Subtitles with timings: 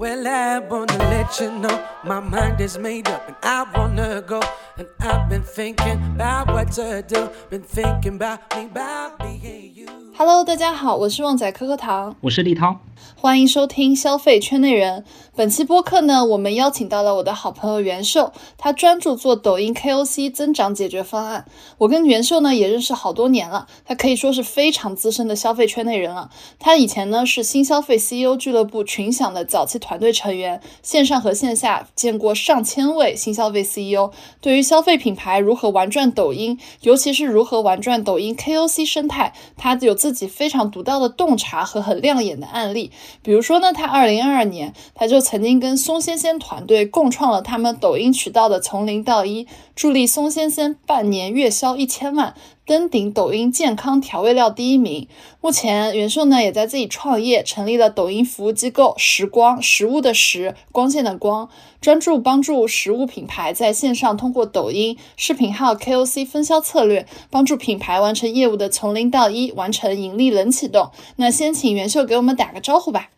[0.00, 4.40] Well, I wanna let you know my mind is made up and I wanna go.
[4.78, 7.28] And I've been thinking about what to do.
[7.50, 9.88] Been thinking about me, about being you.
[10.16, 12.78] Hello，大家好，我是旺仔可可糖，我是立涛。
[13.14, 15.04] 欢迎收听消费圈内人。
[15.34, 21.46] 本期播客呢，我们邀请到了我的好朋友袁秀，他专注做抖音 KOC 增长解决方案。
[21.78, 26.30] 我跟袁秀呢也认识好多年了，他可以说是非常资深的消费圈内人了。
[26.58, 34.12] 他以前呢是新消费 CEO 俱乐部群享的早期团团队成员，线上和线下见过上千位新消费 CEO。
[34.40, 42.92] 对于消费品牌如何玩转抖音，尤其是如何玩转抖音 KOC 生态，他有自己非常独到的洞察和很亮眼的案例。
[43.20, 52.36] 比如说呢，他二零二二年，他就曾经跟松仙仙团队共创了他们抖音渠道的从零到一，助力松仙仙半年月销一千万。
[52.70, 55.08] 登顶抖音健康调味料第一名。
[55.40, 61.48] 目前，袁秀呢也在自己创业，成立了抖音服务机构“时光”，食物的食，光线的光，
[61.80, 70.92] 专注帮助食物品牌在线上通过抖音视频号 KOC 分销策略，帮助品牌完成业务的从零到一，完成盈利冷启动。
[71.16, 73.10] 那先请袁秀给我们打个招呼吧。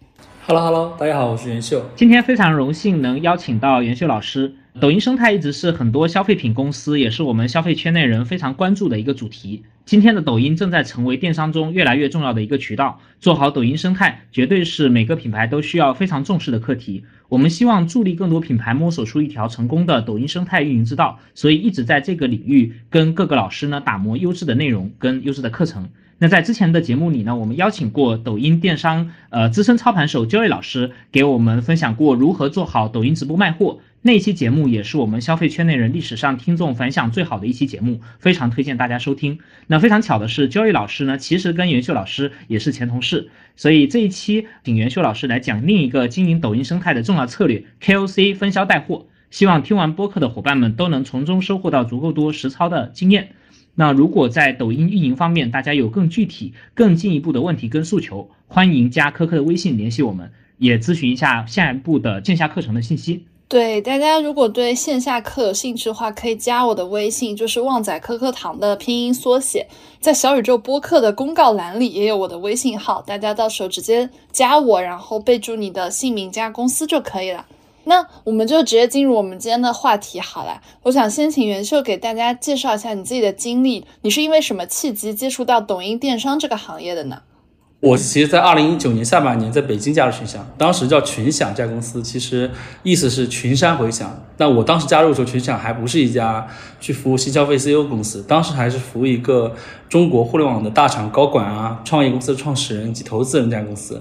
[0.53, 1.83] Hello Hello，大家好，我是袁秀。
[1.97, 4.53] 今天非常荣幸能邀请到袁秀老师。
[4.79, 9.63] 抖音生态一直是很多消费品公司，也是我们消费圈内人非常关注的一个主题。
[9.87, 17.03] 今天的抖音正在成为电商中越来越重要的一个渠道，做好抖音生态绝对是每个品牌都需要非常重视的课题。
[17.31, 25.89] 我们希望助力更多品牌摸索出一条成功的抖音生态运营之道，所以一直在这个领域跟各个老师呢打磨优质的内容跟优质的课程。
[26.23, 33.81] 那在之前的节目里呢，我们邀请过抖音电商呃资深操盘手 Joy 老师给我们分享过如何做好抖音直播卖货。
[34.03, 39.41] 那期节目也是我们消费圈内人历史上听众反响最好的一期节目，非常推荐大家收听。
[39.67, 49.07] 那非常巧的是，Joy 老师呢，其实跟袁秀老师也是前同事，所以这一期请袁秀老师来讲另一个经营抖音生态的重要策略 ——KOC 分销带货。
[49.33, 53.31] 希望听完播客的伙伴们都能从中收获到足够多实操的经验。
[53.75, 63.25] 那如果在抖音运营方面，大家有更具体、更进一步的问题跟诉求，欢迎加科科的微信联系我们，也咨询一下下一步的线下课程的信息。
[63.49, 69.67] 对大家，如果对线下课有兴趣的话，可以加我的微信，就是旺仔科科堂的拼音缩写，
[70.01, 77.45] 在小宇宙播客的公告栏里也有我的微信号，大家到时候直接加我，然后备注你的姓名加公司就可以了。
[77.85, 80.61] 那我们就直接进入我们今天的话题好了。
[80.85, 87.23] 我想先请袁秀给大家介绍一下你自己的经历，你是因为什么契机接触到抖音电商这个行业的呢？
[87.81, 92.49] 我其实，在二零一九年下半年在北京加入群享，当时叫群享这家公司，其实
[92.85, 94.25] 意思是群山回响。
[94.37, 96.47] 那我当时加入的时候，群享还不是一家
[96.79, 99.57] 去服务新消费 CEO 公司，当时还是服务一个
[99.89, 104.01] 中国互联网的大厂高管啊、创业公司的创始人及投资人这家公司。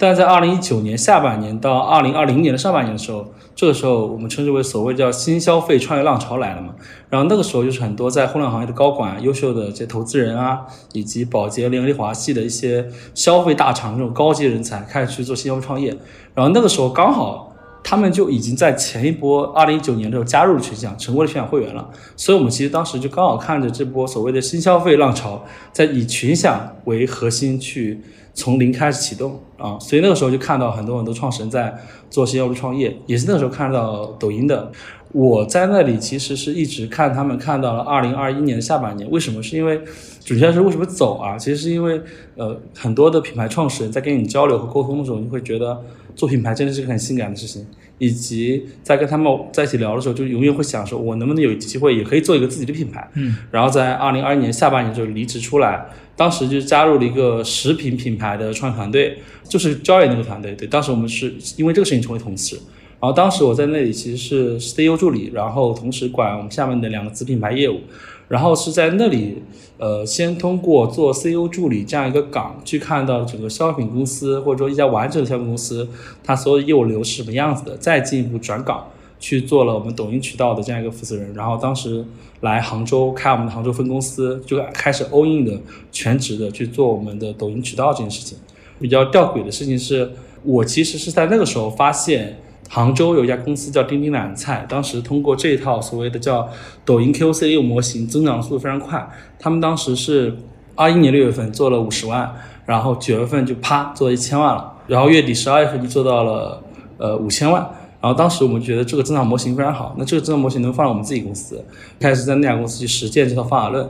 [0.00, 3.26] 但在二零一九年下半年到二零二零年的上半年的时候，
[3.56, 6.72] 这个时候我们称之为所谓叫新消费创业浪潮来了嘛。
[7.10, 10.60] 然后那个时候就是很多在互联网行业的高管、优秀的这些投资人啊，
[10.92, 15.88] 以及宝洁、联合利华系的一些消费大厂这种高级人才开始去做新消费创业。
[16.32, 17.47] 然后那个时候刚好
[17.82, 21.90] 他们就已经在前一波二零一九年的时候加入了群享，成为了群享会员了。
[22.16, 28.00] 所以我们其实当时就刚好看着这波所谓的新消费浪潮，在以群享为核心去。
[28.34, 31.76] 从零开始启动啊，所以那个时候就看到很多很多创始人在
[32.08, 34.70] 做新消费创业，也是那个时候看到抖音的。
[35.10, 39.42] 我在那里其实是一直看他们看到了二零二一年的下半年，为什么？
[39.42, 39.80] 是因为
[40.24, 41.36] 准确说为什么走啊？
[41.36, 42.00] 其实是因为
[42.36, 45.82] 呃很多的品牌创始人在跟你交流和沟通的时候，你会觉得
[46.18, 47.64] 做品牌真的是个很性感的事情，
[47.98, 53.08] 以及在跟他们在一起聊的时候，就永远会想说，我能不能有机会也可以做一个自己的品牌？
[53.14, 55.86] 嗯，然后在二零二一年下半年就离职出来。
[56.16, 60.52] 当时就加入了一个食品品牌的创业团队，就是 Joy 那个团队。
[60.56, 62.56] 对，当时我们是因为这个事情成为同事。
[63.00, 67.80] 然后当时我在那里其实是 CEO 助理，然后同时管我们下面的两个子品牌业务。
[68.28, 69.42] 然后是在那里，
[69.78, 75.88] 呃，先通过做 CEO 助理这样一个岗，去看到整个消费品公司或者说一家完整的消费公司，
[76.22, 78.86] 它所有的业务流是什么样子的，再进一步转岗。
[79.20, 82.04] 去做了我们抖音渠道的这样一个负责人，然后当时
[82.42, 85.60] 来杭州开我们的杭州分公司，就开始 all in 的
[85.90, 88.38] 全职的去做我们的抖音渠道这件事情。
[88.80, 90.08] 比较吊诡的事情是，
[90.44, 92.38] 我其实是在那个时候发现。
[92.70, 96.46] 杭州有一家公司叫钉钉懒菜，当时通过这一套所谓的叫
[96.84, 99.08] 抖音 KOC 业务模型，增长速度非常快。
[99.38, 100.36] 他们当时是
[100.74, 102.30] 二一年六月份做了五十万，
[102.66, 106.62] 然后九月份就啪做了一千万了，然后月底十二月份就做到了
[106.98, 107.66] 呃五千万。
[108.00, 111.64] 然后当时我们觉得这个增长模型非常好，那这个增长模型能放到我们自己公司，
[111.98, 113.88] 开始在那家公司去实践这套方法论。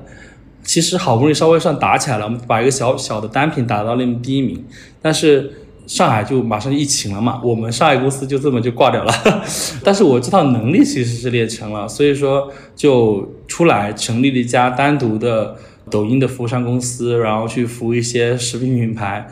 [0.63, 4.65] 其实好不容易稍微算打起来了，我们把一个小小的单品打到了第一名，
[5.03, 5.65] 但是。
[5.89, 9.13] 上海就马上疫情了嘛，我们上海公司就这么就挂掉了。
[9.83, 15.57] 但是我这套能力其实是练成了，所以说就出来成立了一家单独的
[15.91, 19.27] 抖音的服务商公司，然后去服务一些食品品牌。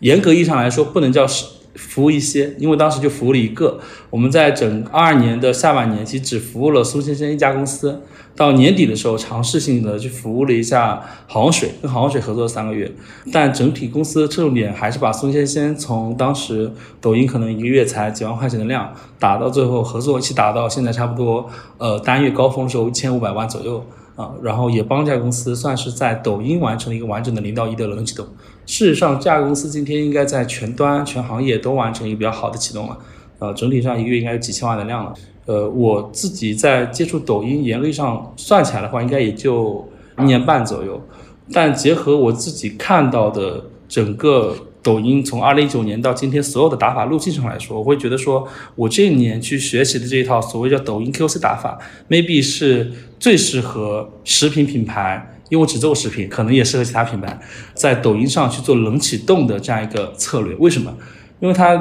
[0.00, 1.46] 严格意义上来说，不能叫食。
[1.74, 3.80] 服务一些，因为当时就服务了一个。
[4.10, 8.02] 我们在整二二年的下半年，其实只服务了苏先生一家公司。
[8.34, 12.90] 到年底的时候，尝试性的去服务了一下好水，跟好水合作了三个月。
[13.32, 21.48] 但整体公司的侧重点还是把苏先先从当时抖音可能一个月才几万块钱的量，打到最后合作一起打到现在差不多，
[21.78, 23.84] 呃，单月高峰的时候一千五百万左右
[24.16, 24.32] 啊。
[24.42, 28.26] 然后也帮这家公司算是在抖音完成了一个完整的零到一的轮启动。
[28.64, 32.96] 事实上，这家公司今天应该在全端、全行业都完成一个比较好的启动了。
[33.38, 35.12] 呃，整体上一个月应该有几千万的量了。
[35.46, 41.00] 呃，我自己在接触抖音，严格意义上算起来的话，应该也就一年半左右。
[41.52, 48.46] 但结合我自己看到的整个抖音从二零一九年到今天所有的打法路径上来说，我会觉得说，
[48.76, 51.78] 我这一年去学习的这一套所谓叫抖音 QC 打法
[52.08, 55.28] ，maybe 是最适合食品品牌。
[55.50, 57.38] 因为我只做食品，可能也适合其他品牌，
[57.74, 60.54] 在抖音上去做冷启动的这样一个策略。
[60.54, 60.90] 为什么？
[61.40, 61.76] 因为它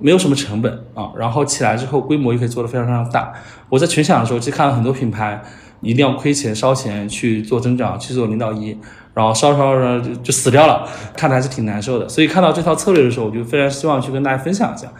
[0.00, 3.32] 没有什么成本啊，然后起来之后规模也可以做得非常非常大。
[3.68, 5.40] 我在群享的时候，其实看了很多品牌
[5.80, 8.76] 一定要亏钱烧钱去做增长，去做零到一，
[9.14, 12.08] 然后烧烧烧就就死掉了，看的还是挺难受的。
[12.08, 14.92] 所以看到这套策略的时候，我就非常希望去跟大家分享一下。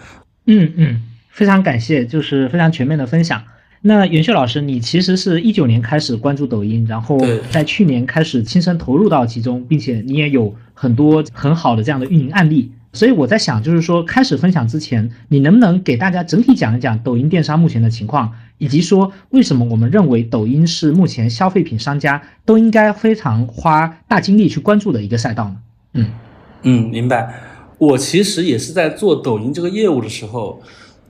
[0.47, 3.43] 嗯嗯，非常感谢，就是非常全面的分享。
[3.83, 7.19] 那袁秀老师，你其实是一九年开始关注抖音，然后
[7.51, 12.71] 在去年开始亲身投入到其中，并且你也有很多很好的这样的运营案例。
[12.93, 25.57] 所以我在想，就是说开始分享之前，你能不能给大家整体讲一讲抖音电商目前的情况，以及说为什么我们认为抖音是目前消费品商家都应该非常花大精力去关注的一个赛道呢？
[25.95, 26.07] 嗯
[26.63, 27.35] 嗯，明白。
[27.79, 30.61] 我其实也是在做抖音这个业务的时候。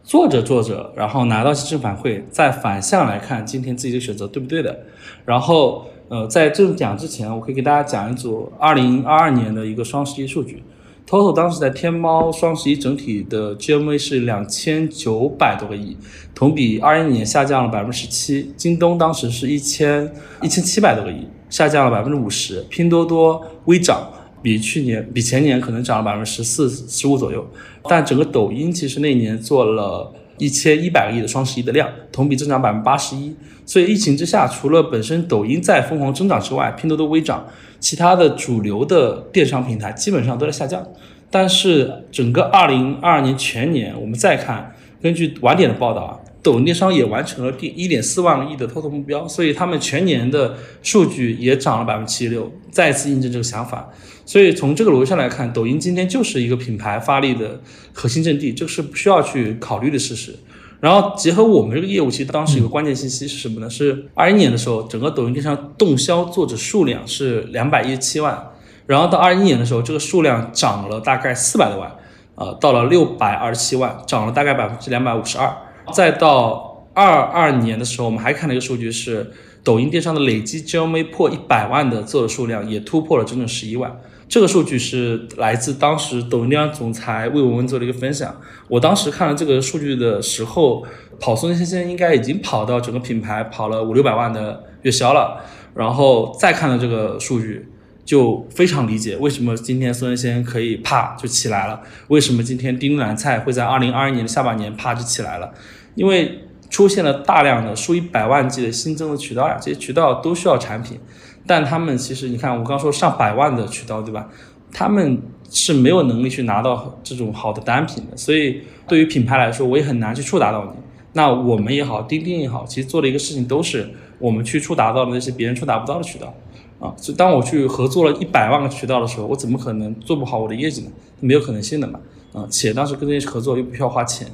[0.02, 4.76] 做着做着，然后拿到正反馈，再反向来看今天自己的选择对不对的。
[5.24, 10.64] 然后，呃，在这种讲之前，我可以给大家讲一组二零二二年的一个双十一数据。
[11.10, 15.96] Total 当时在天猫双十一整体的 GMV 是两千九百多个亿，
[16.36, 18.52] 同比二一年下降了百分之十七。
[18.56, 20.08] 京东当时是一千
[20.40, 22.64] 一千七百多个亿，下降了百分之五十。
[22.70, 24.08] 拼多多微涨。
[24.40, 27.44] 比去年、比前年可能涨了百分之十四、十五左右，
[27.88, 30.10] 但整个抖音其实那年做了
[30.40, 33.37] 一千一百个亿的双十一的量，同比增长百分之八十一。
[33.64, 37.46] 所以疫情之下，除了本身抖音在疯狂增长之外，拼多多微涨，
[37.78, 40.84] 其他的主流的电商平台基本上都在下降。
[41.31, 53.90] 但是整个二零二二年全年，我们再看，根据晚点的报道啊，抖音电商也完成了第一点四万亿的开拓目标，所以他们全年的数据也涨了百分之七十六，再次印证这个想法。
[54.25, 57.61] 所以从这个逻辑上来看，抖音今天就是一个品牌发力的
[57.92, 60.35] 核心阵地，这个是不需要去考虑的事实。
[60.78, 63.68] 然后结合我们这个业务，其实当时有个关键信息是什么呢？
[63.68, 68.52] 是二一年的时候，整个抖音电商动销作者数量是两百一十七万，
[68.87, 71.92] 然后到二一年的时候，这个数量涨了大概四百多万，
[72.37, 75.54] 呃，到了六百二十七万，涨了大概百分之两百五十二。
[75.90, 79.30] 再到二二年的时候，我们还看了一个数据是，
[79.62, 84.00] 抖音电商的累计 GMV 破一百万的做的数量也突破了整整十一万。
[84.28, 88.35] 这个数据是来自当时抖音电商总裁魏文文做的一个分享。
[88.68, 90.87] 我当时看了这个数据的时候，
[91.18, 95.44] 跑松先生应该已经跑到整个品牌跑了五六百万的月销了。
[95.75, 97.68] 然后再看到这个数据，
[98.04, 105.52] 就非常理解为什么今天孙先生可以啪就起来了，为什么今天丁兰菜会在二零二一年的下半年啪就起来了，
[105.94, 110.99] 因为出现了大量的数以百万计的新增的渠道呀，这些渠道都需要产品。
[111.47, 114.28] 但他们其实，你看，我刚说上百万的渠道，对吧？
[114.73, 115.20] 他们
[115.50, 120.70] 是没有能力去拿到这种好的单品的，所以对于品牌来说，我也很难去触达到你。
[121.14, 126.32] 那我们也好，钉钉也好，其实做的一个事情都是我们去触达到的那些别人触达不到的渠道
[126.78, 126.94] 啊。
[126.97, 130.90] 所以当我去合作了一百万个渠道的时候，我怎么可能做不好我的业绩呢？
[131.18, 131.99] 没有可能性的嘛
[132.32, 132.47] 啊！
[132.49, 134.28] 且当时跟这些合作又不需要花钱，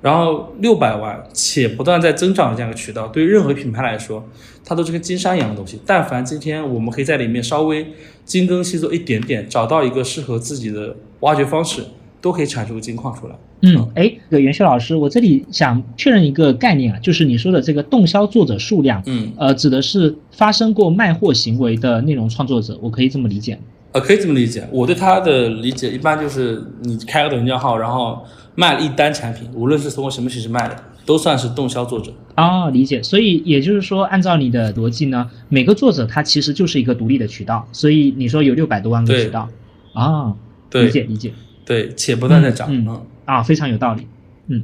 [0.00, 4.26] 然后六百万且不断在增长的这样一个渠道，对于任何品牌来说，
[4.64, 5.78] 它都是跟金山一样的东西。
[5.84, 7.86] 但凡今天我们可以在里面稍微
[8.24, 11.82] 精耕细作一点点，找到一个适合自己的挖掘方式，
[12.20, 13.34] 都可以产出个金矿出来。
[13.62, 23.60] 嗯，哎，这个袁秀老师，我这里想确认一个概念啊，就是你说的这个动销作者数量，嗯，呃，指的是发生过卖货行为的内容创作者，我可以这么理解吗？
[23.92, 24.66] 呃，可以这么理解。
[24.72, 28.24] 我对他的理解一般就是你开个抖音账号，然后
[28.60, 30.76] 卖了一单产品，无论是通过什么形式卖的，
[31.06, 32.12] 都算是动销作者。
[32.36, 33.02] 哦，理解。
[33.02, 37.66] 所以也就是说，按照你的逻辑呢，每个作者他其实就是一个独立的渠道。
[37.72, 39.48] 所以你说有六百多万个渠道，
[39.94, 40.36] 啊，
[40.68, 41.32] 对，理解理解。
[41.64, 42.68] 对，且不断在涨。
[42.70, 44.06] 嗯嗯啊，非常有道理。
[44.48, 44.62] 嗯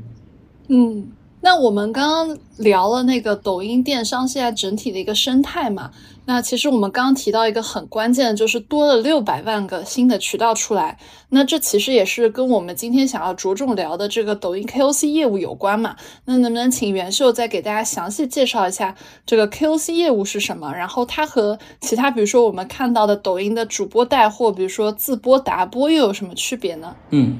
[0.68, 1.06] 嗯，
[1.46, 5.92] 那我们刚刚聊了那个抖音电商现在整体的一个生态嘛，
[6.24, 10.98] 那其实我们刚刚提到一个很关键的，就是多了六百万个新的渠道出来。
[11.28, 15.94] 那这其实也是跟我们今天想要着重聊的这个抖音 KOC 业务有关嘛。
[16.24, 20.72] 那能不能请袁秀再给大家详细介绍一下这个 KOC 业务是什么？
[20.72, 26.96] 然后它和其他比如说我们看到的抖音的主播带货，比如说自播、达播又有什么区别呢？
[27.10, 27.38] 嗯。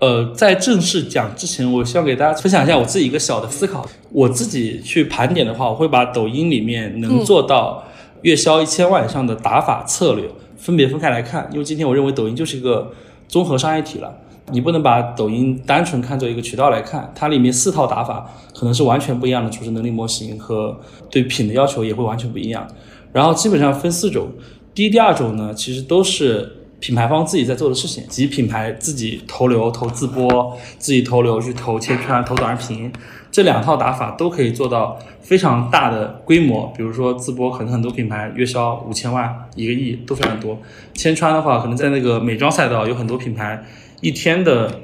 [0.00, 3.86] 呃，在正式讲之前，我希望给大家分享一下我自己一个小的思考。
[4.10, 7.84] 我自己去盘点的话，我会把抖音里面能做到
[8.22, 10.24] 月销一千万以上的打法策略
[10.56, 11.46] 分别分开来看。
[11.52, 12.90] 因为今天我认为抖音就是一个
[13.28, 14.10] 综合商业体了，
[14.50, 20.74] 你不能把抖音单纯看作一个渠道来看，它里面四套打法可能是完全不一样的组织能力模型和
[21.10, 22.66] 对品的要求也会完全不一样。
[23.12, 24.28] 然后基本上分四种，
[24.74, 26.56] 第一、第二种呢，其实都是。
[26.80, 32.90] 品牌方自己在做的事情，及品牌自己投流、投自播，自己投流去投切圈、投短视频，
[33.30, 36.72] 这两套打法都可以做到非常大的规模。
[36.74, 40.58] 比如说自播，可能很多品牌月销五千万、一个亿都非常多。
[40.94, 43.62] 千川的话，可能在那个美妆赛道，有很多品牌
[44.00, 44.80] 一天的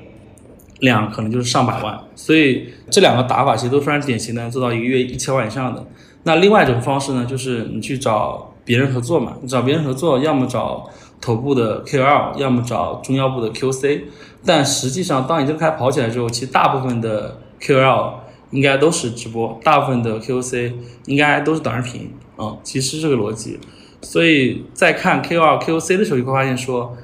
[0.81, 1.99] 量可能就是上百万。
[2.15, 5.83] 所以这两个打法其实都非常典型的，做到一个月一千万以上的。
[6.25, 10.87] 那另外一种方式呢，就是你去找别人合作嘛，你找别人合作，要么找。
[11.27, 14.03] 头部的 KOL，要么找中腰部的 QC，
[14.45, 18.13] 但实际上，当你这个开跑起来之后，其实大部分的 KOL
[18.53, 20.73] 应该都是直播，大部分的 QC
[21.07, 23.59] 应该都是短视频啊，其实这个逻辑。
[24.03, 26.97] 所以在看 KOL、QC 的时候，你会发现说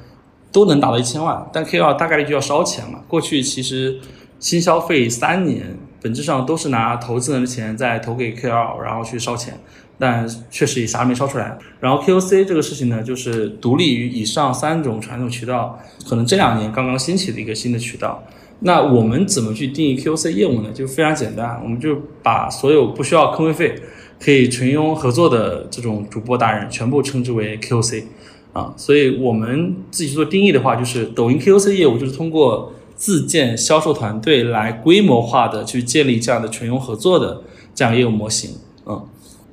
[0.52, 3.00] 都能达到一千万，但 KOL 大概率就要烧钱嘛。
[3.08, 3.98] 过去其实
[4.38, 9.60] 新消费三年，本质上都是拿投资人的钱在投给 KOL，然后去烧钱。
[9.98, 11.58] 但确实也啥没烧出来。
[11.80, 18.22] 然后 KOC 这个事情呢，就是独立于以上三种传统渠道，可能这两年刚刚兴起的一个新的渠道。
[18.64, 20.70] 那我们怎么去定义 KOC 业务呢？
[20.72, 23.74] 就非常简单，我们就把所有不需要坑位费、
[24.20, 28.04] 可以纯用合作的这种主播达人全部称之为 KOC
[28.52, 28.72] 啊。
[28.76, 37.42] 所以我们自己做定义的话，就是抖音 KOC 业务就是通过自建销售团队来规模化的去建立这样的纯用合作的
[37.74, 38.56] 这样业务模型，
[38.86, 39.04] 嗯。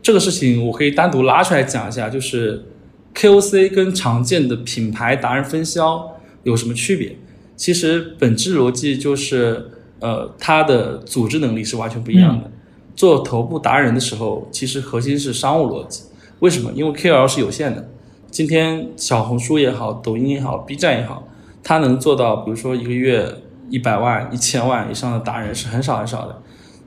[0.01, 2.65] 这个事情我可以单独拉出来讲一下，就是
[3.13, 7.15] KOC 跟常见的品牌达人分销有什么区别？
[7.55, 12.49] 其实本质逻辑就是，呃，它的组织能力是完全不一样的。
[12.95, 16.03] 做头部达人的时候，其实核心是商务逻辑。
[16.39, 16.71] 为什么？
[16.73, 17.89] 因为 KOL 是有限的。
[18.31, 21.27] 今天小红书也好，抖音也好，B 站也好，
[21.61, 23.27] 它能做到，比如说一个月
[23.69, 26.41] 一百万、一千万以上的达人是很少很少的。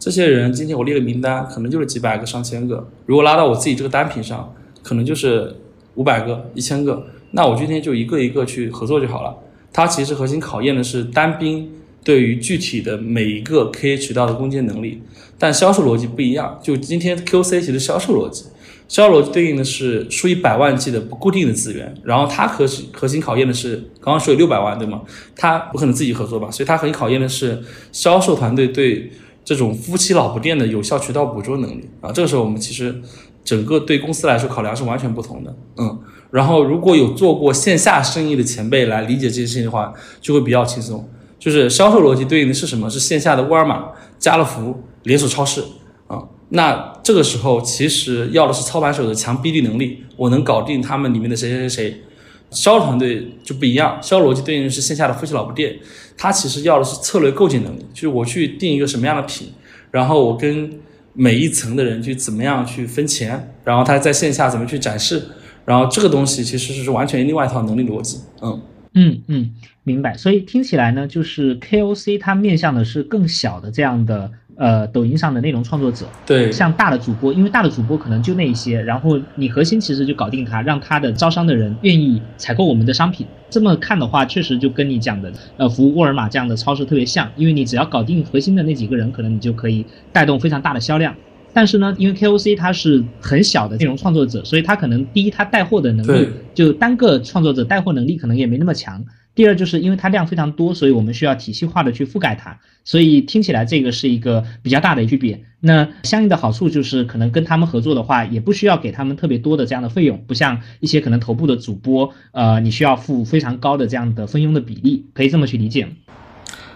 [0.04, 2.88] 这些人今天我列了名单，可能就是几百个、上千个。
[3.06, 5.54] 如果拉到我自己这个单品上，可能就是
[5.94, 7.06] 五百个、一千个。
[7.30, 9.32] 那我今天就一个一个去合作就好了。
[9.72, 11.70] 它其实核心考验的是单兵
[12.02, 15.00] 对于具体的每一个 K 渠道的攻坚能力，
[15.38, 16.58] 但销售逻辑不一样。
[16.60, 18.46] 就今天 QC 其实销售逻辑，
[18.88, 25.02] 销售逻辑对应的是数以百万计的不固定的资源，然后它核心核心考验的是刚刚说有六百万对吗？
[25.36, 26.50] 它不可能自己合作吧？
[26.50, 29.08] 所以它核心考验的是销售团队对。
[29.44, 33.00] 这种夫妻老婆店的有效渠道捕捉能力啊，这个时候我们其实
[33.44, 35.98] 整个对公司来说考量是完全不同的，嗯，
[36.30, 41.08] 然后如果有做过线下生意的前辈来理解这件事情的话，就会比较轻松。
[41.38, 42.88] 就是销售逻辑对应的是什么？
[42.88, 45.60] 是线下的沃尔玛、家乐福连锁超市
[46.06, 46.22] 啊。
[46.50, 52.02] 那这个时候其实要的是操盘手的强逼力能力，我能搞定他们里面的谁谁谁谁。
[52.52, 55.76] 销售团队就不一样，销售逻辑对应的是线下的夫妻老婆店，
[56.16, 59.48] 它其实要的是策略构建能力，就是我去定一个什么样的品，
[59.90, 60.70] 然后我跟
[61.14, 65.22] 每一层的人去怎么样去分钱，然后他在线下怎么去展示，
[65.64, 68.20] 然后这个东西其实是完全另外一套能力逻辑。
[68.40, 68.60] 嗯
[68.94, 69.54] 嗯嗯，
[69.84, 70.14] 明白。
[70.16, 74.30] 所以听起来呢，就是 KOC 它面向的是更小的这样的。
[74.62, 76.06] 呃抖音上的内容创作者。
[76.24, 83.26] 对，像大的主播，因为大的主播可能就那一些，然后你核心其实就搞定他，让他的招商的人愿意采购我们的商品。
[83.50, 91.12] 这么看的话，确实就跟你讲的，呃，服务沃尔玛这样的超市特别像，因为你只要搞定核心的那几个人，可能你就可以带动非常大的销量。
[91.52, 99.04] 但是呢，因为 KOC 它是很小的内容创作者，所以他可能第一，他带货的能力就单个创作者带货能力可能也没那么强。
[99.34, 102.58] 第二，就是因为它量非常多，所以我们需要体系化的去覆盖它。
[102.84, 105.42] 所以听起来这个是一个比较大的区别。
[105.60, 115.92] 那相应的好处就是，可能跟他们合作的话，也不需要给他们特别多的这样的费用，不像一些可能头部的主播，呃，你需要付非常高的这样的分佣的比例，可以这么去理解吗？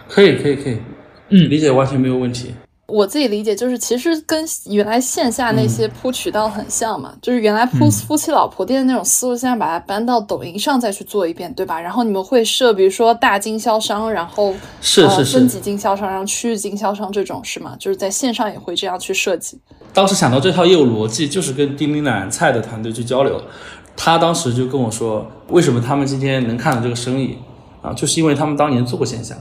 [0.07, 0.77] 可以，可以，可以，
[1.29, 2.51] 嗯，理解完全没有问题。
[2.87, 11.81] 我自己理解就是，其实跟原来线下那些铺渠道很像嘛，就是原来铺夫妻老婆店的那种思路，现在把它搬到抖音上再去做一遍，对吧？
[11.81, 17.75] 然后你们会设，比如说大经销商，然后是是是分级经销商，然后区域经销商这种是吗？
[17.77, 19.59] 就是在线上也会这样去设计。
[19.91, 23.41] 当时想到这套业务逻辑，就是跟丁丁奶菜的团队去交流，
[23.97, 27.37] 他当时就跟我说，为什么他们今天能看到这个生意
[27.81, 29.35] 啊，就是因为他们当年做过线下。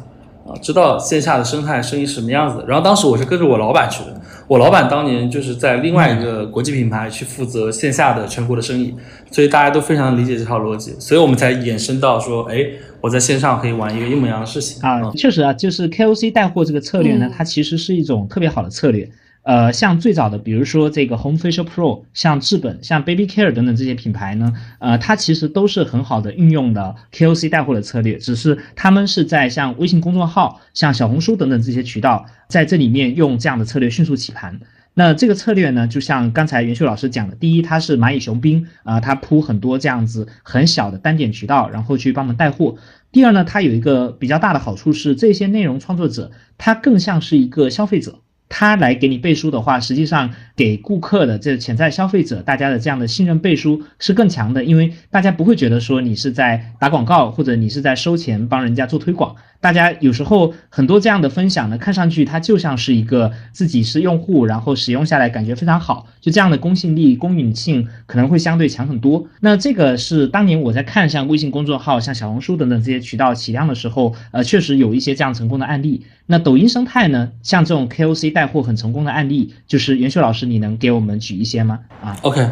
[0.46, 2.64] 啊，知道线下的生态生意是什么样子。
[2.68, 8.94] 然后当时我是跟着我老板去的，我老板当年就是在另外一个国际品牌去负责线下的全国的生意，
[9.30, 12.64] 所以大家都非常理解这套逻辑，所以我们才衍生到说，哎，
[13.00, 15.10] 我在线上可以玩一个一模一样的事情啊。
[15.16, 19.08] 确实啊，就是 KOC 带货这个策略呢，它其实是一种特别好的策略。
[19.46, 34.58] 呃，像最早的，比如说这个 Home Facial Pro，像至本、像 Baby Care 等等这些品牌呢，呃，它其实都是很好的运用的 KOC 带货的策略，只是他们是在像微信公众号、像小红书等等这些渠道，在这里面用这样的策略迅速起盘。
[34.94, 42.74] 那这个策略呢，就像刚才袁秀老师讲的，第一，它是蚂蚁雄兵啊，它铺很多这样子很小的单点渠道，然后去帮忙带货。
[43.12, 48.18] 第二呢，它有一个比较大的好处是，这些内容创作者，他更像是一个消费者。
[48.48, 59.34] 他来给你背书的话，实际上给顾客的这潜在消费者，大家的这样的信任背书是更强的，因为大家不会觉得说你是在打广告，或者你是在收钱帮人家做推广。
[59.60, 69.26] 大家有时候很多这样的分享呢，看上去它就像是一个自己是用户，然后使用下来感觉非常好，就这样的公信力、公允性可能会相对强很多。
[69.40, 76.04] 那这个是当年我在看像微信公众号、像小红书等等这些渠道起量的时候，呃，确实有一些这样成功的案例。
[76.26, 81.80] 那抖音生态呢，像这种 KOC 带货很成功的案例，就是袁秀老师，你能给我们举一些吗？
[82.02, 82.48] 啊，OK。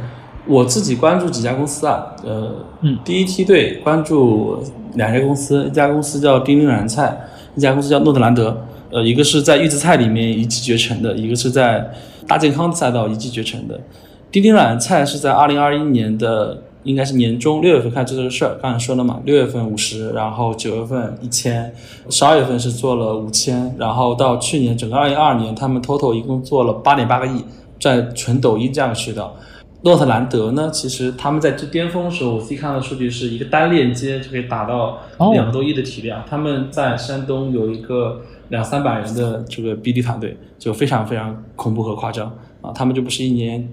[0.47, 4.63] 我自己关注几家公司啊，呃，嗯，第一梯队关注
[4.95, 7.17] 两家公司，一家公司叫丁丁软菜，
[7.57, 11.91] 一家公司叫诺特兰德，呃，一个是在预制菜里面一骑绝尘的，一个是在
[12.27, 13.81] 大健康赛道一骑绝尘的。
[14.31, 21.73] 丁丁软菜是在二零二一年的应该是年中六月份开始这个事儿，刚才说了嘛，六月份五十，然后九月份一千，
[22.11, 27.45] 十二月份是做了五千，然后到去年整个二零二二年，他们 total 一共做了八点八个亿，
[27.81, 29.35] 在纯抖音这样的渠道。
[29.85, 30.71] 诺特兰德呢？
[30.71, 34.99] 其实他们在最巅峰的时候，我自己看到数据是一个单链接就可以达到
[35.33, 36.25] 两个多亿的体量。
[36.27, 42.73] 他们在山东有一个两三百人的这个 BD 团队，就非常非常恐怖和夸张啊！
[42.75, 43.69] 他们就不是一年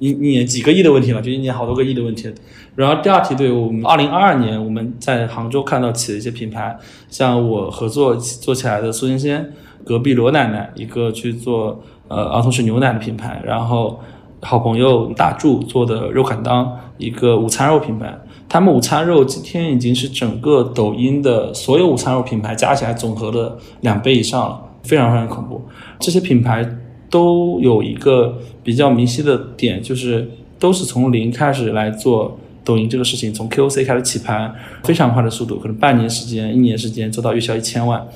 [0.00, 2.34] 一一年几个亿的问题了，就一年好多个亿的问题。
[2.74, 6.76] 然后第二梯队，我们二零二二年我们在杭州看到起的一些品牌，
[7.08, 9.52] 像我合作做起来的苏仙仙、
[9.84, 14.00] 隔壁罗奶奶一个去做呃儿童式牛奶的品牌，然后。
[14.42, 16.66] 好朋友大柱做的肉砍裆，
[16.98, 25.62] 一个午餐肉品牌，他们午餐肉今天已经是整个抖音的所有午餐肉品牌加起来总和的两倍以上了，非常非常恐怖。
[25.98, 26.66] 这些品牌
[27.10, 38.06] 都有一个比较明晰的点，就是都是从零开始来做抖音这个事情，从 KOC 开始起盘，非常快的速度，可能半年时间、一年时间做到月销一千万。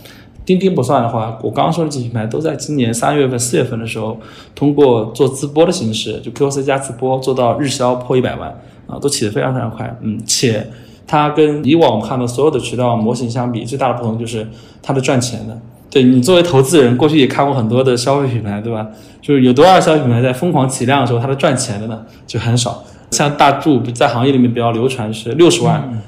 [0.44, 4.18] 钉钉不算的话，我刚刚说的这些品牌都在今年三月份、四月份的时候，
[4.54, 8.50] 通过做直播的形式，就 QOC 加直播做到日销破一百万
[8.86, 9.96] 啊，都起得非常非常快。
[10.02, 10.66] 嗯，且
[11.06, 14.46] 它跟以往我们看到所有的渠道模型相比，最大的不同就是
[14.82, 15.58] 它的赚钱的。
[15.90, 18.86] 对你作为投资人，过去也看过很多的消费品牌，对吧？
[19.22, 22.82] 就是有多少消费品牌在疯狂起量的时候，它的赚钱的呢就很少。
[23.12, 26.02] 像大柱在行业里面比较流传是六十万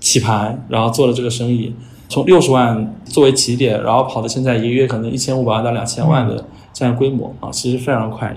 [0.00, 1.74] 起盘，然后做了这个生意。
[2.08, 6.42] 从六十万作为起点，然后跑到现在一个月可能一千五百万到两千万的
[6.72, 8.34] 这样规模啊，其实非常快。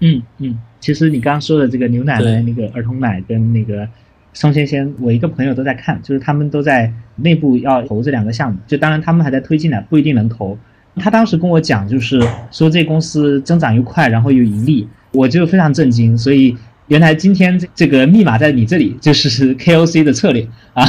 [0.00, 3.88] 嗯嗯，其实你刚刚说的这个牛奶的那个儿童奶跟那个
[4.34, 10.58] 松鲜鲜，我一个朋友都在看，就是他们都在内部要投这两个项目，就当然他们还在推进呢，不一定能投。
[10.96, 16.56] 他当时跟我讲，就是说这公司增长又快，然后又盈利，我就非常震惊，所以。
[16.88, 20.84] 原来今天这这个密码在你这里，就是 KOC 的策略啊。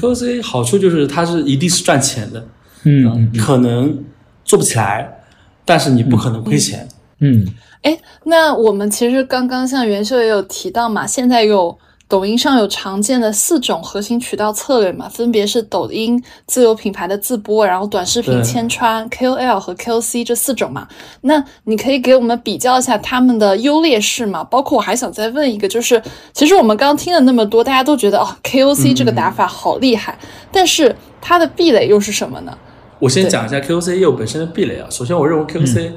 [0.00, 2.46] KOC 好处就是它是一定是赚钱的，
[2.84, 4.02] 嗯，可能
[4.44, 5.20] 做不起来，
[5.64, 6.88] 但是你不可能亏钱。
[7.18, 7.46] 嗯，
[7.82, 11.78] 哎，那我们其实刚刚像袁秀也有提到嘛，现在有。
[12.10, 20.88] 抖音上有常见的四种核心渠道策略嘛，分别是抖音自有品牌的自播，然后短视频千穿 KOL 和 KOC 这四种嘛。
[21.20, 24.42] 那你可以给我们比较一下他们的优劣势嘛？
[24.42, 30.18] 包括我还想再问一个，就是其实我们刚听了那么多，大家都觉得哦，KOC 这个打法好厉害，
[30.50, 32.58] 但是它的壁垒又是什么呢？
[32.98, 34.88] 我先讲一下 KOC 业务本身的壁垒啊。
[34.90, 35.92] 首先，我认为 KOC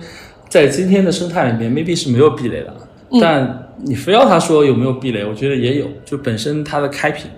[0.47, 2.83] 在今天的生态里面，maybe 是没有壁垒的。
[3.19, 7.30] 但你非要他说有没有壁垒，我觉得也有，就本身它的开品。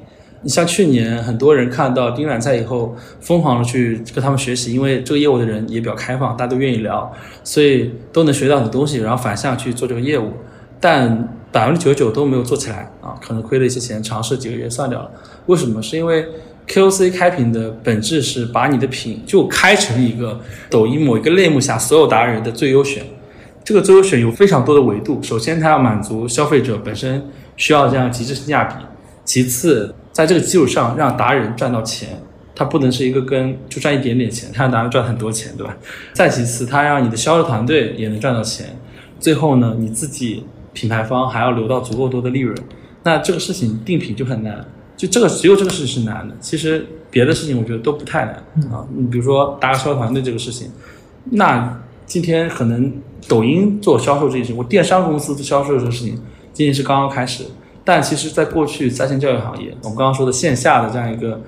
[0.41, 7.11] 你像去年很多人看到丁冉在以后，疯狂的去跟他们学习，因为这个业务的人也比较开放，大家都愿意聊，
[7.43, 10.31] 所以都能学到很多东西，然后反向去做这个业务。
[10.79, 15.09] 但百分之九十九都没有做起来啊，可能亏了一些钱，尝试几个月算掉了。
[15.47, 15.81] 为什么？
[15.81, 16.27] 是因为
[16.67, 23.03] KOC 开品的本质是把你的品就开成一个抖音某一个类目下所有达人的最优选。
[23.65, 25.21] 这个最优选有非常多的维度。
[25.23, 28.75] 首先，它要满足消费者本身需要这样极致性价比；
[29.25, 32.21] 其次，在这个基础上让达人赚到钱，
[32.53, 35.75] 它不能是一个跟就赚一点点钱，它让达人赚很多钱，对吧？
[36.13, 38.67] 再其次，它让你的销售团队也能赚到钱；
[39.19, 42.55] 最后呢，你自己品牌方还要留到足够多的利润。
[43.01, 44.63] 那这个事情定品就很难，
[44.95, 46.35] 就这个只有这个事情是难的。
[46.39, 48.35] 其实别的事情我觉得都不太难
[48.71, 48.85] 啊。
[48.95, 50.69] 你比如说搭个销售团队这个事情，
[51.31, 52.93] 那今天可能。
[53.27, 56.15] 抖音做销售这件事情，我电商公司做销售这个事情，
[56.53, 57.45] 仅仅是刚刚开始。
[57.83, 61.39] 但其实，在过去在线教育行业，我们刚刚说的线下的这样一个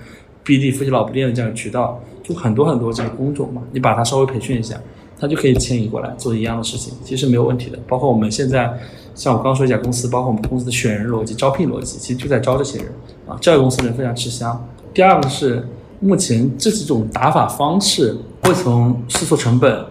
[0.45, 4.79] BD 夫妻老婆店的这样渠道，就很多很多这个工种嘛，你把它稍微培训一下，
[5.19, 7.79] 它就可以迁移过来做一样的事情，其实没有问题的。
[7.87, 8.71] 包括我们现在，
[9.15, 12.87] 像我刚说一家公司，包括我们公司的选人逻辑、招聘逻辑，其实就在招这些人
[13.27, 13.35] 啊。
[13.41, 14.63] 教育公司人非常吃香。
[14.93, 15.67] 第二个是，
[15.99, 19.83] 目前这几种打法方式会从试错成本。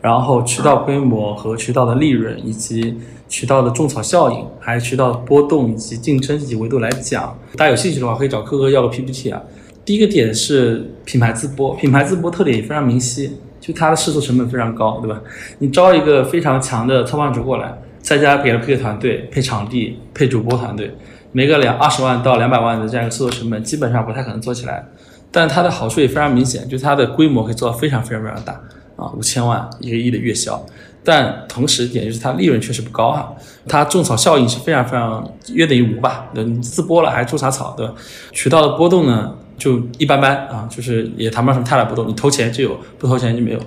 [0.00, 9.42] 然后渠道规模和渠道的利润，以及渠道的种草效应，还有渠道的波动以及竞争这几维度来讲，大家有兴趣的话可以找科科要个 PPT 啊。
[9.84, 15.20] 第一个点是品牌自播，品牌自播特点也非常明晰，就它的试错成本非常高，对吧？
[15.58, 20.94] 你招一个非常强的操盘手过来，再加给了配团队、配场地、配主播团队，
[21.32, 24.86] 每个两二十万到两百万的这样一个试错成本，基本上不太可能做起来。
[25.32, 28.60] 但它的好处也非常明显，就它的规模可以做到非常非常非常大。
[29.00, 30.62] 啊，五千万一个亿的月销，
[31.02, 33.32] 但同时点就是它利润确实不高啊，
[33.66, 36.28] 它种草效应是非常非常约等于无吧？
[36.34, 37.94] 你自播了还种啥草，对吧？
[38.32, 43.60] 渠道的波动呢就一般般啊，就是也谈不上什么太大波动，你投钱就有，不投钱就没有，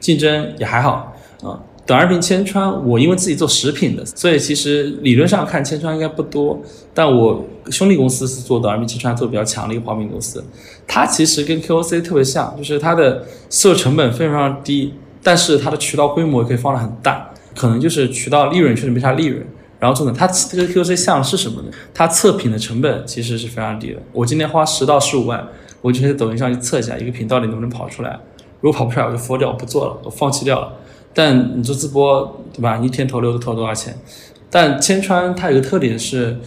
[0.00, 1.58] 竞争也还好啊。
[1.90, 6.56] 短视频千川，我因为自己做食品的，所以其实理论上看千川应该不多。
[6.94, 10.40] 但我兄弟公司是做短视频千川做比较强的一个跑品公司，
[10.86, 19.44] 它其实跟 KOC 特别像，就是它的所有成本非常非常低，但是它的渠道规模可以放得很大，可能就是渠道利润确实没啥利润。
[19.80, 21.70] 然后重点，它这个 KOC 像是什么呢？
[21.92, 23.98] 它测评的成本其实是非常低的。
[24.12, 25.44] 我今天花十到十五万，
[25.80, 28.16] 我就在抖音上去测一下一个品到底能不能跑出来，
[28.60, 30.72] 如果跑不出来，我就封掉，我不做了，我放弃掉了。
[31.12, 32.76] 但你做自播，对吧？
[32.78, 33.96] 一天投流投多少钱？
[34.48, 36.38] 但千川它有个特点是，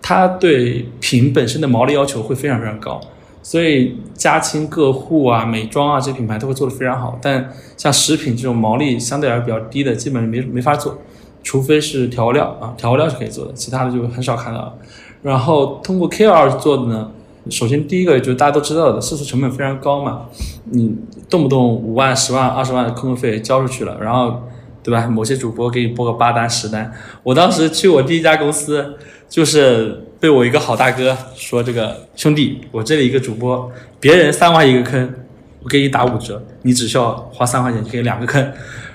[0.00, 3.00] 它对品本身的毛利要求会非常非常高，
[3.42, 7.18] 所以家亲个户啊、美妆啊这些品牌都会做得非常好。
[7.20, 10.98] 但像食品这种毛利相对来说比较低的，基本没没法做，
[11.42, 14.74] 除非是调料啊，调料是可以做的，其他的就很少看到了。
[15.22, 17.10] 然后通过 K 二做的呢？
[17.48, 20.26] 首先，第一个就是大家都知道的，试错成本非常高嘛，
[20.64, 20.94] 你
[21.28, 24.42] 动不动五万、十万、二十万的坑费交出去了，然后，
[24.82, 25.06] 对吧？
[25.08, 26.92] 某些主播给你播个八单、十单。
[27.22, 28.94] 我当时去我第一家公司，
[29.28, 35.14] 就是被我一个好大哥说：“这个兄弟，我这里一个主播，别人三万一个坑，
[35.62, 38.52] 我给你打五折，你只需要花三块钱就可以两个坑。”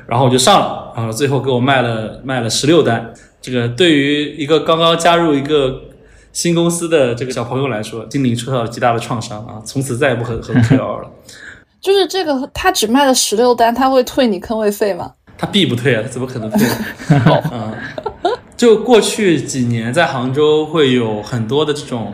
[0.07, 3.11] 然后我就上了，然后最后给我卖了卖了十六单。
[3.41, 5.81] 这个对于一个刚刚加入一个。
[6.35, 9.55] 新公司的这个小朋友来说，心灵受到了极大的创伤啊！
[9.63, 11.09] 从此再也不和和 KOL 了。
[11.79, 15.13] 就是这个，他只卖了十六单，他会退你坑位费吗？
[15.37, 16.01] 他必不退啊！
[16.03, 17.17] 他怎么可能退？
[17.19, 17.73] 好，嗯，
[18.57, 22.13] 就过去几年，在杭州会有很多的这种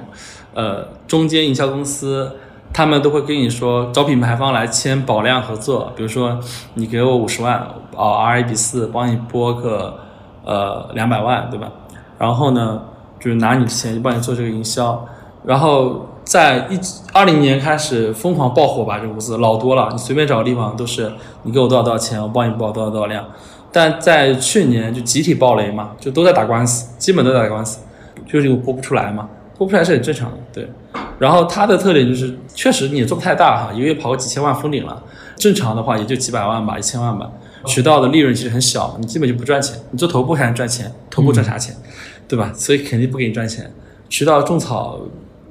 [0.54, 2.32] 呃中间营销公司，
[2.72, 6.40] 他们都会跟你说找品牌方来签保量合作，比如说
[6.76, 7.60] 你给我五十万
[7.96, 10.00] 哦，R A 比四，帮你拨个
[10.46, 11.72] 呃两百万，对吧？
[12.20, 12.84] 然后呢？
[13.22, 15.08] 就是拿你的钱就帮你做这个营销，
[15.46, 16.80] 然后在一
[17.14, 21.12] 二零年开始疯狂爆火吧，这个公司老多了，你随便找个地方都是
[21.44, 23.24] 你给我多少多少钱，我帮你报多少多少量。
[23.72, 27.80] 但在去年就集体爆雷嘛，就都在打官司，基本都在打官司，
[28.28, 30.70] 就是播不出来嘛，播不出来是很正常的，对。
[31.20, 35.02] 然后它的特点就是，确实你也做不太大哈，一个月跑个几千万封顶了，
[35.36, 37.30] 正常的话也就几百万吧，一千万吧。
[37.66, 39.78] 渠道的利润其实很小，你基本就不赚钱。
[39.92, 41.76] 你做头部还能赚钱，头部赚啥钱，
[42.32, 42.54] 对吧？
[42.56, 43.70] 所以肯定不给你赚钱。
[44.08, 45.02] 渠道种草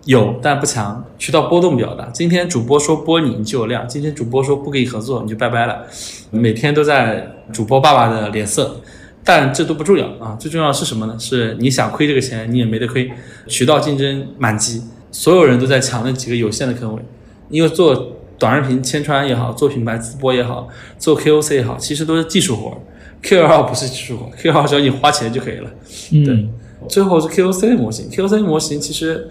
[0.06, 2.06] 有，但不强，渠道波动比较大。
[2.06, 5.84] 今天主播说播你，你就有量；今天主播说不跟你合作，你就拜拜了。
[6.30, 8.80] 每天都在主播爸爸的脸色，
[9.22, 10.34] 但这都不重要啊。
[10.40, 11.14] 最重要的是什么呢？
[11.18, 13.10] 是你想亏这个钱，你也没得亏。
[13.46, 17.02] 渠道竞争满级，所有人都在抢那几个有限的坑位，
[17.50, 18.16] 因为做。
[18.40, 20.66] 短视频千川也好，做品牌直播也好，
[20.96, 22.80] 做 KOC 也好，其实都是技术活。
[23.22, 25.70] KOL 不是技术活，KOL 只要你花钱就可以了。
[26.10, 26.48] 对，
[26.88, 29.28] 最后是 KOC 模型，KOC 模型其实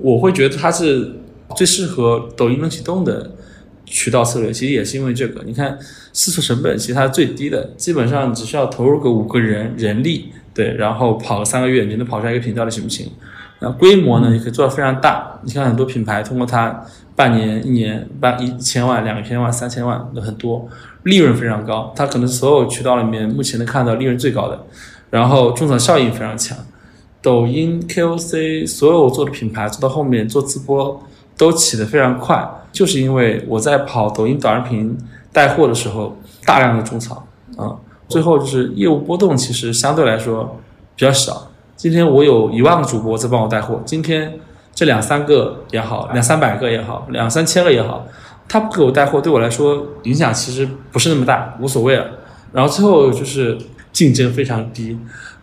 [0.00, 1.16] 我会觉得它是
[1.56, 3.30] 最适合抖音冷启动的
[3.84, 4.52] 渠道策略。
[4.52, 5.78] 其实也是因为这个，你看
[6.12, 13.10] 试错成本其实它是最低的，基本上只需要投入个五个人人力，对，然后跑个三个月，你能跑出来一个频道的行不行？
[13.60, 15.40] 那规模呢，也可以做到非常大。
[15.44, 16.84] 你看很多品牌通过它。
[17.14, 20.66] 半年、一年、半一千万、两千万、三千万都很多，
[21.02, 21.92] 利润非常高。
[21.94, 24.58] 它可能是所有渠道里面目前能看到利润最高的，
[25.10, 26.56] 然后种草效应非常强。
[27.22, 31.00] 抖音 KOC 所有做的品牌做到后面做直播
[31.38, 34.98] 都起得非常快，就是因为我在跑抖音短视频
[35.32, 37.76] 带货的时候大量的种草啊，
[38.08, 40.58] 最后就是业务波动其实相对来说
[40.96, 41.50] 比较小。
[41.76, 44.38] 今天我有一万个主播在帮我带货，今天。
[44.74, 48.06] 这两三个也好，两三百个也好，两三千个也好，
[48.48, 52.06] 他不给我带货，对我来说影响其实不是那么大，无所谓了。
[52.52, 53.58] 然后最后就是
[53.92, 54.98] 竞争非常低。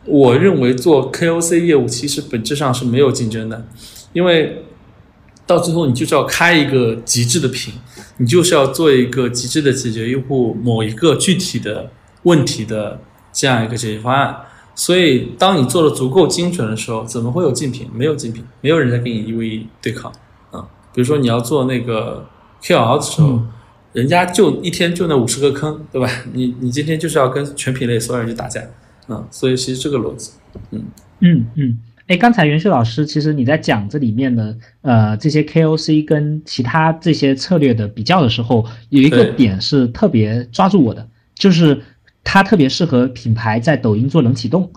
[0.06, 3.68] 我认为做 KOC 业务其实本质上是没有竞争的，
[4.14, 4.64] 因为
[5.46, 7.74] 到最后你就是要开一个极致的品，
[8.18, 11.92] 你就是要做一个极致的解决用户某一个具体的
[12.24, 13.00] 问题的
[13.34, 14.36] 这样一个解决方案。
[14.76, 17.90] 所以，当你做的足够精准的时候，怎么会有竞品？
[17.94, 20.10] 没有竞品，没有人在跟你一 v 一对抗
[20.52, 20.66] 啊。
[20.94, 22.26] 比如说，你要做那个
[22.64, 23.42] KOL 的时候，
[23.92, 26.10] 人家就一天就那五十个坑，对吧？
[26.32, 28.62] 你你今天就是要跟全品类所有人去打架
[29.10, 29.28] 啊。
[29.30, 30.32] 所以，其实这个逻辑，
[30.72, 30.84] 嗯
[31.20, 31.78] 嗯嗯。
[32.08, 41.82] 哎，刚才袁旭老师，其实你在讲这里面的呃这些 KOC 跟其他这些策略的比较的时候，有一个点是特别抓住我的，就是。
[42.22, 44.70] 它特别适合品牌在抖音做冷启动，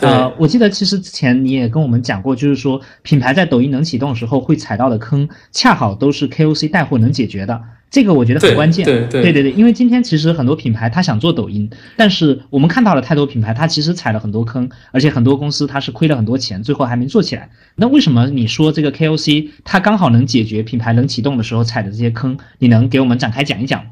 [0.00, 8.84] 呃，我记得其实之前你也跟我们讲过，就是说品牌在抖音冷启动的时候会踩到的坑，恰好都是 KOC 带货能解决的，这个我觉得很关键。
[8.84, 17.48] 对对对对对，因为今天其实很多品牌他想做抖音，但是我们看到了太多品牌，它其实踩了很多坑，而且很多公司它是亏了很多钱，最后还没做起来。
[17.76, 22.36] 那为什么你说这个 KOC 它刚好能解决品牌能启动的时候踩的这些坑？
[22.58, 23.82] 你能给我们展开讲一讲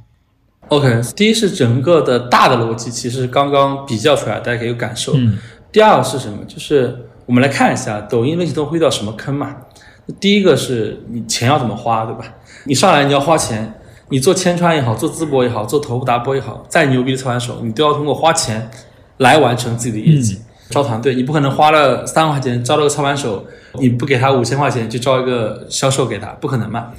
[0.68, 5.14] ？OK，第一是整个的大的逻辑，其实刚刚比较出来，大家可以有感受。
[5.16, 5.38] 嗯。
[5.72, 6.38] 第二个是什么？
[6.46, 9.54] 就是我们来看一下抖音能启动会遇到什么坑嘛？
[10.18, 12.24] 第一个是你钱要怎么花，对吧？
[12.64, 13.74] 你上来你要花钱，
[14.08, 18.70] 你做千川也好，做淄博也好，做头部达播也好，再牛逼的操盘手，你都要通过花钱
[19.18, 20.40] 来完成自己的业绩。
[20.70, 23.44] 招团队，你不可能花了三万块钱招了个操盘手，
[23.80, 26.92] 你不给他五千块钱就招一个销售给他，不可能嘛？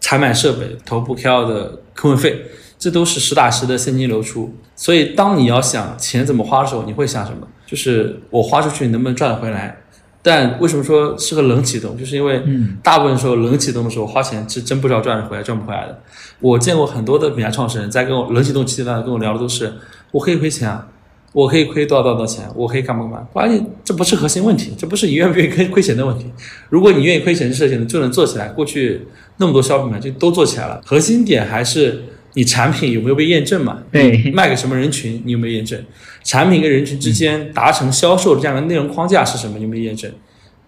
[0.00, 2.42] 采买设备、头部 KOL 的坑位费。
[2.78, 7.48] 这都是实打实的现金流出，所以当你要想钱怎么花的时候，你会想什么？
[7.66, 9.78] 就是我花出去能不能赚得回来？
[10.28, 11.96] 但为什么说是个冷启动？
[11.96, 12.42] 就是因为
[12.82, 15.96] 大部分时候冷启动的时候花钱是真不知道赚得回来赚不回来的。
[16.40, 19.72] 我见过很多的品牌创始人在跟我冷启动期间段跟我聊的都是，
[20.10, 20.88] 我可以亏钱啊，
[21.32, 23.28] 我可以亏多少多少钱，我可以干嘛干嘛。
[23.32, 26.26] 发现这不是核心问题，这不是你愿不愿意亏亏钱的问题。
[26.70, 30.82] 如果你愿意亏钱的事情就能做起来，过去那么多小品牌就都做起来了。
[30.84, 32.02] 核心点还是。
[32.36, 33.78] 你产品有没有被验证嘛？
[33.90, 35.22] 对，卖给什么人群？
[35.24, 35.82] 你有没有验证？
[36.22, 39.58] 产品跟人群之间达成销售的这样的内容框架是什么？
[39.58, 40.12] 有没有验证？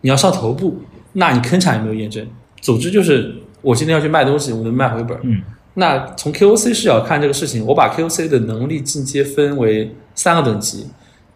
[0.01, 0.81] 你要上头部，
[1.13, 2.27] 那你坑产有没有验证？
[2.63, 5.19] 总之就是我今天要去卖东西，我能卖回本。
[5.25, 5.43] 嗯，
[5.75, 10.87] 那从 KOC 视角看这个事情，我把 KOC 的能力进阶分为三个等级。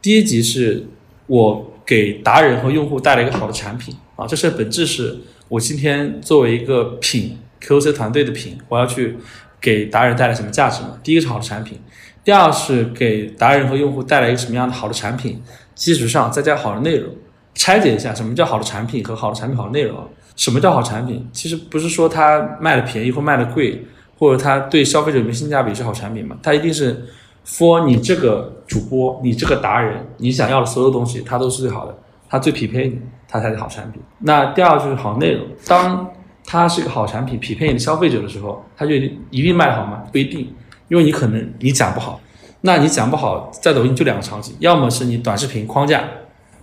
[0.00, 0.86] 第一级是
[1.26, 5.18] 我给达人和用户带来一个好的产品啊，这是本质是
[5.48, 9.18] 我今天作为一个品 KOC 团队的品，我要去。
[9.62, 10.98] 给达人带来什么价值嘛？
[11.04, 11.78] 第一个是好的产品，
[12.24, 15.40] 第二是给达人和用户带来一个什么样的好的产品，
[15.76, 17.14] 基础上再加好的内容。
[17.54, 19.96] 拆解一下，什么叫好的产品和好的产品好的内容？
[20.34, 21.24] 什么叫好产品？
[21.32, 23.84] 其实不是说它卖的便宜或卖的贵，
[24.18, 26.36] 或者它对消费者有没有性价比是好产品嘛？
[26.42, 27.06] 它一定是
[27.46, 31.96] for 你这个主播，你这个达人，你想要的所有东西，它都是最好的，
[32.28, 32.98] 它最匹配你，
[33.28, 34.02] 它才是好产品。
[34.18, 36.10] 那第二就是好内容，当。
[36.44, 38.94] 它是一个好产品，匹配你的消费者的时候，它就
[39.30, 40.02] 一定卖好吗？
[40.12, 40.52] 不一定，
[40.88, 42.20] 因为你可能你讲不好，
[42.62, 46.04] 那你讲不好，在抖音就两个场景，要么是你短视频框架，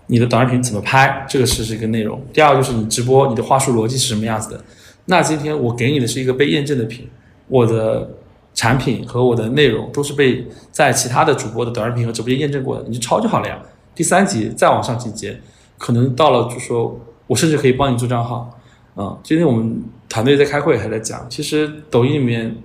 [0.07, 4.63] 你的短视频怎么拍，这个是一个内容；第二就是你直播，你的话术逻辑是什么样子的。
[5.05, 7.09] 那今天我给你的是一个被验证的品，
[7.47, 8.11] 我的
[8.53, 13.59] 产品和我的内容都是被在其他的主播的短视频和直播间验证过的，你就抄就好了呀。
[13.95, 15.39] 第三级再往上几阶，
[15.77, 18.49] 可能到了就说我甚至可以帮你做账号。
[18.95, 22.55] 嗯，今天我们团队在开会还在讲，其实抖音里面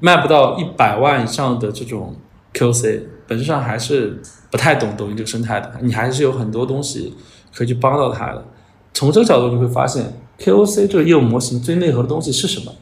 [0.00, 2.14] 卖不到一百万以上的这种
[2.54, 7.14] KOC，本质上还是不太懂抖音这个生态的，你还是有很多东西
[7.54, 8.44] 可以去帮到他的。
[8.92, 12.72] 从这个角度你会发现，KOC 这个业务模型最内核的东西是什么？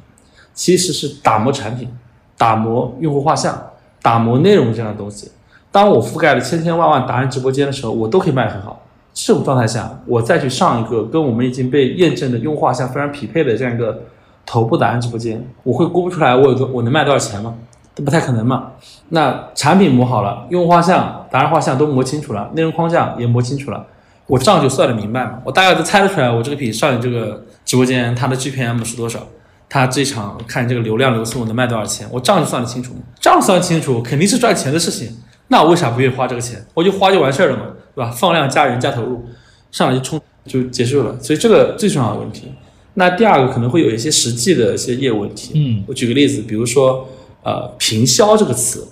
[0.55, 1.89] 其实是打磨产品。
[2.37, 3.71] 打磨用户画像、
[4.03, 5.31] 打磨内容这样的东西。
[5.71, 8.84] 当我覆盖了千千万万达人直播间的时候，我都可以卖得很好。
[9.15, 14.03] 这种状态下，我再去上一个跟我们已经被验证的用户画像非常匹配的这样一个
[14.45, 17.55] 头部达人直播间，我会估不出来我有多我能卖多少钱吗？
[17.95, 18.73] 这不太可能嘛。
[19.11, 23.87] 那产品磨好了，用户画像、达人画像都磨清楚了，内容框架也磨清楚了，
[24.27, 25.39] 我账就算得明白嘛。
[25.45, 29.21] 我大概都猜得出来，我这个品上你这个直播间它的 GPM 是多少。
[29.67, 35.17] 他这场看这个流量流速能卖多少钱，我账就算得清楚账算清楚肯定是赚钱的事情，
[35.49, 36.65] 那我为啥不愿意花这个钱？
[36.75, 37.63] 我就花就完事儿了嘛，
[37.95, 38.11] 对吧？
[38.11, 39.25] 放量加人加投入，
[39.71, 41.19] 上来就冲就结束了。
[41.21, 42.53] 所以这个最重要的问题。
[42.95, 45.53] 那第二个可能会有一些实际的一些业务问题。
[45.55, 47.09] 嗯，我举个例子，比如说
[47.43, 48.87] 呃平销这个词，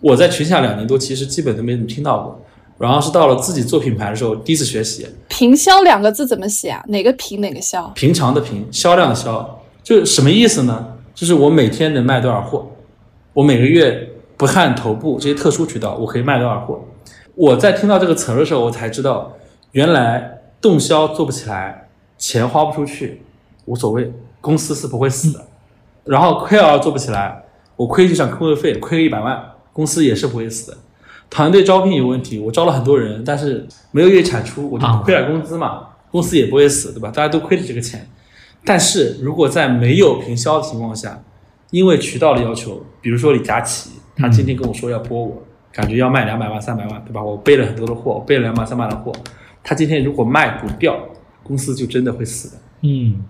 [0.00, 2.44] 我在群下两年多其实基本都没怎么听到过，
[2.78, 5.06] 然后是到了自己做品牌的时候第一次学习。
[5.28, 6.84] 平销两个字怎么写啊？
[6.86, 7.84] 哪个平哪个销？
[7.96, 9.60] 平常的平，销量的销。
[9.82, 10.94] 就什么意思呢？
[11.14, 12.70] 就是我每天能卖多少货，
[13.32, 16.80] 我每个月不看头部这些特殊渠道，我可以卖多少货。
[17.38, 19.36] 我在听到这个词儿的时候，我才知道，
[19.70, 23.22] 原来动销做不起来，钱花不出去，
[23.66, 25.46] 无所谓，公司是不会死的。
[26.02, 27.44] 然后 KOL 做不起来，
[27.76, 29.40] 我亏就像坑位费，亏个一百万，
[29.72, 30.78] 公司也是不会死的。
[31.30, 37.08] 团队招聘有问题，我招了很多人，但是没有业绩产出，我就亏点工资嘛，公司也不会死，对吧？
[37.08, 38.04] 大家都亏着这个钱。
[38.64, 41.22] 但是如果在没有平销的情况下，
[41.70, 45.40] 因为渠道的要求，比如说李佳琦，他今天跟我说要播我，
[45.72, 47.22] 感觉要卖两百万、三百万，对吧？
[47.22, 49.12] 我备了很多的货，我备了两百、三百的货，
[49.62, 50.96] 他今天如果卖不掉，
[51.42, 52.56] 公司就真的会死的。
[52.82, 53.24] 嗯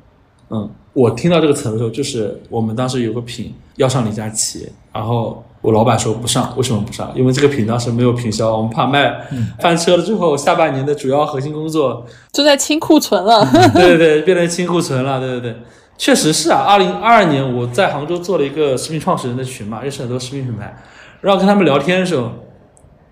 [0.50, 5.44] 嗯，我听到这个词的时候，就是我们当时有个品要上李佳琦，然后。
[5.60, 7.12] 我老板说不上，为什么不上？
[7.16, 9.12] 因为这个品当时没有品销，我们怕卖
[9.58, 13.44] 翻车了之后，下半年的主要核心工作就在清库存了。
[13.74, 15.18] 对对对，变成清库存了。
[15.18, 15.56] 对对对，
[15.98, 16.60] 确实是啊。
[16.60, 20.78] 二零二二年我在杭州做了一个食品创始人的群嘛，认识很多食品品牌，
[21.20, 22.32] 然后跟他们聊天的时候，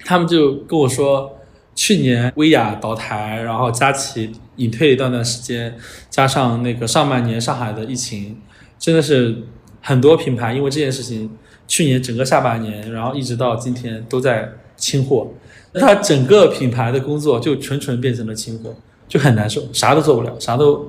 [0.05, 1.39] 他们就跟我说，
[1.75, 5.77] 去年薇娅倒台，然后佳琦隐退一段段时间，
[6.09, 8.41] 加上那个上半年上海的疫情，
[8.79, 9.45] 真的是
[9.81, 11.31] 很多品牌因为这件事情。
[11.69, 15.27] 去年整个下半年，然后一直到今天都在清货，
[15.73, 18.73] 那他整个品牌的工作就纯纯变成了清货，
[19.09, 20.89] 就很难受，啥都做不了，啥都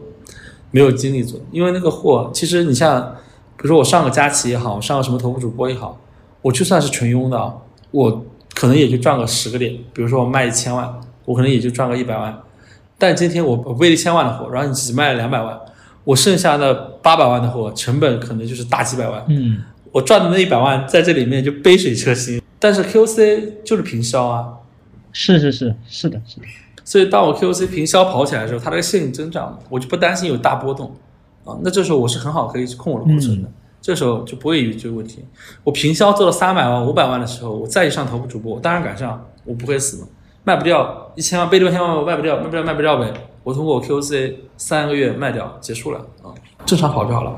[0.69, 1.41] 没有精力做。
[1.51, 3.15] 因为那个货，其实你像，
[3.55, 5.99] 比如说我上个佳琦也好，上个什么头部主播也好，
[6.47, 7.53] 我就算是纯佣的啊，
[7.91, 9.73] 我可能也就赚个十个点。
[9.93, 12.41] 比如说我卖一千万，我可能也就赚个一百万。
[12.97, 15.59] 但今天我我背了一千万的货，然后你只卖了两百万，
[16.05, 19.25] 我剩下的八百万的货，成本可能就是大几百万。
[19.27, 19.61] 嗯。
[19.91, 24.53] 我赚的那一百万在这里面就杯水车薪，但是 QC 就是平销啊，
[25.11, 26.45] 是是是是的，是的。
[26.85, 30.95] 所以当我 QC 平销跑起来的时候，它这个线性增长，我就不担心有大波动
[31.43, 31.57] 啊。
[31.61, 33.49] 那这时候我是很好可以控我的库存的，
[33.87, 35.23] 这时候就不会有这个问题。
[35.63, 40.07] 我平销做了三百万、五百万的时候，我再去上头部主播，我当然敢上，我不会死嘛。
[40.43, 43.13] 卖不掉一千万，背六千万我卖不掉，卖不掉卖不掉呗。
[43.45, 47.33] 我通过我 QC 三个月卖掉，结束了啊，正常跑就好了。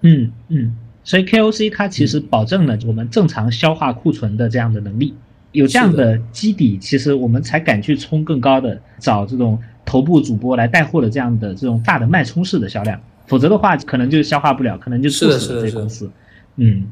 [0.00, 0.76] 嗯嗯。
[1.04, 5.14] 所以 KOC 它其实保证了我们正常消化库存的这样的能力，
[5.52, 16.10] 有这样的基底，其实我们才敢去冲更高的，找这种头部主播来带货的这样的这种大的脉冲式的销量，否则的话可能就消化不了，可能就猝死了这公司。
[16.56, 16.86] 嗯，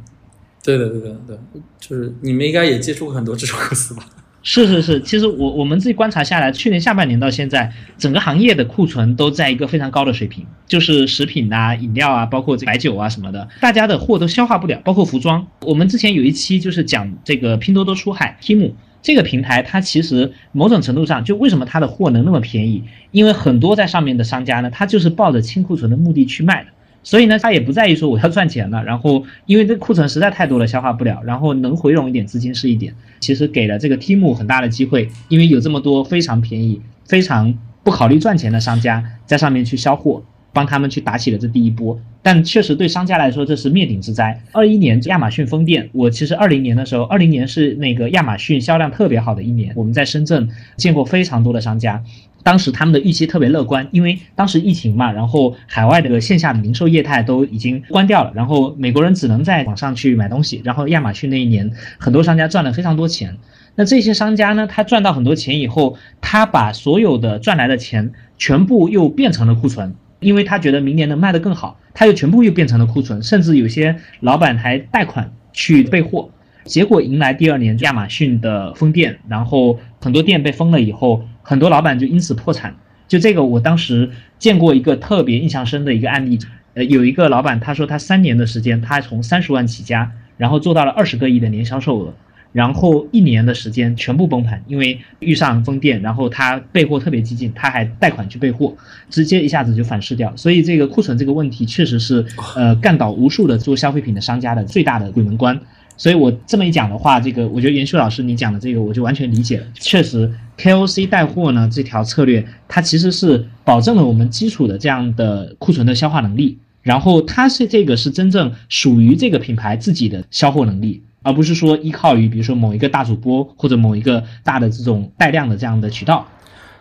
[0.63, 1.37] 对的对的对，
[1.81, 4.05] 就是你们应该也接触过很多这种公司吧？
[4.49, 15.45] 是是是，其实我我们自己观察下来，去年下半年到现在，整个行业的库存都在一个非常高的水平，就是食品啊、饮料啊，包括白酒啊什么的，大家的货都消化不了，包括服装。
[15.63, 18.71] 我们之前有一期就是讲这个拼多多出海，Tim
[19.07, 26.71] 这个平台，它其实某种程度上就为什么它的货能那么便宜，因为很多在上面的商家呢，他就是抱着清库存的目的去卖的。
[27.05, 32.93] 所以呢，他也不在意说我要赚钱了，然后因为这库存实在太多了，消化不了，然后能回笼一点资金是一点。
[33.21, 40.25] 其实给了这个 T 木很大的机会，因为有这么多非常便宜、非常不考虑赚钱的商家在上面去销货。
[40.57, 42.01] 帮他们去打起了这第一波。
[42.23, 44.41] 但确实对商家来说，这是灭顶之灾。
[44.53, 52.03] 二一年亚马逊封店，我其实二零年的时候，二零年是那个亚马逊销量特别好的一年，我们在深圳见过非常多的商家。
[52.43, 63.37] 当时他们的预期特别乐观，因为当时疫情嘛，然后海外的线下的零售业态都已经关掉了，然后美国人只能在网上去买东西，然后亚马逊那一年很多商家赚了非常多钱。
[63.75, 69.95] 那这些商家呢，他赚到很多钱以后，他把所有的赚来的钱全部又变成了库存，
[70.27, 76.29] 因为他觉得明年能卖得更好，他又全部又变成了库存，甚至有些老板还贷款去备货，
[76.65, 81.23] 结果迎来第二年亚马逊的封店，然后很多店被封了以后。
[81.45, 82.75] 很多老板就因此破产，
[83.07, 86.37] 就这个我当时见过一个特别印象深的一个案例，
[86.75, 92.15] 呃，有一个老板他说他三年的时间，他从三十万起家，然后做到了二十个亿的年销售额，
[92.57, 98.75] 然后一年的时间全部崩盘，因为遇上风店，然后他备货特别激进，他还贷款去备货，
[99.11, 102.25] 直接一下子就反噬掉，所以这个库存这个问题确实是
[102.57, 105.61] 呃干倒无数的做消费品的商家的最大的鬼门关。
[105.99, 109.67] 所以我这么一讲的话，这个我觉得袁旭老师你讲的这个我就完全理解了。
[109.75, 126.27] 确实，KOC 带货呢这条策略，它其实是保证了我们基础的这样的库存的消化能力，然后它是这个是真正属于这个品牌自己的销货能力，而不是说依靠于比如说某一个大主播或者某一个大的这种带量的这样的渠道。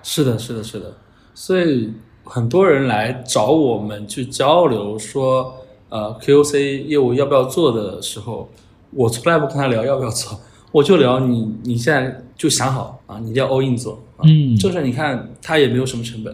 [0.04, 0.94] 是的，是的，是的。
[1.34, 1.92] 所以
[2.24, 5.56] 很多人来找我们去交流，说
[5.90, 8.48] 呃 QOC 业务要不要做的时候。
[8.92, 10.40] 我从来不跟他聊要不要做，
[10.72, 16.34] 我就聊你你现在就想好啊，你一定要 all in 做，嗯，就是你看他也没有什么成本，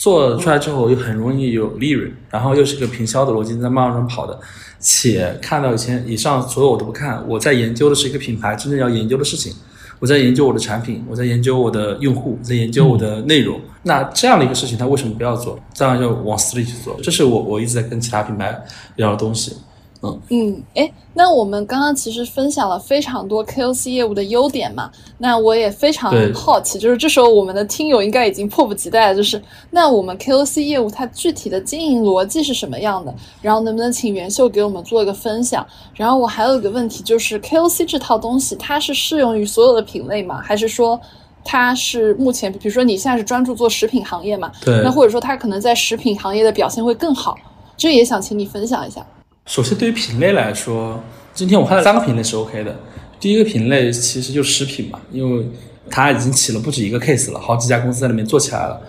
[0.00, 4.40] 做出来之后又很容易有利润，然后又是个平销的逻辑在慢慢上跑的，
[4.78, 9.52] 且看到以前以上所有我都不看，我在研究的是一个品牌真正要研究的事情，
[9.98, 15.60] 我在研究我的产品，我在研究我的用户，在研究我的内容，那这样的一个事情他为什么不要做？
[15.74, 18.58] 这样就往死里去做，这是我我一直在跟其他品牌
[18.96, 19.54] 聊的东西。
[20.02, 29.40] 嗯，哎，那我们刚刚其实分享了非常多 KOC 业务的优点嘛，那我也非常好奇，就是这时候我们的听友应该已经迫不及待了，就是
[29.70, 33.14] 那我们 KOC 业务它具体的经营逻辑是什么样的？
[33.42, 35.66] 然后能不能请袁秀给我们做一个分享？
[35.94, 40.40] 然后我还有一个问题，就是 KOC 这套东西它是适用于所有的品类吗？
[40.42, 40.98] 还是说
[41.44, 44.50] 它是目前，比如说你现在是专注做食品行业嘛？
[44.64, 47.36] 对，那或者说它可能在食品行业的表现会更好？
[47.76, 49.06] 这也想请你分享一下。
[49.50, 51.00] 首先，对于品类来说，
[51.34, 52.72] 今天我看到三个品类是 OK 的。
[53.18, 55.44] 第一个品类其实就食品嘛，因为
[55.90, 58.80] 它已经起了不止一个 case 了，好几家公司在里面做起来了。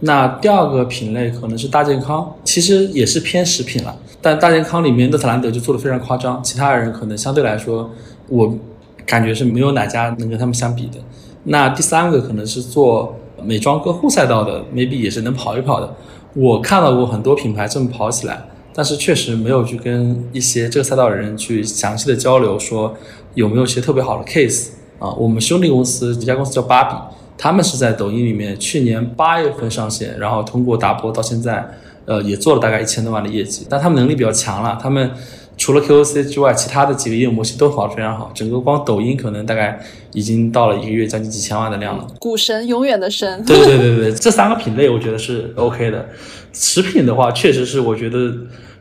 [0.00, 7.88] 那第二个品类可能是大健康，其实也是偏食品了，但大健康里面诺特兰德就做的非常夸张，其他人可能相对来说，
[8.26, 8.52] 我
[9.06, 10.98] 感觉是没有哪家能跟他们相比的。
[11.44, 15.94] 那第三个可能是做美妆个护赛道的，maybe 也是能跑一跑的。
[16.34, 18.44] 我看到过很多品牌这么跑起来。
[18.78, 22.96] 但是确实没有去跟一些这个赛道的人去详细的交流，说
[23.34, 24.68] 有没有一些特别好的 case
[25.00, 25.10] 啊？
[25.14, 26.94] 我们兄弟公司一家公司叫芭比，
[27.36, 31.68] 他们是在抖音里面去年八月份上线，然后通过打波到现在，
[32.04, 33.66] 呃，也做了大概一千多万的业绩。
[33.68, 35.10] 但他们能力比较强了，他们
[35.56, 38.30] 除了 KOC 之外，其他的几个业务模型都跑得非常好。
[38.32, 39.80] 整个光抖音可能大概
[40.12, 42.06] 已经到了一个月将近几千万的量了。
[42.20, 43.44] 股神永远的神。
[43.44, 46.08] 对对对对，这三个品类我觉得是 OK 的。
[46.52, 48.32] 食品的话，确实是我觉得。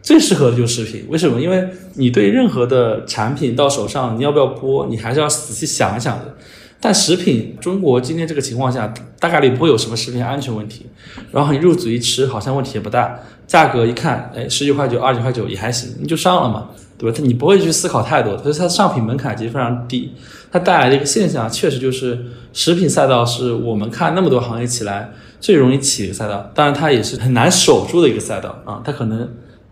[0.08, 1.42] 最适合的就是食品，为什么？
[1.42, 6.34] 因为你对任何的产品到手上，你要不要播，你还是要仔细想一想的。
[6.80, 10.86] 但食品，中国今天这个情况下，大概率不会有什么食品安全问题。
[11.34, 17.14] 然后你入嘴一吃，好像问题也不大，价格一看，哎，十九块九、二十九块九也还行，你就上了嘛，对吧？
[17.14, 20.14] 它你不会去思考太多，所以它上品门槛其实非常低。
[20.50, 22.18] 它带来的一个现象，确实就是
[22.54, 29.28] 食品赛道是我们看那么多行业起来最容易起的赛道，当然它也是很难守住的一个赛道啊，它可能。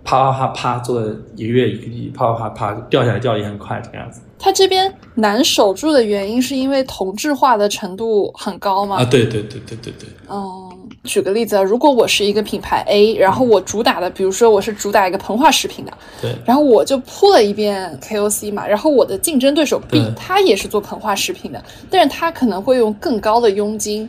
[0.05, 4.21] 啪啪啪啪，做了一个月一个亿，啪啪啪啪掉下来，掉也很快，这个样子。
[4.37, 8.97] 它这边难守住的原因是因为同质化的程度很高吗？
[8.97, 10.07] 啊，对对对对对对。
[10.29, 10.69] 嗯，
[11.03, 15.91] 举个例子啊，如果我是一个品牌 A，然后我主打的，比如说我是主打一个膨化食品的，
[16.21, 24.07] 对，然后我就铺了一遍 KOC 嘛，然后我的竞争对手 B，他也是做膨化食品的，但是他可能会用更高的佣金。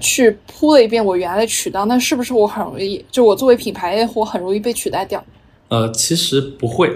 [0.00, 5.22] 去铺了一遍我原来的渠道，那是不是我很容易就我作为品牌货很容易被取代掉？
[5.68, 6.90] 呃，其实不会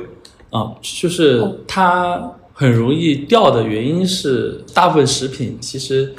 [0.50, 6.14] 啊，就是它很容易掉的原因是大部分食品其实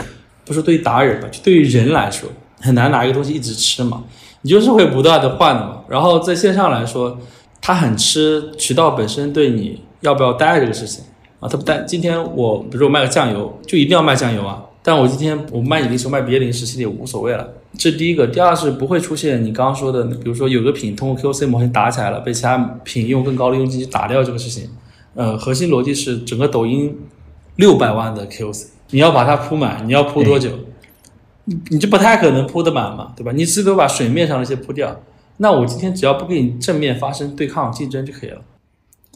[0.45, 4.03] 不是对于达人吧，就对于人来说很难拿一个东西一直吃嘛，
[4.41, 5.83] 你就是会不断的换的嘛。
[5.87, 7.17] 然后在线上来说，
[7.61, 11.03] 它很吃渠道本身对你要不要待这个事情
[11.39, 14.63] 啊，它不待今天我比如说我卖个酱油，就一定要卖酱油啊。
[14.89, 17.47] 但我今天我卖你零食卖别的零食其实也无所谓了。
[17.77, 24.67] 这第一个，第二是不会出现你刚刚说的，比如说有个品通过 QC 模型打起来了，被其他品用更高的佣金去打掉这个事情。
[25.13, 26.97] 呃，核心逻辑是整个抖音
[27.57, 30.49] 六百万的 QC，你要把它铺满，你要铺多久？
[31.45, 33.31] 你你就不太可能铺得满嘛，对吧？
[33.31, 34.99] 你最多把水面上那些铺掉。
[35.37, 38.41] 那我今天只要不跟你正面发生对抗竞争就可以了。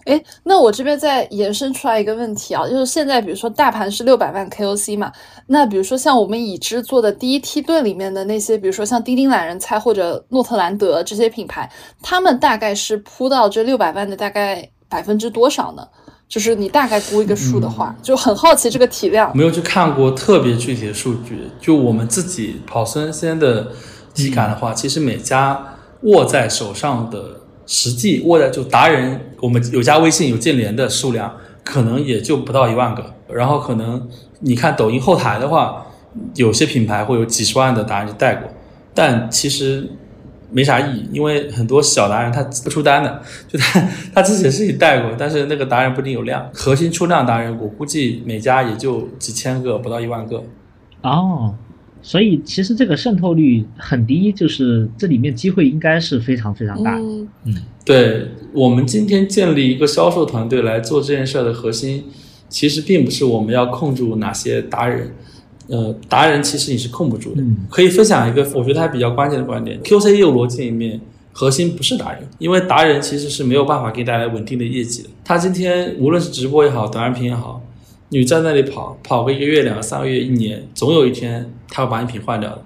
[0.06, 5.12] 哎，那我这边再延伸出来一个问题啊，就是现在比如说大盘是六百万 KOC 嘛，
[5.48, 15.88] 那比如说像我们已知做的第一梯队里面的那些，比如说像丁丁懒人菜或者诺特兰德这些品牌，他们大概是铺到这六百万的大概百分之多少呢？
[16.28, 19.32] 就是你大概估一个数的话，就很好奇这个体量。
[19.38, 23.72] 没有去看过特别具体的数据，就我们自己跑生鲜的
[24.14, 27.43] 体感的话，其实每家握在手上的。
[27.66, 31.34] 实际握在就达人，我们有加微信有建联的数量，
[31.64, 33.14] 可能也就不到一万个。
[33.30, 34.08] 然后可能
[34.40, 35.86] 你看抖音后台的话，
[36.36, 38.50] 有些品牌会有几十万的达人去带过，
[38.94, 39.90] 但其实
[40.52, 46.48] 没啥意义，因为很多小达人他不出单的，就他他自己是己带过，但是那个达人不一定有量。
[46.54, 50.44] 核心出量达人，我估计每家也就几千个，不到一万个。
[51.02, 51.56] 哦。
[52.04, 57.00] 所以其实这个渗透率很低，就是这里面机会应该是非常非常大。
[57.46, 62.04] 嗯，对我们今天建立一个销售团队来做这件事的核心，
[62.50, 65.12] 其实并不是我们要控住哪些达人，
[65.68, 67.42] 呃，达人其实你是控不住的。
[67.70, 71.00] 可以分享一个我觉得还比较关键的观点：QC 业务逻辑里面，
[71.32, 75.10] 核心不是达人，因为达人其实是没有办法给你带来稳定的业绩的。
[75.24, 77.63] 他今天无论是直播也好，短视频也好。
[78.14, 82.62] 你在那里跑跑个一个月、两个、三个月、一年，总有一天他会把你品换掉的，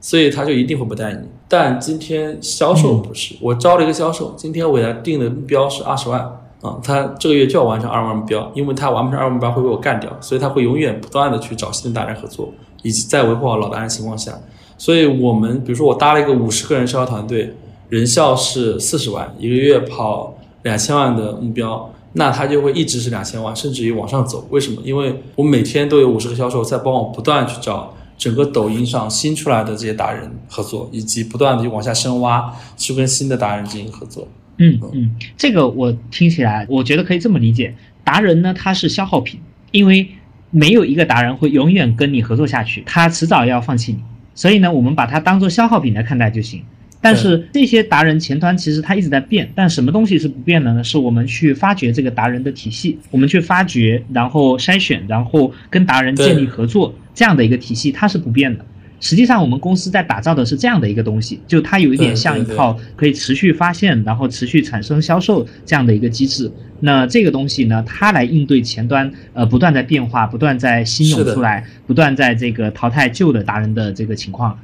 [0.00, 1.20] 所以他就一定会不带你。
[1.46, 6.20] 但今天销售不是，我招了一个销售，今天我给他定的目标是二十万
[6.62, 14.36] 啊，他这个月就要完成二万目标，因为他完不成二万目标会被我干掉，所以他会永远不断的去找新的达人合作，以及在维护好老达人情况下，
[14.76, 17.54] 所以我们比如说我搭了一个五十个人销售团队，
[17.88, 20.34] 人效是四十万，一个月跑
[20.64, 21.88] 两千万的目标。
[22.18, 24.46] 那他就会一直是两千万，甚至于往上走。
[24.50, 24.82] 为什么？
[24.84, 34.26] 因为我每天都有五十个销售在帮我不断去找整个抖音上新出来的这些达人合作，以及不断的往下深挖，去跟新的达人进行合作。
[34.56, 39.40] 嗯嗯，这个我听起来，我觉得可以这么理解：达人呢，他是消耗品，
[39.70, 40.08] 因为
[40.50, 44.00] 没有一个达人会永远跟你合作下去，他迟早要放弃你。
[44.34, 46.64] 所以呢，我们把它当做消耗品来看待就行。
[47.00, 50.82] 但是这些达人前端其实它一直在变，但什么东西是不变的呢？
[50.82, 58.64] 是我们去发掘这个达人的体系，我们去发掘，然后筛选，然后跟达人建立合作这样的一个体系，它是不变的。
[59.00, 66.50] 实际上我们公司在打造的是这样的一个东西，就它有一点像一套可以持续发现，然后持续产生销售这样的一个机制。
[66.80, 74.58] 那这个东西呢，它来应对前端呃不断在变化、不断在新涌出来、不断在这个淘汰旧的达人的这个情况。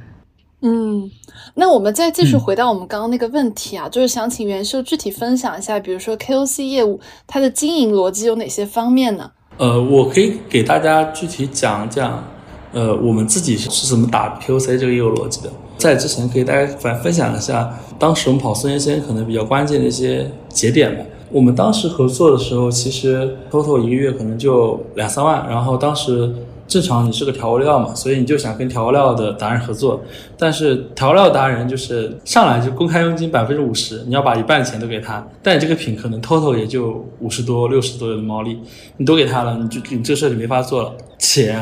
[0.61, 1.11] 嗯，
[1.53, 9.29] 那我们再继续回到我们刚刚那个问题啊，就是想请袁秀具体分享一下，比如说 KOC 业务它的经营逻辑有哪些方面呢？
[9.57, 12.23] 呃，我可以给大家具体讲讲，
[12.71, 15.51] 呃，我们自己是怎么打 KOC 这个业务逻辑的。
[15.77, 21.03] 在之前可以大家分分享一下，当时我们跑孙先生可能比较关键的一些节点吧。
[21.31, 26.33] 我们当时合作的时候，其实 total 一个月可能就两三万，然后当时。
[26.67, 30.01] 正常你是个调料嘛，所以你就想跟调料的达人合作，
[30.35, 38.59] 但是调料达人就是上来就公开佣金百分之五十，你要把一半的钱都给他，但你这个品可能 total 也就五十多、六十多的毛利，
[38.97, 40.91] 你都给他了，你就你这事就没法做了。
[41.19, 41.55] 且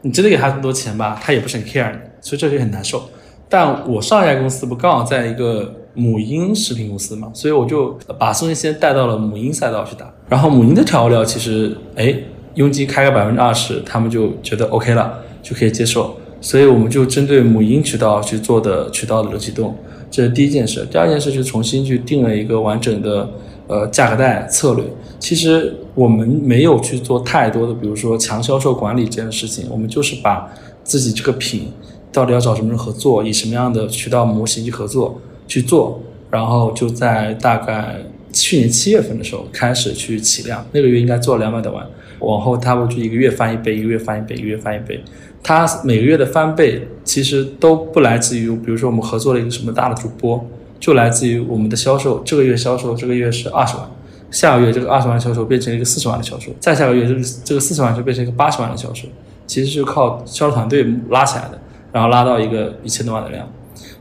[0.00, 3.02] 你真的给他这么多钱吧，他也不是很 care 你，所以这就很难受。
[3.50, 12.18] 但我上一家公司不刚好在一个母婴食品公司嘛，所以我就把宋先先带到了母婴赛道去打，然后母婴的调料其实哎。
[12.56, 16.14] 佣金开个百分之二十，他们就觉得 OK 了，就可以接受。
[16.40, 19.74] 所以我们就针对母婴渠道去做的渠道的流启动，
[20.10, 20.86] 这是第一件事。
[20.90, 23.28] 第二件事就重新去定了一个完整的
[23.66, 24.84] 呃价格带策略。
[25.18, 30.52] 其实我们没有去做太多的，比如说强销售管理这件事情，我们就是把
[30.84, 31.72] 自己这个品
[32.12, 36.00] 到底要找什么人合作，以什么样的渠道模型去合作去做，
[36.30, 37.96] 然后就在大概
[38.30, 41.84] 去年七月份的时候开始去起量，那个月应该做了两百多万。
[42.20, 45.02] 往后，他会就一个月翻一倍，一个月翻一倍，一个月翻一倍。
[45.42, 50.44] 他每个月的翻倍，其实都不来自于，比如说我们合作了一个什么大的主播，
[50.80, 52.20] 就来自于我们的销售。
[52.24, 53.88] 这个月销售，这个月是二十万，
[54.30, 59.06] 下个月这个二十万销售变成了一个四十万的销售，再下个月这个这个四十万就变成一个八十万的销售。
[59.46, 61.60] 其实是靠销售团队拉起来的，
[61.92, 63.48] 然后拉到一个一千多万的量。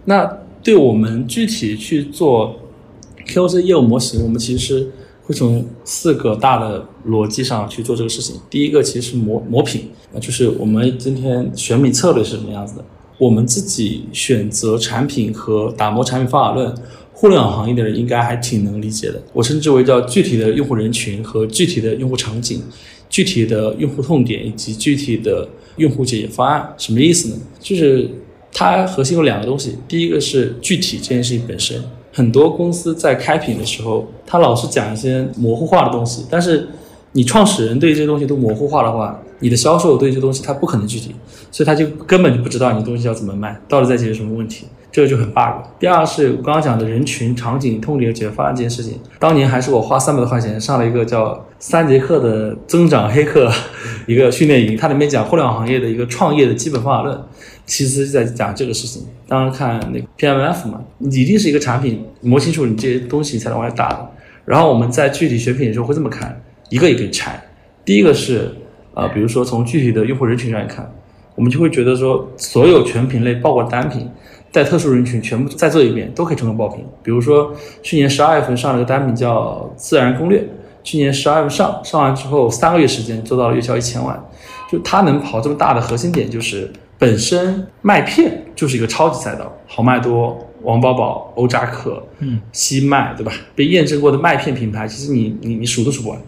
[0.06, 0.26] 那
[0.64, 2.56] 对我们具体去做
[3.28, 4.90] KOC 业务模型，我们其实。
[5.26, 8.40] 会从四个大的逻辑上去做这个事情。
[8.50, 12.86] 第一个其实是磨磨品啊，就是我们今天选品策略是什么样子的。
[13.18, 16.76] 我们自己选择产品和打磨产品方法论，
[17.14, 19.22] 互联网行业的人应该还挺能理解的。
[19.34, 22.62] 我称之为叫具体的用户人群和具体的用户场景、
[23.10, 25.48] 具体的用户痛点以及具体的
[25.78, 26.74] 用户解决方案。
[26.78, 27.36] 什么意思呢？
[27.60, 28.10] 就是
[28.52, 31.82] 它核心有两个东西，第一个是具体这件事情本身。
[32.16, 36.70] 很多公司在开品的时候，他老是讲一些模糊化的东西，但是
[37.12, 41.14] 你创始人对这些东西都模糊化的话，你的销售对这些东西他不可能具体，
[41.52, 45.66] 所以他就根本就不知道你东西要怎么卖，到底在解决什么问题，这个就很 bug。
[45.78, 53.52] 第二是我刚刚讲的人群、场景、痛点解决方案这件事情，当年还是我花三百多块钱上了一个叫三节课的增长黑客
[54.08, 57.20] 一个训练营，它里面讲互联网行业的一个创业的基本方法论。
[57.66, 59.06] 其实是在讲这个事情。
[59.28, 64.12] 当然看那个 PMF 嘛，你一定是一个产品摸清楚你这些东西才能往外打的。
[64.46, 66.40] 然后我们在具体选品的时候会这么看，
[66.70, 67.44] 一个一个拆。
[67.84, 68.54] 第一个是
[68.94, 70.88] 呃，比如说从具体的用户人群上来看，
[71.34, 74.08] 我们就会觉得说，所有全品类爆过的单品，
[74.52, 76.86] 在特殊人群全部再做一遍，都可以成为爆品。
[77.02, 77.52] 比如说
[77.82, 80.48] 去年十二月份上了个单品叫自然攻略，
[80.84, 84.24] 去年十二月份上上完之后，三个月时间做到了月销一千万，
[84.72, 86.72] 就它能跑这么大的核心点就是。
[86.98, 93.32] 本身麦片就是一个超级赛道，好麦多、王饱饱、欧扎克、嗯，西麦，对吧？
[93.56, 96.20] 被验证过的麦片品牌，其实你你你数都数不完。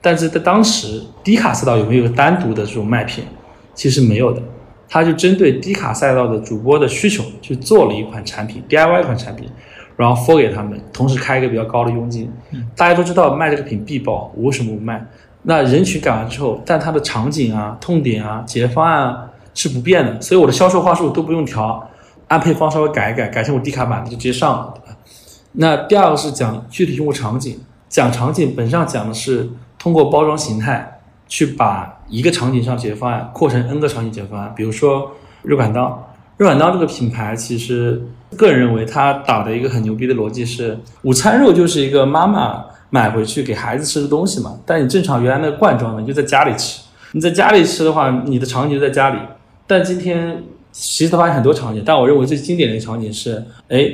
[0.00, 3.26] 但是在当时低卡赛道有没有个单独的这种麦片？
[3.74, 4.42] 其实没有的。
[4.88, 9.48] 它就针对低卡赛道的主播的需求去做了一款产品，DIY 一款产品，
[9.96, 12.30] 然后 for 给他们，同时开一个比较高的佣金。
[12.76, 15.04] 大家都知道卖这个品必爆，我为什么不卖？
[15.42, 19.25] 那人群改完之后，但它的场景啊、痛点啊、解决方案啊。
[19.56, 21.88] 是不变的，所以我的销售话术都不用调，
[22.28, 24.74] 按配方稍微改一改，改成我低卡版的就直接上了，
[25.52, 29.48] 那第二个是讲具体用户场景，讲场景本质上讲的是
[29.78, 34.52] 通过包装形态去把一个场景上解决方案扩成 N 个场景解决方案。
[34.54, 35.10] 比如说
[35.42, 46.82] 肉感刀，肉感刀这个品牌，其实个人认为它打的一个很牛逼的逻辑是，午餐肉就是一个妈妈买回去给孩子吃的东西嘛，但你正常原来那个罐装的你就在家里吃，
[47.12, 49.18] 你在家里吃的话，你的场景就在家里。
[49.66, 50.42] 但今天
[50.72, 53.90] 其实发现很多场景，但我认为最经典的一个场景是：哎，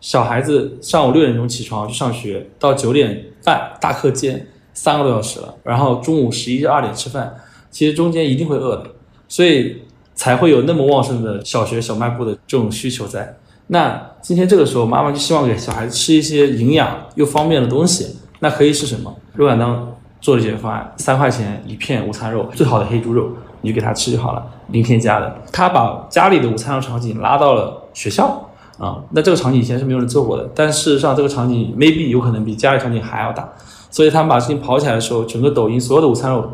[0.00, 7.34] 小孩子上午六点钟起床去上学，到九点半大课间三个多小时了，然后中午十一二点吃饭，
[7.70, 8.86] 其实中间一定会饿的，
[9.28, 9.82] 所以
[10.14, 13.36] 才会有那么旺盛的小学小卖部的这种需求在。
[13.68, 19.14] 那今天这个时候，妈妈就希望给小孩子吃一些营养又方便的东西，那可以是什么？
[19.34, 23.30] 肉感当做的解决方案，三块钱一片午餐肉，最好的黑猪肉。
[23.66, 25.36] 你就给他吃就好了，零添加的。
[25.52, 28.48] 他把家里的午餐肉场景拉到了学校
[28.78, 30.48] 啊，那这个场景以前是没有人做过的。
[30.54, 33.52] 但事实上，这个场景 maybe 有可能比家里场景还要大。
[33.90, 36.48] 所以他们把事情跑起来的时候，整个抖音所有的午餐肉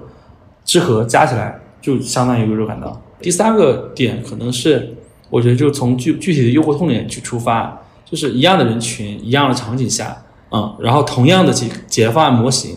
[0.64, 3.00] 之和加起来，就相当于一个肉感刀。
[3.20, 4.96] 第三个点可能是，
[5.28, 10.16] 我觉得就从具具体的用户痛点去出发，就是一样的人群，一样的场景下，
[10.50, 12.76] 嗯，然后同样的解解决方案模型，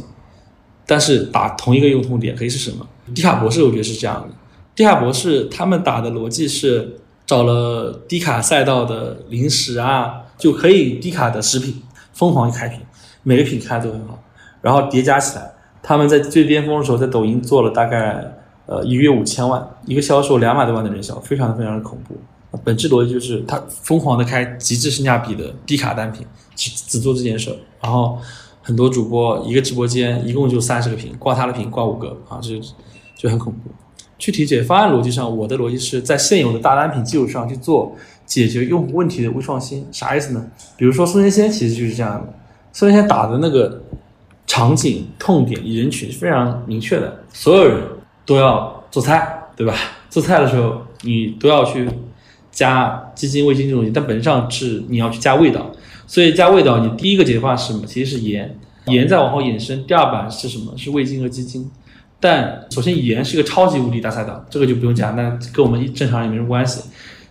[0.88, 2.86] 但是把同一个用户痛点可以是什么？
[3.14, 4.36] 低卡博士，我觉得是这样的。
[4.74, 11.82] 低卡博士他们打的逻辑是找了低卡赛道的零食啊，就可以低卡的食品，
[12.14, 12.80] 疯狂开品，
[13.24, 14.22] 每个品开都很好，
[14.62, 18.36] 然后叠加起来，他们在最巅峰的时候在抖音做了大概
[18.66, 22.18] 呃一个月五千万，一个销售两百多万的人销，非常非常的恐怖。
[22.64, 26.26] 本质逻辑就是他疯狂的开极致性价比的低卡单品，
[26.56, 28.18] 只只做这件事儿，然后
[28.62, 32.62] 很多主播一个直播间一共就三十个品，挂他的品挂五个啊，这。
[33.16, 33.72] 就很恐怖。
[34.18, 37.95] 具体解决方案逻辑上，我的逻辑是在现有的大单品基础上去做
[38.26, 39.86] 解决用户问题的微创新。
[39.91, 40.45] 啥意思呢？
[40.78, 42.34] 比如说宋先仙其实就是这样的。
[42.72, 43.84] 宋先仙打的那个
[44.47, 47.84] 场景、痛点、人群是非常明确的，所有人
[48.26, 49.74] 都要做菜，对吧？
[50.09, 51.89] 做菜的时候你都要去
[52.51, 55.72] 加鸡精、味精这种东西，但本质上是你要去加味道。
[56.07, 57.86] 所以加味道，你第一个解决方案是什么？
[57.86, 60.74] 其实是盐，盐再往后衍生，第二版是什么？
[60.78, 61.70] 是味精和鸡精。
[62.26, 66.82] 但首先，盐是一个超级无敌大赛道，这个就不用讲，那跟我们正常人没什么关系。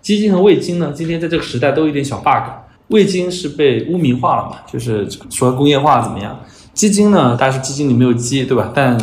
[0.00, 2.48] 鸡精和味精呢，今天在这个时代都有点小 bug。
[2.90, 6.38] 味精是被污名化了嘛，就是说工业化怎么样？
[6.74, 8.70] 鸡精呢，大家说鸡精里没有鸡，对吧？
[8.72, 8.96] 但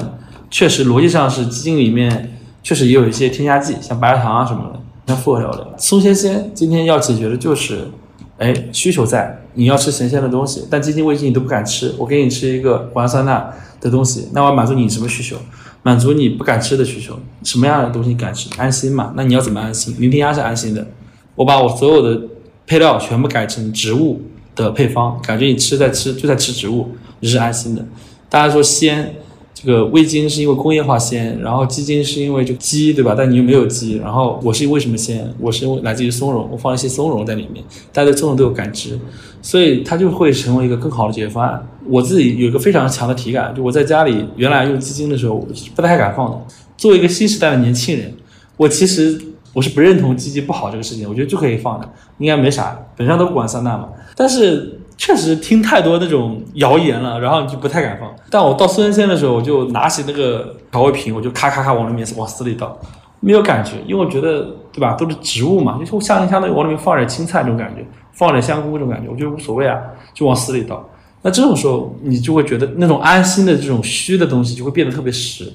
[0.50, 5.76] 确实逻辑上是鸡精里面确实也有一些添加剂，像白糖啊什么的，像复合料的。
[5.78, 7.90] 松鲜鲜今天要解决的就是，
[8.38, 15.36] 哎，需求在，你要吃咸鲜的东西，但鸡精味精你都不敢吃，我给你吃一个谷氨酸钠的东西，那我要满足你什么需求？
[15.84, 18.50] 满足你不敢吃的需求，什么样的东西敢吃？
[18.58, 19.14] 安心嘛？
[19.16, 19.96] 那你要怎么安心？
[20.00, 20.88] 零添加是安心的。
[21.36, 22.22] 我把我所有的
[22.68, 24.22] 配料全部改成植物
[24.56, 27.84] 的配方，感觉你吃在吃就在吃植物，你是安心的。
[28.30, 29.16] 大家说鲜，
[29.54, 33.14] 这个味精是因为工业化鲜，然后鸡精是因为就鸡，对吧？
[33.16, 35.32] 但你又没有鸡，然后我是为什么鲜？
[35.40, 38.98] 我是因为来自于松茸，我放一些松茸在里面，大家对松茸都有感知，
[39.42, 41.68] 所以它就会成为一个更好的解决方案。
[41.88, 45.46] 我自己有一个非常强的体感，就我在家里原来用鸡精的时候，
[45.76, 46.38] 不太敢放的。
[46.78, 48.12] 作为一个新时代的年轻人，
[48.58, 49.20] 我其实
[49.54, 51.88] 我是不认同鸡精不好这个事情，我觉得就可以放的，
[52.18, 53.90] 应该没啥，本上都不管三纳嘛。
[54.16, 58.10] 但是确实听太多那种谣言了，然后你就不太敢放。
[58.30, 62.78] 但我到孙鲜的时候，我就拿起那个调味瓶，我就咔咔咔往里面往死里倒，
[63.20, 69.80] 没有感觉，因为我觉得对吧，都是植物嘛，就相相当于往里面放点青菜这种感觉，放点香菇这种感觉，我觉得无所谓啊，
[70.14, 70.88] 就往死里倒。
[71.24, 75.52] 那这种时候，你就会觉得那种安心的这种虚的东西就会变得特别实。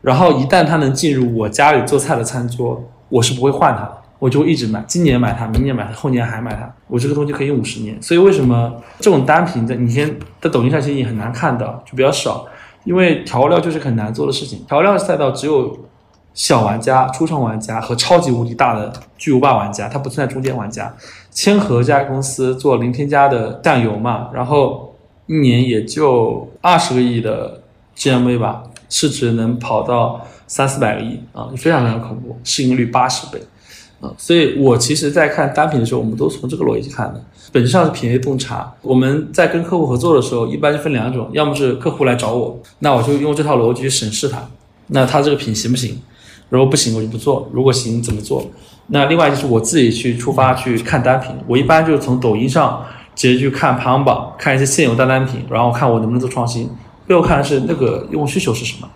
[0.00, 8.00] 然后一旦它能进入我家里做菜的餐桌，我是不会换它的，我就会一直买，今年买它，明年买它，后年还买它，我这个东西可以用五十年。
[8.00, 12.46] 所以为什么这种单品在你先在抖音上其实也很难看到，就比较少，
[12.84, 14.64] 因为调料就是很难做的事情。
[14.66, 15.78] 调料赛道只有
[16.32, 20.90] 小玩家、初创玩家和超级无敌大的巨无霸玩家，它不存在中间玩家。
[21.30, 24.96] 千和这家公司做零添加的酱油嘛，然后
[25.26, 27.60] 一年也就二十个亿的
[27.94, 28.62] GMV 吧。
[28.88, 33.42] 市值能跑到三四百个亿啊，非常非常恐怖，市盈率八十倍，
[34.00, 38.72] 啊，所以我其实，在看单品的时候，我们都从这个逻辑看的，本质上是品类洞察。
[38.82, 44.46] 我们在跟客户合作的时候，一般就分两种，要么是客户来找我，那我就用这套逻辑去审视他，
[44.88, 45.98] 那他这个品行不行？
[46.50, 48.44] 如果不行，我就不做；如果行，怎么做？
[48.88, 52.84] 那另外就是我自己去出发去看单品，我一般就是从抖音上
[53.14, 56.68] 直接去看排行榜，看一些现有单单品，然后看我能不能做创新。
[57.06, 58.88] 背后看的是那个用户需求是什么，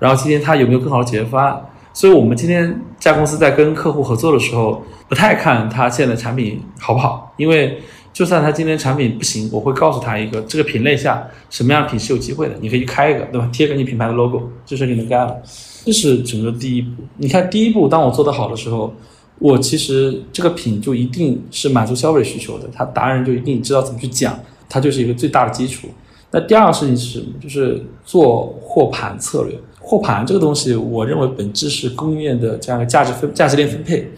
[0.00, 1.60] 然后今天他有没有更好的解决方案。
[1.96, 7.78] 所以，我们今天家公司在跟客户合作的时候，不太看他现在产品好不好，因为
[8.12, 13.48] 就算他今天产品不行，我会告诉他一个这个品类下什么样的品是有机会的，你可以去开一个，对吧？
[13.50, 15.38] 贴个你品牌的 logo，这事你能干了。
[15.86, 17.02] 这是整个第一步。
[17.16, 18.92] 你看，第一步，当我做得好的时候，
[19.38, 24.38] 我其实这个品就一定是满足消费需求的，他达人就一定知道怎么去讲，
[24.68, 25.88] 它就是一个最大的基础。
[26.30, 27.32] 那第二个事情是什么？
[27.40, 29.58] 就是做货盘策略。
[29.88, 34.10] 货盘这个东西，我认为本质是供应链的这样一个价值分价值链分配，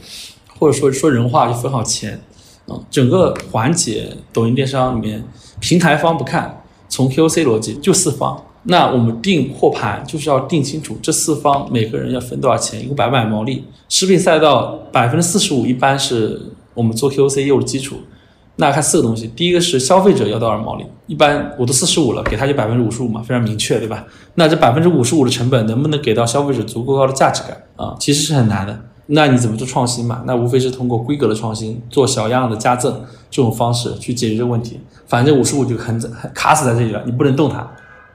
[0.58, 2.18] 或者说说人话就分好钱
[2.66, 2.80] 啊。
[2.90, 5.22] 整个环节，抖音电商里面，
[5.60, 8.42] 平台方不看，从 QOC 逻辑就四方。
[8.62, 13.64] 那我们定货盘就是要定清楚这四方每个人要分多少钱，一个百分百毛利。
[13.90, 16.40] 食品赛道百分之四十五一般是
[16.72, 17.96] 我们做 QOC 业务的基础。
[18.60, 24.04] 那看四个东西，第一个是消费者要多少毛利，一般我都四十五了，给他就百分之五十五嘛，非常明确，对吧？
[24.34, 27.94] 那这百分之五十五的成本能不能给到消费者足够高的价值感啊？
[28.00, 28.76] 其实是很难的。
[29.06, 30.22] 那你怎么做创新嘛？
[30.26, 33.00] 那无非是通过规格的创新，做小样的加赠
[33.30, 34.80] 这种方式去解决这个问题。
[35.06, 37.64] 反正五十五就很很卡死在这里了，你不能动它，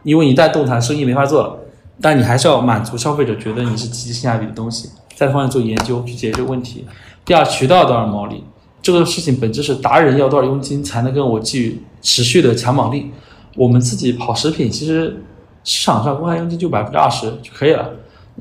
[0.03, 1.57] 因为你一旦动它，生意没法做了。
[2.01, 6.85] 但你还是要满足消费者觉得你是极其性价比的东西，在方面做研究去解决这个问题。
[7.23, 8.43] 第二，渠道多少毛利？
[8.83, 13.09] 这个事情本质是达人要多少佣金才能跟我继持续的强绑定？
[13.55, 15.23] 我们自己跑食品，其实
[15.63, 17.89] 市场上公开佣金就百分之二十就可以了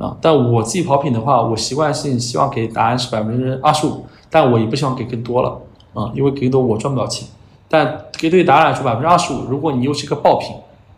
[0.00, 0.16] 啊。
[0.20, 5.60] 但我自己跑品的话，我习惯性希望给答案是百分之二十五，但我也不希望给更多了
[5.94, 7.28] 啊，因为给多我赚不到钱。
[7.68, 10.50] 但给对于答案来说，百分之二十五，如果你又是一个爆品，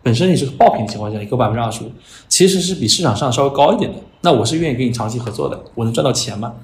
[0.02, 1.92] 本身你是个爆品的情况下，你给百分之二十五，
[2.28, 3.98] 其实是比市场上稍微高一点的。
[4.22, 6.54] 那我是愿意跟你长期合作的，我能赚到钱吗？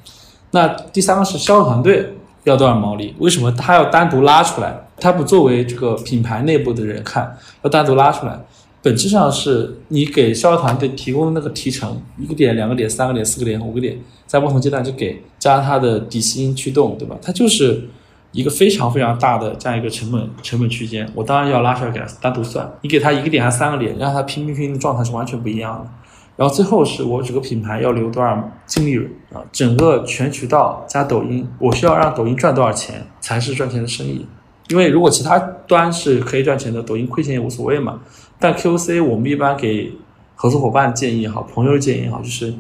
[0.53, 2.14] 那第三个是销售团队。
[2.45, 3.14] 要多少毛利？
[3.18, 4.80] 为什么他要单独拉出来？
[4.99, 8.38] 他不作为这个品牌内部的人看，要单独拉出来。
[8.82, 17.14] 本质上是你给销售团队提供的那个提成，一个点、两个点、三个点、四个点、五个点，在不同阶段就给加他的底薪驱动，对吧？
[17.20, 17.88] 它就是
[18.32, 21.07] 一个非常非常大的这样一个成本成本区间。
[21.14, 22.70] 我当然要拉出来给他单独算。
[22.80, 25.91] 你给他一个点还是三个点，让他拼拼拼的状态是完全不一样的。
[26.41, 29.45] 然后最后是我整个品牌要留多少净利润啊？
[29.53, 34.24] 整个全渠道加抖音，我需要让抖音赚多少钱才是赚钱的生意？
[34.68, 38.01] 因为如果其他端是可以赚钱的，抖音亏钱也无所谓嘛。
[38.38, 39.93] 但 QC 我们一般给
[40.34, 42.55] 合作伙伴建议也好，朋友建议也好，就是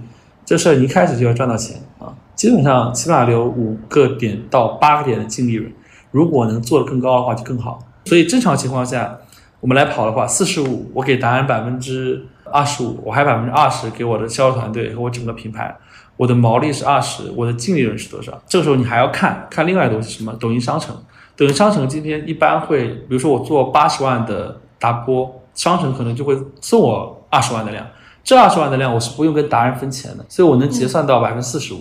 [0.44, 2.12] 这事儿一开始就要赚到钱啊。
[2.34, 5.72] 基本上起码留五个点到八个点的净利润，
[6.10, 7.78] 如果能做得更高的话就更好。
[8.04, 9.16] 所以正常情况下，
[9.60, 12.26] 我们来跑的话，四十五我给答案百分之。
[12.52, 15.76] 二十五，我还百分之二十给我的销售团队和我整个品牌，
[16.16, 18.32] 我的毛利是二十，我的净利润是多少？
[18.46, 20.32] 这个时候你还要看看另外一个东西，什么？
[20.40, 20.94] 抖音商城，
[21.36, 27.86] 抖音商城今天一般会，比如说我做八十万的达播，商城可能就会送我二十万的量，
[28.22, 31.78] 这二十万的量我是不用跟达人分钱的，所以我能结算到百分之四十五，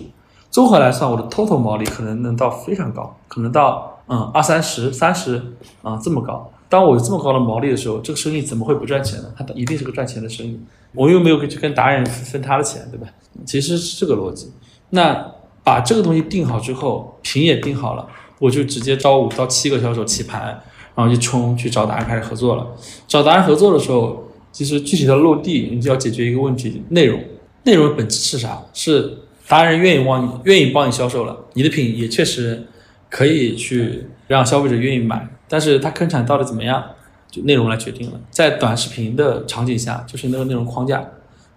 [0.50, 6.50] 综合来算，我的 total 毛利可能能到非常高，可能到嗯二三十、三十啊这么高。
[6.70, 9.34] 当我有这么高的毛利的时候，这个生意怎么会不赚钱呢？
[9.36, 10.58] 它一定是个赚钱的生意。
[10.94, 13.08] 我又没有去跟达人分他的钱，对吧？
[13.44, 14.52] 其实是这个逻辑。
[14.90, 18.08] 那把这个东西定好之后，品也定好了，
[18.38, 20.62] 我就直接招五到七个销售起盘，
[20.94, 22.66] 然后一冲去找达人开始合作了。
[23.08, 27.20] 找达人合作的时候，其实具体的落地，你就要解决一个问题：内容。
[27.64, 28.62] 内容本质是啥？
[28.72, 32.66] 是达人愿意帮你，愿意帮你销售了，你的品也确实
[33.08, 36.82] 可以去让消费者愿意买，但是它坑产到底怎么样，
[37.28, 38.20] 就内容来决定了。
[38.30, 40.98] 在短视频的场景下，就是那个内容框架；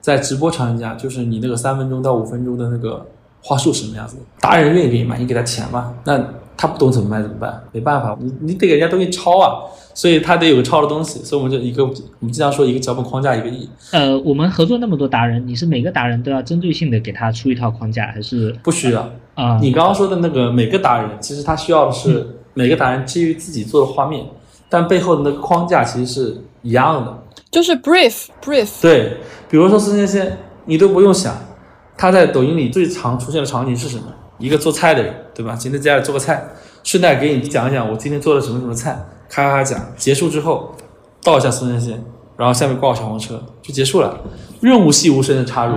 [0.02, 3.06] 在直播场景下，就是你那个三分钟到五分钟的那个
[3.44, 4.18] 话术是什么样子。
[4.42, 5.94] 达人愿意给你买，你给他钱嘛？
[6.06, 6.20] 那
[6.58, 7.62] 他不懂怎么卖怎么办？
[7.72, 9.62] 没办法，你你得给人家东西抄啊。
[9.96, 11.92] 所以他得有个抄的东西，所以我们就一个，我
[12.22, 13.70] 们经常说一个脚本框架一个亿。
[13.92, 19.60] 呃，我们合作那么多达人，你是每个达人都要针对性的给他出一套框架，还是不需要啊？
[19.62, 24.26] 你刚刚说的那个每个达人，其实他需要的是每个达人基于自己做的画面，
[24.70, 28.70] 但背后的那个框架其实是一样的，就是 brief brief。
[28.82, 29.18] 对，
[29.50, 31.36] 比如说孙先生，你都不用想，
[31.98, 34.04] 他在抖音里最常出现的场景是什么？
[34.40, 35.56] 一个做菜的人，对吧？
[35.56, 36.44] 今天在家里做个菜，
[36.84, 39.00] 顺带给你讲一讲我今天做了什么什么菜。
[39.30, 40.76] 咔咔讲，结束之后
[41.24, 42.04] 倒一下孙先生，
[42.36, 44.20] 然后下面挂个小黄车就结束了，
[44.60, 45.76] 润物细无声的插入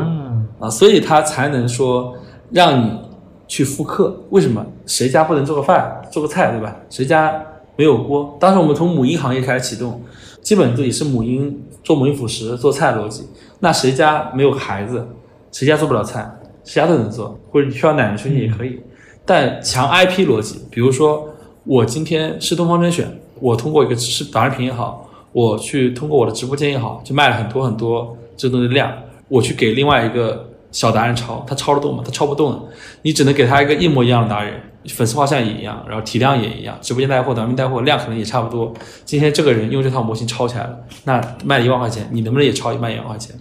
[0.59, 2.15] 啊，所以他才能说
[2.51, 2.99] 让你
[3.47, 4.25] 去复刻。
[4.31, 4.65] 为什么？
[4.85, 6.75] 谁家不能做个饭、做个菜，对吧？
[6.89, 7.45] 谁家
[7.77, 8.39] 没有锅？
[8.41, 10.01] 当时我们从母婴行业开始启动，
[10.41, 13.27] 基本自己是母婴做母婴辅食、做菜逻辑。
[13.61, 15.07] 那谁家没有孩子？
[15.53, 16.27] 谁家做不了菜？
[16.65, 18.81] 谁家都能做，或者你需要奶奶兄弟也可以。
[19.27, 21.29] 但强 IP 逻辑，比如说
[21.65, 23.07] 我今天是东方甄选。
[23.41, 28.91] 我通过一个是短视频也好，我去通过我的直播间也好，就卖了很多很多这东西量。
[29.29, 32.03] 我去给另外一个小达人抄，他抄得动吗？
[32.05, 32.69] 他抄不动。
[33.01, 34.61] 你只能给他一个一模一样的达人，
[34.91, 38.75] 粉丝画像也一样，然后体量也一样，直播间带货、短视频带货量可能也差不多。
[39.03, 43.35] 今天这个人用这套模型抄起来了，那卖了一万块钱，你能不能也抄一万一万块钱？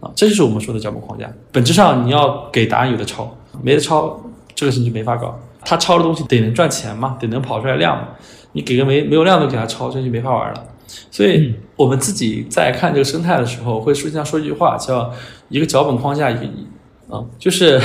[0.00, 1.30] 啊，这就是我们说的脚本框架。
[1.52, 3.32] 本质上你要给答案有的抄，
[3.62, 4.20] 没得抄，
[4.56, 5.38] 这个事情就没法搞。
[5.64, 8.08] 他抄的东西得能赚钱嘛，得能跑出来量嘛。
[8.50, 10.64] 你给个没没有量都给他抄，这就没法玩了。
[11.08, 15.08] 所以我们自己在看这个生态的时候，会经常说一句话，叫
[15.48, 16.66] 一个脚本框架一个亿
[17.10, 17.80] 啊，就是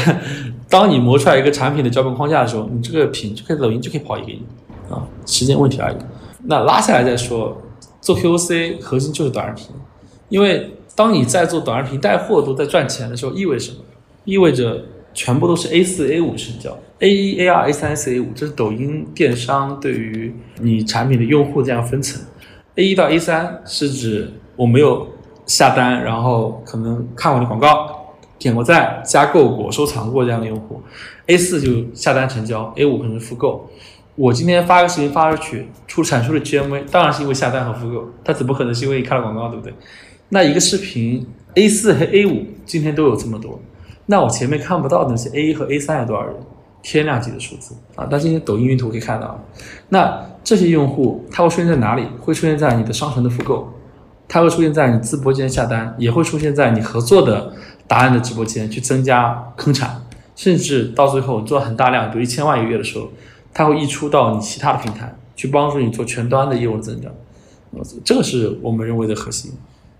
[0.69, 4.41] 当你磨出来一个产品的脚本框架的时候，你这个品就可以抖音就可以跑一个亿
[4.89, 5.95] 啊，时间问题而已。
[6.43, 7.61] 那拉下来再说，
[8.01, 9.75] 做 KOC 核心就是短视频，
[10.29, 13.77] 因为当你在做短视频带货都在赚钱的时候，意味什么？
[14.23, 14.85] 意味着。
[15.17, 22.21] 全部都是 A 四 A 五成交，A 一 A 二 A 三 A 四 A 五，这是抖音电商对于你产品的用户这样分层。
[22.75, 25.07] A 一到 A 三是指我没有
[25.45, 27.94] 下单，然后可能看过你广告、
[28.45, 30.79] 点过赞、加购过、收藏过这样的用户。
[31.25, 33.67] A 四就下单成交，A 五可能是复购。
[34.15, 39.73] 我今天发个视频发出去，出产出的 GMV 当然是因为下单和复购，它怎么可能是因为你看了广告，对不对？
[40.29, 41.25] 那一个视频
[41.55, 43.59] A 四和 A 五今天都有这么多。
[44.05, 46.35] 那我前面看不到的那些 A 一和 A 三有多少人？
[46.87, 48.07] 天量级的数字啊！
[48.07, 49.43] 但今天抖音云图可以看到，
[49.89, 52.05] 那这些用户他会出现在哪里？
[52.21, 53.67] 会出现在你的商城的复购，
[54.27, 57.53] 它会出现在你直播间下单，也会出现在你合作的
[57.87, 60.01] 答案的直播间去增加坑产，
[60.35, 63.09] 甚至到最后做很大量，比如一千万一个月的时候，
[63.53, 67.11] 它会溢出到你其他的平台，去帮助你做全端的业务增长。
[68.03, 69.51] 这个是我们认为的核心。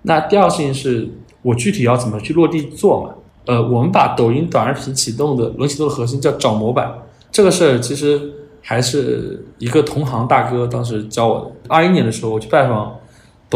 [0.04, 1.10] 那第二个事情是
[1.42, 3.10] 我具体要怎么去落地做嘛？
[3.46, 6.92] 呃，我们把抖音短视频启动的轮启动的核心叫找模板，
[7.32, 8.20] 这个事儿其实
[8.62, 11.52] 还是一个同行大哥当时教我的。
[11.68, 12.96] 二一年的时候，我去拜访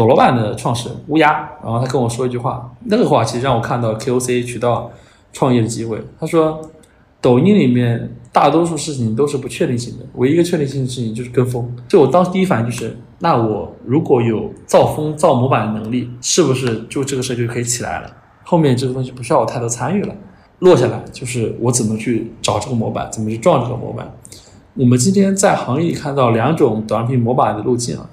[0.00, 1.30] 抖老板的创始人乌鸦，
[1.62, 4.90] 然后他跟我说一句话，那个话其实让我看到 KOC 渠道
[5.30, 6.02] 创业的机会。
[6.18, 6.58] 他说，
[7.20, 11.70] 抖音里面大多数事情都是不确定性的，唯一一个确定性的事情就是跟风。
[11.86, 18.10] 就我当时第一反应就是，那我如果有造风造模板的能力，是不是就这个事就可以起来了？
[18.42, 20.14] 后面这个东西不需要我太多参与了，
[20.60, 24.10] 落下来就是我怎么去找这个模板，怎么去撞这个模板。
[24.74, 28.08] 我们今天在行业里看到两种短视频模板的路径啊，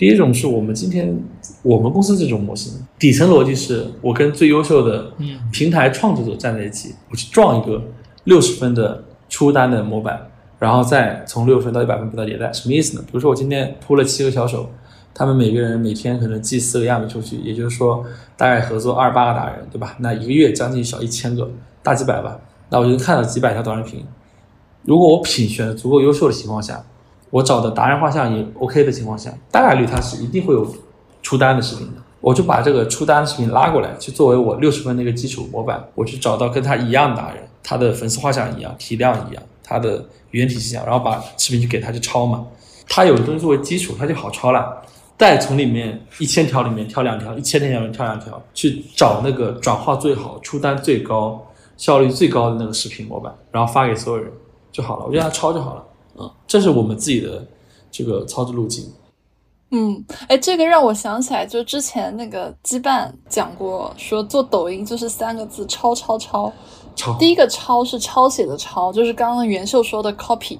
[0.00, 1.14] 第一种是我们今天
[1.62, 5.12] 我们公司这种模型，底层逻辑是我跟最优秀的
[5.52, 7.82] 平台创作者站在一起，我去撞一个
[8.24, 10.18] 六十分的出单的模板，
[10.58, 12.50] 然后再从六十分到一百分不断迭代。
[12.50, 13.02] 什么意思呢？
[13.02, 14.70] 比如说我今天铺了七个小手。
[15.12, 18.02] 他们每个人每天可能寄四个样品出去，也就是说
[18.38, 19.96] 大概合作二十八个达人，对吧？
[19.98, 21.50] 那一个月将近小一千个，
[21.82, 22.40] 大几百吧。
[22.70, 24.02] 那我就能看到几百条短视频。
[24.84, 26.82] 如果我品选的足够优秀的情况下，
[27.30, 30.66] 我找的达人画像也 OK 的情况下，大概率他是一定会有
[31.22, 32.02] 出单的视频的。
[32.20, 42.46] 我就把这个出单的视频拉过来，去作为我六十分的一个基础模板，我去找到跟他一样的达人，他的粉丝画像一样，体量一样，他的语言体系一样，然后把视频去给他去抄嘛。
[42.88, 44.82] 他有的东西作为基础，他就好抄了。
[45.16, 54.30] 再从里面一千条里面挑两条，一千条里面挑两条，去找那个转化最好、出单最高、效率最高的那个视频模板，然后发给所有人
[54.72, 55.04] 就好了。
[55.06, 55.84] 我就让他抄就好了。
[56.50, 57.46] 嗯，这是我们自己的
[57.92, 58.84] 这个操作路径。
[59.70, 66.52] 嗯，哎，这个让我想起来，就之前那个羁绊讲过，说做抖音就是三个字：抄抄抄。
[66.96, 70.58] 抄第一个抄是抄写的抄，就是刚刚袁秀说的 copy。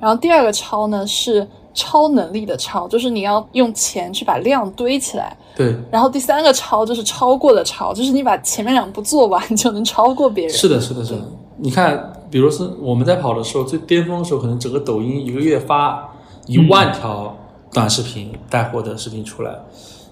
[0.00, 5.36] 然后第二个抄呢是超能力的超，就是你要用钱去把量堆起来。
[5.56, 10.52] 对，然后第三个抄就是超过的超，就是你把前面两步做完，你就能超过别人。
[10.52, 11.22] 是的，是的，是的。
[11.60, 16.14] 你看，比如说我们在跑的时候，最巅峰的时候，可能整个抖音一个月发
[16.46, 17.36] 一万条
[17.72, 19.58] 短视频带货的视频出来。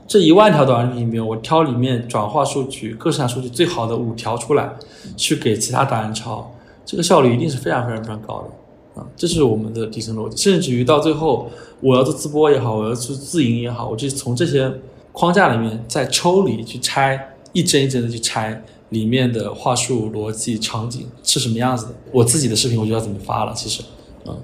[0.08, 4.72] 这一万条短视频里面，我挑里面转化数据、各项数据最好的五条出来，
[5.16, 6.52] 去给其他达人抄，
[6.84, 9.00] 这个效率一定是非常非常非常高的。
[9.00, 11.48] 啊，这是我们的底层逻辑，甚至于到最后，
[11.80, 14.72] 我要做自播也好，我要做自营也好，我就从这些
[15.12, 21.94] 框架里面再抽离去拆，一帧一帧的去拆里面的话术、逻辑、场景是什么样子的。
[22.12, 23.82] 我自己的视频我就要怎么发了，其实，
[24.26, 24.36] 嗯，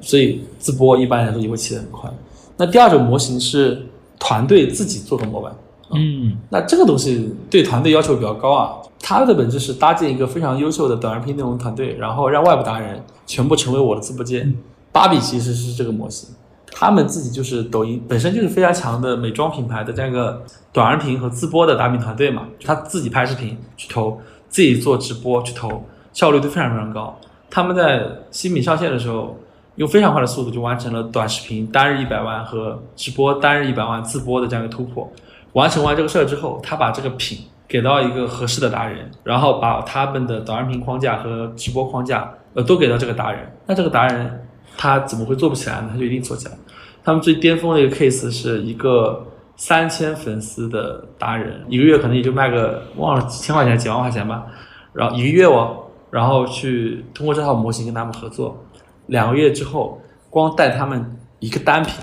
[0.00, 2.10] 所以自播一般来说也会起得很快。
[2.56, 3.86] 那第二种模型是
[4.18, 5.54] 团队自己做个模板，
[5.94, 8.76] 嗯，那这个东西对团队要求比较高啊。
[9.02, 14.54] 它的本质是搭建一个非常优秀的短视频内容团队，然后让外部达人全部成为我的自播间。
[14.92, 16.28] 芭比其实是这个模型，
[16.70, 20.42] 他们自己就是抖音本身就是非常强的美妆品牌的这样一个
[20.72, 27.18] 短视频和自播的达人团队嘛，他自己拍视频去投，自己做直播去投，效率都非常非常高。
[27.50, 29.36] 他们在新品上线的时候，
[29.76, 35.10] 用非常快的速度就完成了短视频单日一百万和直播单日一百万自播的这样一个突破。
[35.54, 37.38] 完成完这个事儿之后，他把这个品。
[37.70, 43.48] 给到一个合适的达人，然后把他们的短视频框架和直播框架，呃，都给到这个达人。
[43.64, 44.44] 那这个达人
[44.82, 45.90] 他怎么会做不起来呢？
[45.92, 46.54] 他就一定做起来。
[47.04, 54.46] 他们最巅峰的一个 case 是一个三千粉丝的达人，一个月可能也就卖个忘了几千块钱、几万块钱吧。
[54.94, 58.56] 然后一个月哦，然后去通过这套模型跟他们合作，
[59.08, 60.00] 两个月之后，
[60.30, 61.94] 光带他们一个单品，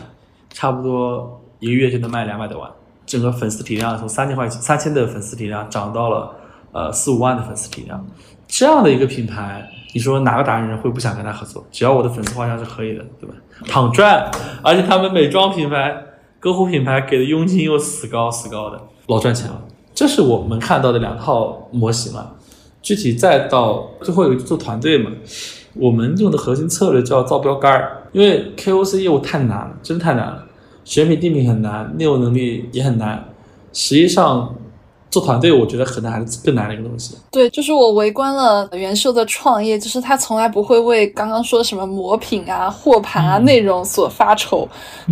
[0.52, 2.70] 差不多一个月就能卖两百多万。
[3.08, 6.36] 整个粉丝体量从三千块钱、三千的粉丝体量涨到了
[6.74, 8.06] 呃四五万的粉丝体量，
[8.48, 9.68] 这样的一个品牌，
[9.98, 11.66] 你说哪个达人会不想跟他合作？
[11.72, 13.34] 只要我的粉丝画像是可以的，对吧？
[13.66, 14.30] 躺赚，
[14.62, 15.92] 而且他们美妆品牌、
[16.40, 19.60] 歌护品牌给的佣金又死高死高的，老赚钱了。
[19.96, 22.36] 这是我们看到的两套模型了。
[22.84, 25.10] 具体再到最后一个做团队嘛，
[25.74, 30.46] 我们用的核心策略叫造标杆儿，因为 KOC 业务太难了，真太难了。
[30.86, 33.30] 选品定品很难，内容能力也很难。
[33.74, 34.54] 实际上，
[35.10, 37.16] 做团队我觉得可能还是更难的一个东西。
[37.32, 44.68] 对，就是我围观了元秀的创业，就是他从来不会为刚刚说什么磨品啊、货盘啊、内容所发愁，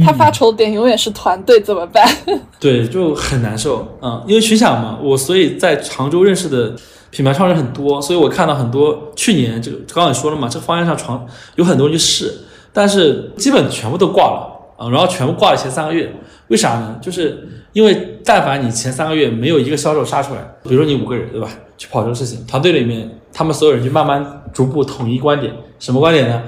[0.06, 2.06] 他发愁点永远是团队怎么办？
[2.60, 3.88] 对，就很难受。
[4.02, 6.76] 嗯，因为群享嘛，我所以在常州认识的
[7.12, 11.26] 品牌创始人很多，所以我看到很多去年这个刚刚也说了嘛，这个方向上传
[11.56, 12.34] 有很多人去试，
[12.74, 14.52] 但是基本全部都挂了。
[14.78, 16.14] 啊，然后全部挂了前三个月，
[16.50, 17.00] 为啥呢？
[17.02, 21.50] 就是因为但凡你前三个月没有一个销售杀出来，比如说你五个人，对吧？
[21.78, 26.42] 去跑这个事情，团队里面他们所有人就慢慢逐步统一观点，什么观点呢？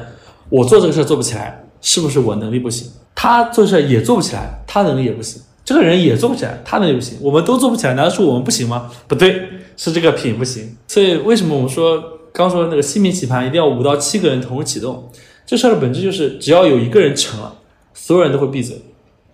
[0.48, 2.90] 我做这个事做不起来，是不是我能力不行？
[3.14, 5.42] 他做事也做不起来，他能力也不行。
[5.66, 7.18] 这个人也做不起来，他能力不行。
[7.22, 8.90] 我们都做不起来，难道是我们不行吗？
[9.06, 10.78] 不对，是这个品不行。
[10.88, 12.02] 所以为什么我们说
[12.32, 15.12] 刚说那个新品起盘一定要五到七个人同时启动？
[15.46, 17.54] 这事儿的本质就是只要有一个人成了。
[17.94, 18.80] 所有人都会闭嘴，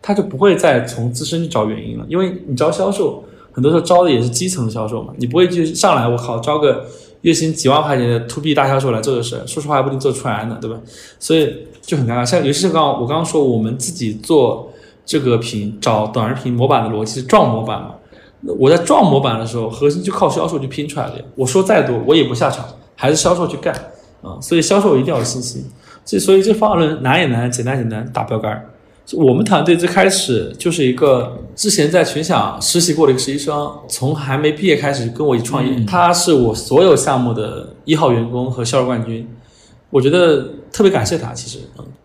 [0.03, 2.05] 他就不会再从自身去找原因了。
[2.07, 6.85] 因为你招销售，很多时候招的也是基层销售嘛，你不会去上来我靠招个
[7.21, 10.77] 月薪几万块钱的 to B 大销售来做这事，说实话还不一定做出来呢，对吧？
[11.17, 12.25] 所以就很尴尬。
[12.25, 14.69] 像尤其是刚我刚刚说，我们自己做
[15.05, 17.95] 这个品找短视频模板的逻辑是撞模板嘛，
[18.59, 21.23] 我在撞模板的时候，核心就靠销售去拼出来的。
[21.35, 23.73] 我说再多，我也不下场，还是销售去干
[24.21, 24.37] 啊。
[24.41, 25.63] 所以销售一定要有信心。
[26.03, 28.69] 这所以这方法论难也难，简单简单，打标杆儿。
[29.11, 35.83] 我们团队最开始就是一个之前在群享实习过的一个实习生，从还没毕业开始跟我一起创业。
[35.85, 39.27] 他是我所有项目的一号员工和销售冠军，
[39.89, 41.33] 我觉得特别感谢他。
[41.33, 41.59] 其实，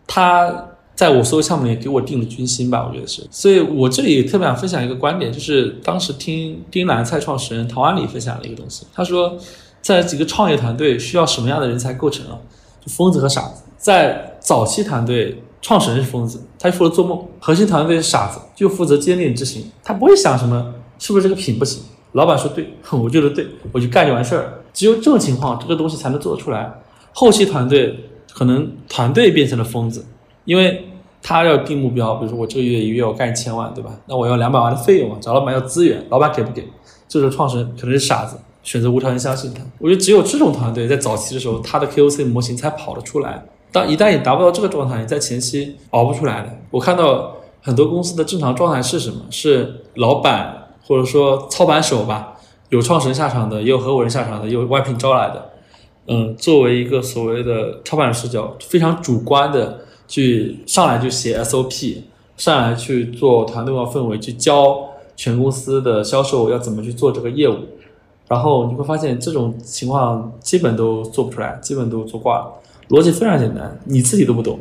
[0.07, 3.25] 他在我所有项目里给我定了军心吧，我觉得是。
[3.31, 9.39] 所以我这里特别想分享一个观点，就是当时听丁兰菜创始人陶安礼分享了一个东西，他说，
[9.81, 12.37] 在几个创业团队需要什么样的人才构成啊？
[12.85, 13.63] 就疯子和傻子。
[13.77, 19.71] 在早期团队，创始人是疯子，他就负责做梦；核心团队是傻子，就负责坚定执行。
[19.83, 21.83] 他不会想什么是不是这个品不行，
[22.13, 24.61] 老板说对， 我觉得对，我就干就完事儿。
[24.73, 26.73] 只有这种情况，这个东西才能做得出来。
[27.13, 30.07] 后期团队可能团队变成了疯子，
[30.45, 30.85] 因为。
[31.21, 33.91] 他要定目标，比如说我这个月一月我干一千万，对吧？
[34.07, 36.65] 那我要两百万的费用啊，找老板要资源，老板给不给？
[37.09, 39.61] 这时候创始人可能是傻子，选择无条件相信他。
[39.81, 43.45] 我觉得只有这种团队在早期的时候，他的 KOC 模型才跑得出来。
[43.71, 46.59] 当一旦你达不到这个状态，你在前期熬不出来的。
[46.71, 49.23] 我看到很多公司的正常状态是什么？
[49.31, 52.39] 是老板或者说操盘手吧，
[52.71, 55.51] 有创始人下场的，也有合伙人下场的，也有外聘招来的。
[56.07, 61.99] 嗯，作为一个所谓的操盘视角，非常主观的去上来就写 SOP，
[62.39, 67.57] 上来去做团队化氛围，去教全公司的销售要怎么去做这个业务，
[68.29, 72.53] 然后你会发现这种情况基本都做不出来，基本都做挂了。
[72.89, 74.59] 逻辑非常简单，你自己都不懂，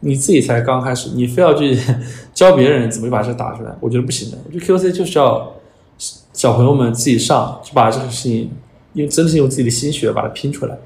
[0.00, 1.76] 你自己才刚开始，你非要去
[2.34, 4.38] 教别人怎么把这打出来，我觉得不行的。
[4.46, 5.54] 我觉得 QC 就是要
[6.32, 8.50] 小朋友们自己上，去把这个事情
[8.94, 10.76] 用真的是用自己的心血把它拼出来。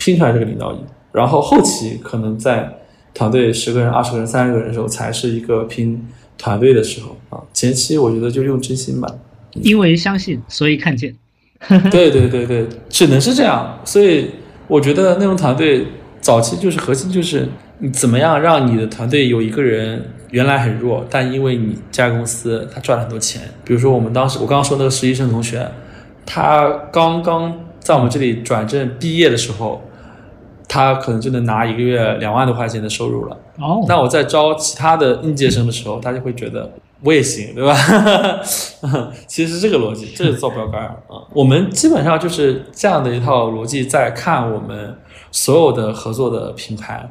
[0.00, 0.78] 拼出来这个领导力，
[1.10, 2.72] 然后后期可能在
[3.12, 6.00] 团队十个人、二十个人、三十个人的时候，才是一个拼
[6.38, 7.42] 团队的时候啊。
[7.52, 9.12] 前期我觉得就用真心吧，
[9.54, 11.12] 因为相信，所以看见。
[11.90, 13.80] 对对对对，只能是这样。
[13.84, 14.30] 所以
[14.68, 15.84] 我觉得那种团队
[16.28, 17.48] 早期就是核心就是
[17.78, 23.40] 你怎么样让你的团队有一个人原来很弱，但因为你这家公司他赚了很多钱。
[23.64, 25.66] 比如说我们当时我刚刚说那个实习生同学，
[26.26, 29.82] 他刚刚在我们这里转正毕业的时候。
[30.70, 33.34] 他可能就能拿一个月两万多块钱的收入了。
[33.58, 36.70] 哦，那我在招其他的应届生的时候，他就会觉得
[37.02, 37.74] 我也行，对吧？
[39.26, 41.24] 其实是这个逻辑，这是造标杆啊。
[41.32, 44.94] 我们基本上就是这样的一套逻辑在看我们
[45.30, 47.10] 所有的合作的品牌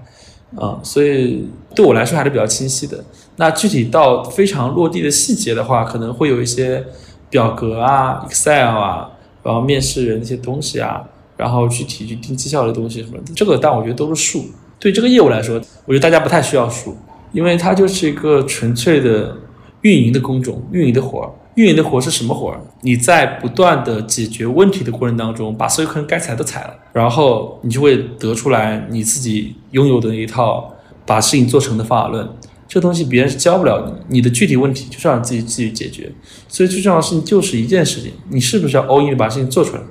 [0.56, 3.04] 啊，所以对我来说还是比较清晰的。
[3.36, 6.84] 那具体到非常落地的细节的话，可能会有一些
[7.30, 9.12] 表格啊、Excel 啊，
[9.44, 11.04] 然后面试人那些东西啊。
[11.38, 14.44] 然后具体去定绩效的东西什么的，这个但我觉得都是数。
[14.80, 16.98] 对这个业务来说，我觉得大家不太需要数，
[17.32, 19.38] 因为它就是一个纯粹的
[19.82, 21.30] 运营的工种，运营的活儿。
[21.58, 22.62] 运营的活是什么活儿？
[22.82, 30.72] 你在不断的解决问题的过程当中，把所有客人该踩的踩了，然后你就会得出来你自己拥有的一套
[31.04, 32.30] 把事情做成的方法论。
[32.68, 36.12] 这东西别人是教不了你，你的具体问题就是让你自己自己解决。
[36.48, 39.82] 所以最重要的事情就是一件事情，你是不是要 all in 把事情做出来？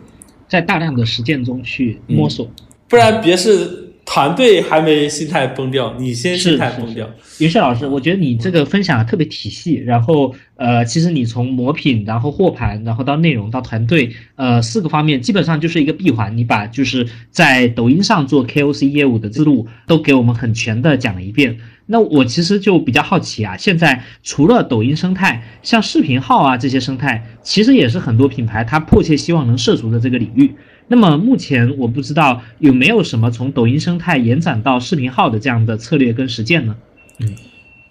[0.48, 2.46] 在大量的实践中去摸索，
[2.86, 7.10] 不然别是团队还没心态崩掉，你先心态崩掉。
[7.38, 16.34] 云帅老师，我觉得你这个分享特别体系，然后呃，其实你从模品，然后货盘，然后到内容，到团队，呃，四个方面基本上就是一个闭环。
[16.34, 21.58] 你把就是在抖音上做 KOC 业务的思路都给我们很全的讲了一遍。
[21.88, 30.54] 那我其实就比较好奇啊，现在除了抖音生态，像视频号啊这些生态，其实也是很多品牌它迫切希望能涉足的这个领域。
[30.88, 36.76] 那么目前我不知道有没有什么从抖音生态延展到视频号的这样的策略跟实践呢？
[37.18, 37.34] 嗯，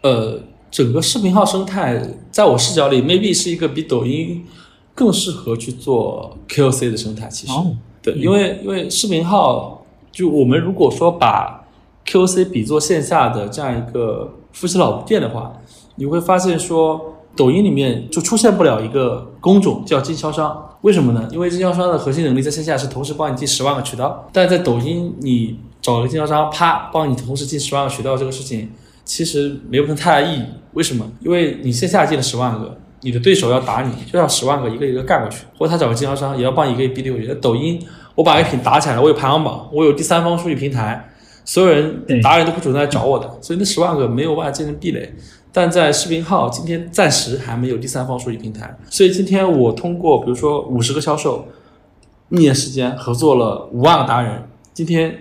[0.01, 0.39] 呃，
[0.71, 4.45] 整个视频号生态在我视角里，maybe 是一个比抖音
[4.93, 7.27] 更适合去做 KOC 的生态。
[7.27, 7.53] 其实，
[8.01, 11.65] 对，因为因为视频号，就我们如果说把
[12.05, 15.51] QC 比作线下的这样一个夫妻老店的话，
[15.95, 21.27] 你会发现说，抖音里面就出现不了一个工种叫经销商，为什么呢？
[21.31, 28.69] 因为经销商的核心能力在线下是同时帮你进十万个渠道，但在抖音你找个经销商，啪，帮你同时进十万个渠道这个事情，
[29.03, 30.43] 其实没有什么太大意义。
[30.73, 31.05] 为什么？
[31.19, 37.27] 因为你线下进了十万个，你的对手要打你，就要十万个一个一个干过去，或者他找个经销商也要帮一个一个逼过去。
[37.36, 37.79] 抖音，
[38.15, 41.11] 我把一品打起来了，我有排行榜，我有第三方数据平台。
[41.47, 45.13] 所有人达人都会主动来找我的，所以那十万个没有办法建成壁垒。
[45.56, 51.47] 但在视频号今天暂时还没有第三方数据平台，所以今天我通过比如说五十个销售，
[52.28, 55.18] 一年时间合作了五万个达人，今天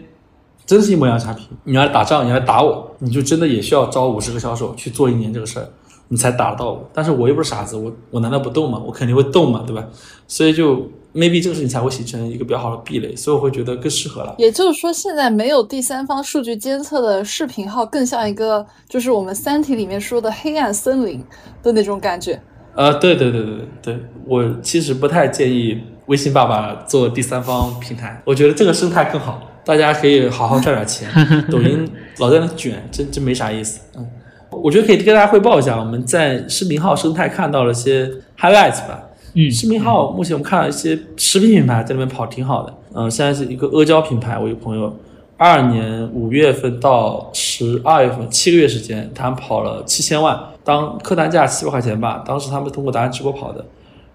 [0.67, 1.47] 真是一模一样差评。
[1.63, 5.69] 你要打仗，你要打我，你就真的也需要招五十个销售去做一年这个事儿，
[6.09, 6.91] 你才打得到我。
[6.93, 8.83] 但是我又不是傻子，我我难道不动吗？
[8.85, 9.87] 我肯定会动嘛，对吧？
[10.27, 10.83] 所以就。
[11.15, 14.35] Maybe 这个事情才会形成一个比较好的壁垒，所以我会觉得更适合了。
[14.37, 21.25] 也就是说，现在没有第三方数据监测的视频号，更像一个就是我们《三体》里面说的黑暗森林
[21.63, 22.41] 的那种感觉。
[22.75, 31.09] 呃，对对对对对，我其实不太建议微信爸爸做第三方平台，我觉得这个生态更好，大家可以好好赚点钱。
[31.49, 33.81] 抖音老在那卷，真真没啥意思。
[33.97, 34.05] 嗯，
[34.51, 39.05] 我觉得可以跟大家汇报一下，我们在视频号生态看到了些 highlights 吧。
[39.37, 44.97] 嗯，视频号目前我们看到一些食品品牌在那边跑挺好的，嗯，现在是一个阿胶品牌，我一个朋友，
[45.37, 53.65] 二二年五月份到十二月份七个月时间，他们跑了七千万，当客单价七百块钱吧，当时他们通过达人直播跑的，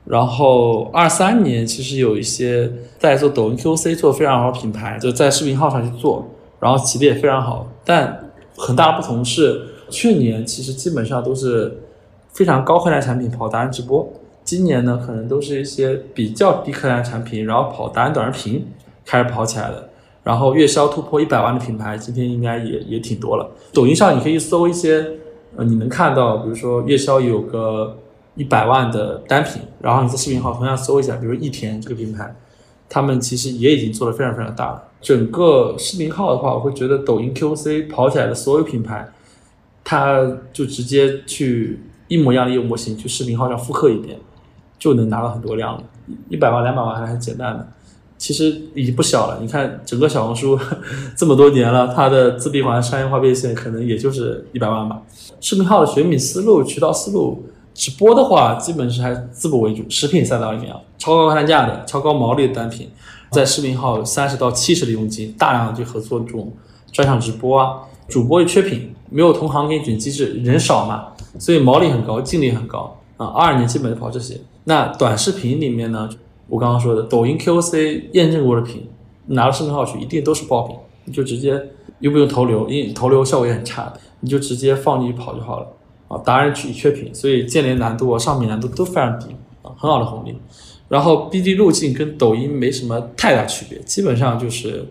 [0.06, 6.26] 然后二三年其实有一些在做抖音 QC 做非常好的品牌，就在视频号上去做，
[6.62, 11.78] 然后起的也非常好，但很大的不同是去年其实基本上都是
[12.32, 14.08] 非常高客单产品跑达人直播，
[14.50, 18.66] 今年呢可能都是一些比较低客单产品，然后跑达人短视频
[19.06, 19.90] 开始跑起来的。
[20.24, 23.48] 然后月销突破一百万的品牌，今天应该也也挺多了。
[23.72, 25.08] 抖音上你可以搜一些，
[25.56, 27.96] 呃，你能看到，比如说月销有个
[28.34, 32.36] 一百万的单品，然后你在视频号同样搜一下，比如益田这个品牌，
[32.90, 34.84] 他们其实也已经做得非常非常大了。
[35.00, 39.08] 整个视频号的话，我会觉得抖音 QC 跑起来的所有品牌，
[39.84, 44.18] 它就直接去一模一样的业务模型去视频号上复刻一遍，
[44.80, 45.84] 就能拿到很多量了。
[46.30, 47.68] 一百万、两百万还是很简单的。
[48.18, 49.38] 其实已经不小了。
[49.40, 50.60] 你看整个小红书
[51.16, 55.02] 这么多年了，它的自闭环商业化变现可能也就是一百万吧。
[55.40, 62.90] 视频号的选品思路、渠道思路，直播的话基本是还自播为主，食品赛道里面啊，超高客单价的、超高毛利的单品，
[63.32, 66.52] 在视频号有三十到七十的佣金，大量的去合作这种
[66.92, 67.84] 专场直播啊。
[68.10, 71.08] 主播缺品，没有同行给你卷机制，人少嘛，
[71.40, 73.28] 所以毛利很高，净利很高啊。
[73.28, 74.38] 二二年基本就跑这些。
[74.70, 76.08] 那短视频里面呢？
[76.48, 78.88] 我刚刚说的抖音 KOC 验证过的品，
[79.26, 80.76] 拿到视频号去一定都是爆品，
[81.06, 81.60] 你就直接
[81.98, 85.68] 又不用投流，因为投流效果也很差，你就直接放进去跑就好了
[86.08, 86.20] 啊。
[86.20, 90.38] 达人去缺品，所以建联难度啊、上品难度都非常低啊，很好的红利。
[90.88, 94.86] 然后 BD 路径跟抖音没什么太大区别，基本上就是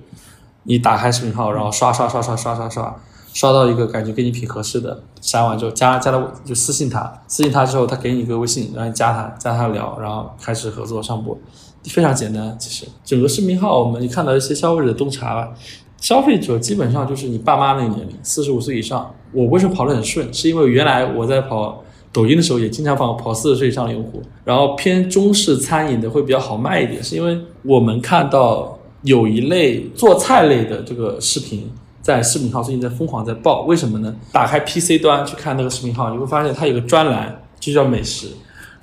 [0.65, 3.01] 你打开视频号，然后刷刷刷刷刷刷刷。
[3.39, 11.39] 刷到一个感觉跟你挺合适的，删完之后加加了就私信他，私信他之后他给你一个微信，然后你加他，加他聊，然后开始合作上播，
[11.85, 12.57] 非常简单。
[12.59, 15.55] 其实整个视频号我们看到一些消费者洞察吧，
[15.99, 19.09] 消费者基本上就是你爸妈那个年龄，四十五岁以上。
[19.31, 20.35] 我为什么跑得很顺？
[20.35, 31.71] 是因为原来我在跑抖音的时候也经常跑跑四十岁以上的用户，然后偏中式餐饮的会比较好卖一点，是因为我们看到有一类做菜类的这个视频。
[32.09, 34.17] 在视频号最近在疯狂在爆，为什么呢？
[34.33, 38.29] 打开 PC 端去看那个视频号，你会发现它有个专栏，就叫美食，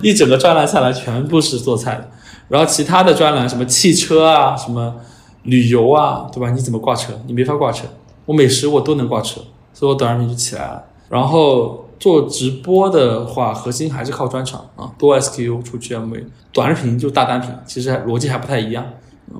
[0.00, 2.08] 一整个专栏下来全部是做菜的。
[2.46, 4.94] 然后其他的专栏什么汽车啊，什么
[5.42, 6.50] 旅游啊，对吧？
[6.50, 7.14] 你怎么挂车？
[7.26, 7.88] 你没法挂车。
[8.26, 9.40] 我美食我都能挂车，
[9.74, 10.84] 所以我短视频就起来了。
[11.08, 16.22] 然后做直播的话，核心还是靠专场啊，多 SKU 出 GMV，
[16.52, 18.86] 短视频就大单品，其实逻辑还不太一样。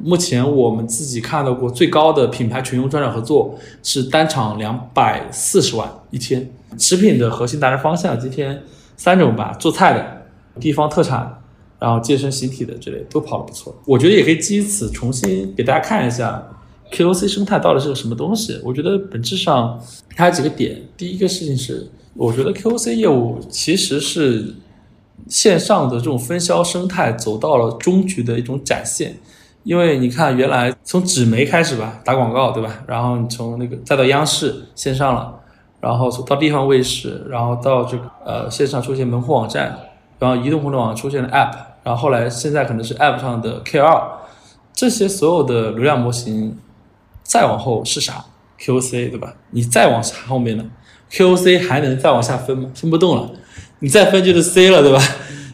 [0.03, 6.51] 目前我们自己看到过最高的品牌群用专场合作是单场两百四十万一天。
[6.79, 8.63] 食品的核心达人方向今天
[8.97, 10.27] 三种吧，做菜的、
[10.61, 11.41] 地方特产，
[11.79, 13.75] 然后健身形体的之类都跑得不错。
[13.87, 16.47] 我觉得也可以基于此重新给大家看一下
[16.93, 18.61] KOC 生态到底是个什么东西。
[18.65, 19.81] 我觉得本质上
[20.15, 20.83] 它有几个点。
[20.97, 24.55] 第一个事情是，我觉得 KOC 业务其实是
[25.29, 29.17] 线上的这种分销生态走到了终局的一种展现。
[29.67, 32.73] 因为你看，原来从纸媒开始吧，打广告，对吧？
[32.87, 35.41] 然后你从那个再到央视线上了，
[35.81, 39.77] 然后到地方卫视，然后到这个呃线上出现门户网站，
[40.21, 41.53] 然后移动互联网出现了 App，
[41.83, 44.05] 然后后来现在可能是 App 上的 KOL，
[44.73, 46.57] 这些所有的流量模型，
[47.25, 48.25] 再往后是啥
[48.61, 49.35] ？QOC 对吧？
[49.51, 50.65] 你再往后面呢
[51.11, 52.71] ？QOC 还能再往下分吗？
[52.73, 53.29] 分不动了，
[53.81, 55.01] 你再分就是 C 了，对吧？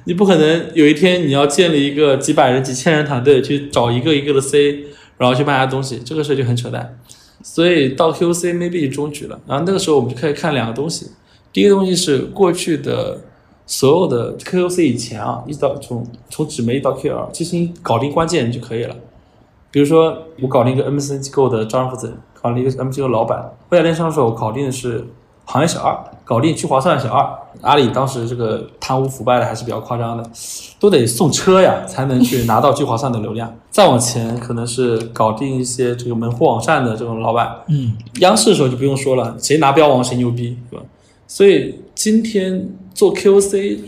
[0.05, 4.85] 你不可能有一天你要建立一个几百人、几千人团队去找一个一个的 C，
[5.19, 6.99] 然后去卖他东西，这个事就很扯淡。
[7.43, 9.41] 所以到 QC maybe 终局了。
[9.47, 11.11] 然后那个时候我们就可以看两个东西，
[11.53, 13.21] 第一个东西是过去的
[13.67, 18.97] 所有的 QC 以前啊，一直到从从纸媒到 KOL，其实你搞定关键就可以了。
[19.71, 25.07] 比如说我搞定一个 MCN 机构的招商负责人，搞定一个 M 机构老板，未来电商的时候搞定的是。
[25.45, 25.93] 行业小二
[26.25, 27.29] 搞定去划算小二，
[27.61, 30.31] 阿里当时这个贪污腐败的还是比较夸张的，
[30.79, 33.53] 都得送车呀才能去拿到聚划算的流量。
[33.71, 40.85] 再往前可能是搞定一些这个门户网站的这种老板，嗯，央视的时候就不用说了，谁拿标王谁牛逼，对吧？
[41.27, 43.79] 所以今天做 KOC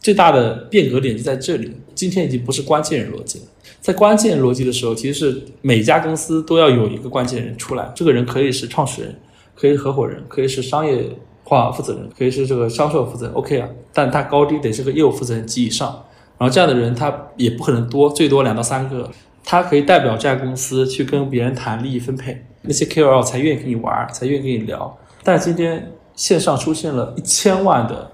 [0.00, 3.44] 最大的变革点就在这里，今天已经不是关键人逻辑了，
[3.80, 9.14] 在关键逻辑的时候，其实是每家公司都要有一个关键人出来，这个人可以是创始人。
[9.60, 11.04] 可以是合伙人，可以是商业
[11.48, 16.04] 话负责人，可以是这个销售负责人，OK 啊，但他高低得是个业务负责人及以上。
[16.36, 19.10] 然后这样的人他也不可能多，最多两到三个，
[19.44, 24.96] 他可以代表这家公司去跟别人谈利益分配，那些 KOL 才愿意跟你玩，才愿意跟你聊。
[25.24, 28.10] 但今天线上出现了一千万的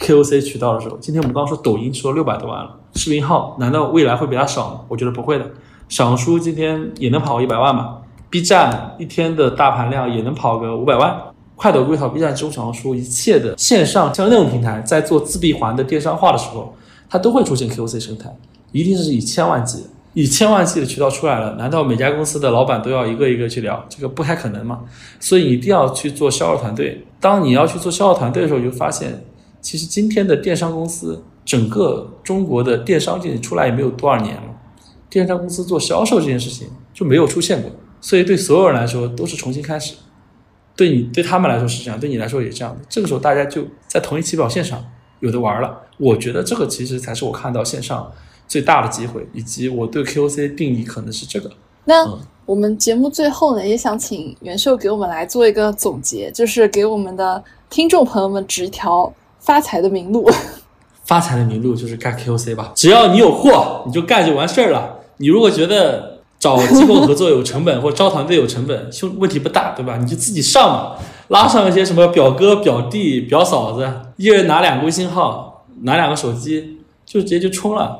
[0.00, 4.80] KOC 渠道的时候，今天我们刚刚说抖音说六百多万了，视频号难道未来会比它少吗？
[4.88, 5.48] 我觉得不会的，
[5.88, 7.98] 小红书今天也能跑一百万嘛。
[8.28, 11.16] B 站一天的大盘量也能跑个五百万，
[11.56, 16.74] 快手、微淘、B 站、中小红书，一切的线上像内容平台在做自闭环的电商化的时候，
[17.08, 18.34] 它都会出现 KOC 生态，
[18.72, 19.84] 一定是以千万计。
[20.16, 23.84] 以千万计的渠道出来了，难道每家公司的老板都要一个一个去聊？
[23.88, 24.82] 这个不太可能嘛。
[25.18, 27.04] 所以一定要去做销售团队。
[27.18, 29.24] 当你要去做销售团队的时候，你就发现，
[29.60, 34.42] 其实今天的电商公司，整个中国的电商界出来也没有多少年了，
[35.10, 37.68] 电商公司做销售这件事情就没有出现过。
[38.00, 39.94] 所以对所有人来说都是重新开始。
[40.76, 42.80] 对你对他们来说是这样，对你来说也这样的。
[42.88, 44.84] 这个时候大家就在同一起跑线上
[45.20, 45.82] 有的玩了。
[45.98, 48.12] 我觉得这个其实才是我看到线上。
[48.46, 51.50] 最大的机会，以及我对 KOC 定义可能是这个。
[51.86, 52.06] 那
[52.44, 59.10] 我们节目最后呢，也想请袁秀给我们来做一个总结，就是给我们的听众朋友们指一条
[59.40, 60.30] 发财的明路。
[61.04, 65.00] 发财的明路就是干 KOC 吧，只要你有货，你就干就完事儿了。
[65.16, 66.13] 你如果觉得
[66.44, 69.96] 找机构合作有成本，或招团队有成本，兄问题不大，对吧？
[69.96, 70.92] 你就自己上嘛，
[71.28, 77.98] 拉上一些什么表哥、表弟、表嫂子，一人拿两个微信号，拿两个手机，就直接就冲了。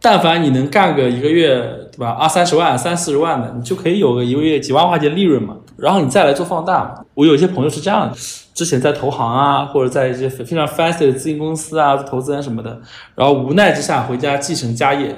[0.00, 1.60] 但凡你能干个一个月，
[1.92, 2.16] 对吧？
[2.18, 5.56] 二三十万、三四十万的，你就可以有个一个月几万块钱利润嘛。
[5.76, 7.04] 然后你再来做放大。
[7.12, 8.16] 我有一些朋友是这样的，
[8.54, 12.80] 之前在投行啊，或者在一些非常 fancy 的咨询公司啊，投资人什么的，
[13.14, 15.14] 然后无奈之下回家继承家业。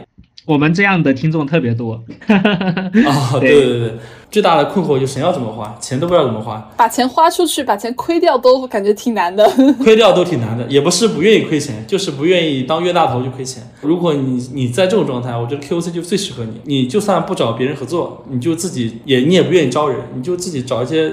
[0.47, 1.95] 我们这样的听众特别多。
[2.29, 3.95] 哦， 对对对。
[4.31, 6.69] 最大的困惑就是钱要怎么花，钱都不知道怎么花。
[6.77, 9.49] 把钱花出去，把钱亏掉都感觉挺难的。
[9.79, 13.63] 亏掉都挺难的，也不是不愿意亏钱，就是不愿意当冤大头就亏钱。
[13.81, 16.61] 如果你你在这种状态，我觉得 KOC 就最适合你。
[16.65, 21.13] 你就算不找别人合作，你就自己也你也不愿意招人，你就自己找一些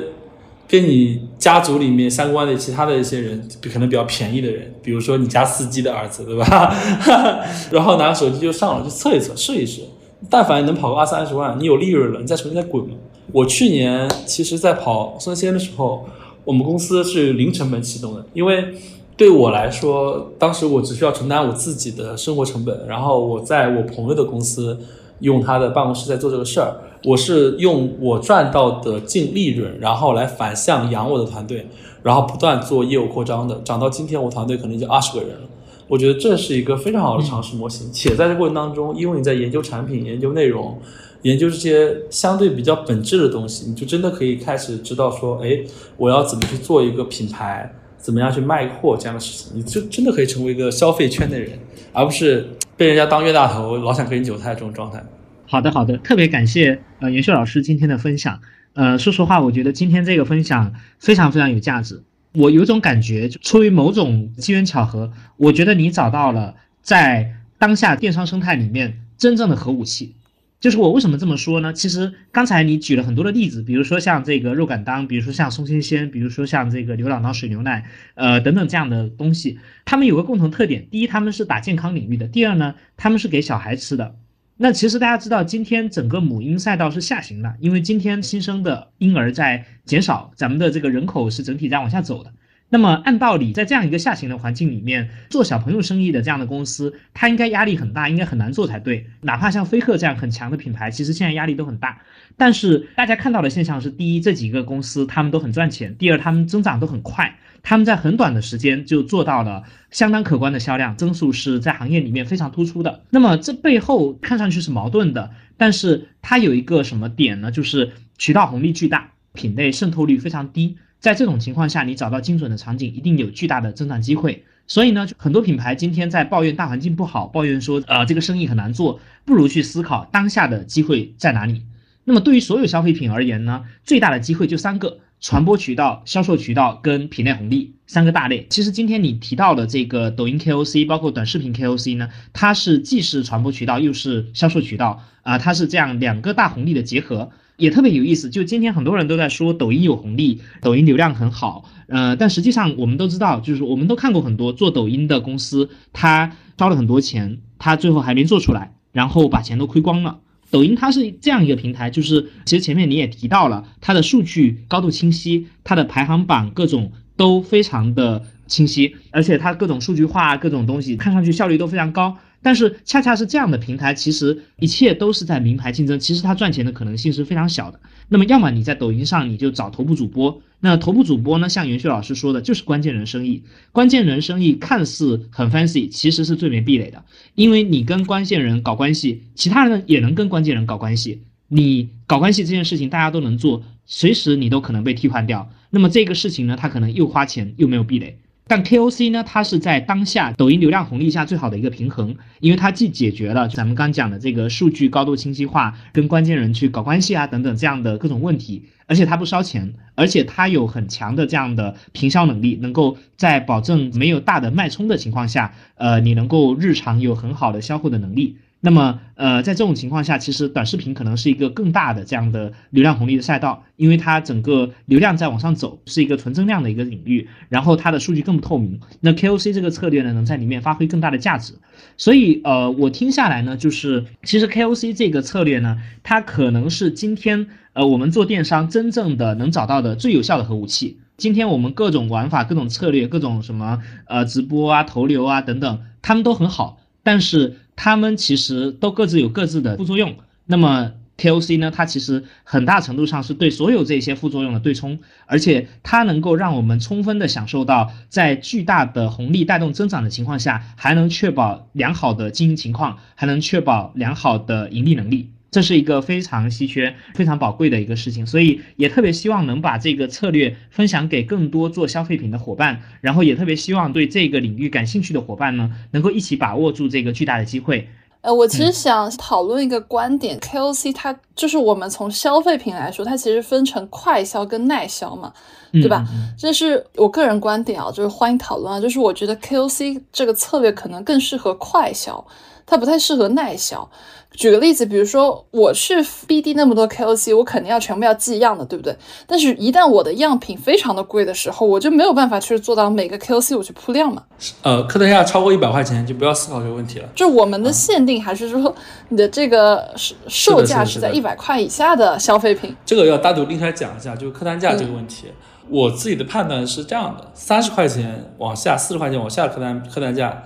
[0.71, 6.73] 跟你家族里面相关的其他的一些人，可能比较便宜的人，比如说你家司机的儿子，对吧？
[7.69, 9.81] 然后拿手机就上了，就测一测，试一试。
[10.29, 12.91] 但凡能跑个二三十万，你有利润了，你再重新再滚嘛。
[13.33, 16.07] 我去年其实，在跑生鲜的时候，
[16.45, 18.73] 我们公司是零成本启动的，因为
[19.17, 24.79] 对我来说，当时我只需要承担我自己的生活成本，然后我在我朋友的公司
[25.19, 31.67] 用他的办公室在做这个事儿，我是用我赚到的净利润，然后来反向养我的团队，
[32.03, 35.47] 然后不断做业务扩张的，涨到今天，我团队可能已经二十个人了。
[35.87, 40.79] 我觉得这是一个非常好的尝试模型，且在这过程当中，因为你在研究产品、研究内容。
[41.23, 45.59] 研究这些相对比较本质的东西，你就真的可以开始知道说，哎，
[45.95, 51.59] 我要怎么去做一个品牌，怎么样去卖货这样的事情，你就真的可以成为一个消费圈的人，
[51.93, 55.05] 而不是被人家当冤大头，老想割你韭菜这种状态。
[55.51, 58.39] 好的，好的，特别感谢呃袁秀老师今天的分享。
[58.71, 62.01] 呃，说实话，我觉得今天这个分享非常非常有价值。
[62.31, 70.15] 我有种感觉，出于某种机缘巧合，我觉得你找到了在当下电商生态里面真正的核武器。
[70.61, 71.73] 就是我为什么这么说呢？
[71.73, 77.83] 其实刚才你举了很多的例子，比如说像这个肉感当，比如说像松鲜鲜，比如说像这个牛朗当水牛奶，
[78.13, 84.15] 呃等等这样的东西，他们有个共同特点：第一，他们是打健康领域的；第二呢，他们是给小孩吃的。
[84.63, 92.31] 那其实大家知道，今天整个母婴赛道是下行的，因为今天新生的婴儿在减少，咱们的这个人口是整体在往下走的。
[92.69, 99.07] 那么按道理，在这样一个下行的环境里面，做小朋友生意的这样的公司，它应该压力很大，应该很难做才对。
[99.21, 101.99] 哪怕像飞鹤这样很强的品牌，其实现在压力都很大。
[102.37, 113.03] 但是大家看到的现象是：第一，这几个公司他们都很赚钱；第二，他们增长都很快，他们在很短的时间就做到了相当可观的销量增速，是在行业里面非常突出的。
[113.09, 117.51] 那么这背后看上去是矛盾的，但是它有一个什么点呢？
[117.51, 120.77] 就是渠道红利巨大，品类渗透率非常低。
[120.99, 124.43] 在这种情况下，你找到精准的场景，一定有巨大的增长机会。
[124.67, 131.63] 所以呢，很多品牌今天在抱怨大环境不好，抱怨说，呃，这个生意很难做，不如去思考当下的机会在哪里。
[132.03, 138.47] 那么对于所有消费品而言呢，最大的机会就三个：传播渠道、销售渠道跟品类红利三个大类。
[138.49, 147.29] 其实今天你提到的这个抖音 KOC，包括短视频 KOC 呢，它是既是传播渠道又是销售渠道啊，它是这样两个大红利的结合。
[147.57, 160.21] 也特别有意思，就今天很多人都在说抖音有红利，抖音流量很好，呃，但实际上我们都知道，就是我们都看过很多做抖音的公司，他烧了很多钱，他最后还没做出来，然后把钱都亏光了。
[160.51, 172.17] 抖音它是这样一个平台，就是其实前面你也提到了，它的数据高度清晰，它的排行榜各种都非常的清晰，而且它各种数据化各种东西看上去效率都非常高。
[172.41, 177.79] 但是恰恰是这样的平台，其实一切都是在名牌竞争，其实它赚钱的可能性是非常小的。
[178.09, 183.43] 那么，要么你在抖音上你就找头部主播，那头部主播呢，像袁旭老师说的，就是关键人生意。
[183.71, 187.03] 关键人生意看似很 fancy，其实是最没壁垒的，
[187.35, 191.21] 因为你跟关键人搞关系，其他人也能跟关键人搞关系。
[191.47, 195.49] 你搞关系这件事情大家都能做，随时你都可能被替换掉。
[195.69, 198.17] 那么这个事情呢，它可能又花钱又没有壁垒。
[198.51, 218.35] 但 KOC 呢，它是在当下抖音流量红利下最好的一个平衡，因为它既解决了咱们刚讲的这个数据高度清晰化、跟关键人去搞关系啊等等这样的各种问题，而且它不烧钱，而且它有很强的这样的平销能力，能够在保证没有大的脉冲的情况下，呃，你能够日常有很好的销货的能力。
[218.63, 228.79] 那么，呃，在这种情况下，其实短视频可能是一个更大的这样的流量红利的赛道，因为它整个流量在往上走，是一个纯增量的一个领域，然后它的数据更不透明。
[228.99, 231.53] 那 KOC 这个策略呢，能在里面发挥更大的价值。
[231.97, 240.99] 所以，呃，我听下来呢，就是其实 KOC 这个策略呢，它可能是今天呃我们做电商真正的能找到的最有效的核武器。
[241.17, 247.57] 今天我们各种玩法、各种策略、各种什么呃直播啊、投流啊等等，他们都很好，但是。
[247.83, 250.15] 他们其实都各自有各自的副作用。
[250.45, 251.71] 那么 T O C 呢？
[251.71, 265.31] 它其实很大程度上是对所有这些副作用的对冲，而且它能够让我们充分的享受到在巨大的红利带动增长的情况下，还能确保良好的经营情况，还能确保良好的盈利能力。
[265.51, 277.85] 这是一个非常稀缺、非常宝贵的一个事情，所以也特别希望能把这个策略分享给更多做消费品的伙伴，然后也特别希望对这个领域感兴趣的伙伴呢，能够一起把握住这个巨大的机会。
[278.21, 285.33] 呃，我其实想讨论一个观点，KOC 它就是我们从消费品来说，它其实分成快消跟耐消嘛，
[285.73, 286.05] 对吧？
[286.37, 292.25] 这是我个人观点啊，就是欢迎讨论啊，就是我觉得 KOC 这个策略可能更适合快销。
[292.63, 293.89] 它不太适合耐销。
[294.31, 295.95] 举个例子，比如说我去
[296.25, 298.95] BD 那么多 KOC，我肯定要全部要寄样的，对不对？
[299.27, 304.23] 但是，一旦我的样品非常的贵的时候，我就没有办法去做到每个 KOC 我去铺量嘛。
[304.61, 307.09] 呃，客单价超过一百块钱就不要思考这个问题了。
[307.13, 308.73] 就我们的限定还是说
[309.09, 309.93] 你的这个
[310.29, 312.73] 售价是在一百块以下的消费品。
[312.85, 315.27] 这个要单独拎出来讲一下，就是客单价这个问题。
[315.71, 320.43] 我自己的判断是这样的：三十块钱往下，四十块钱往下的客单客单价。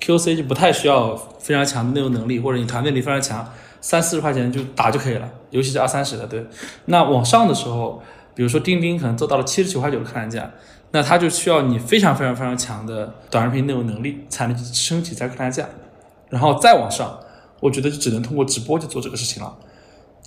[0.00, 3.48] QC 就不太需要非常强的内容能力，或者你团队力非常强，
[3.80, 6.26] 三四十块钱就打就可以了，尤其是二三十的。
[6.26, 6.44] 对，
[6.86, 8.02] 那往上的时候，
[8.34, 10.50] 比如说钉钉可能做到了七十九块九客单价，
[10.90, 15.68] 那它就需要你非常非常非常强的短视频内容能力才能去升起在客单价。
[16.28, 17.20] 然后再往上，
[17.60, 19.54] 我觉得就只能通过直播去做这个事情了。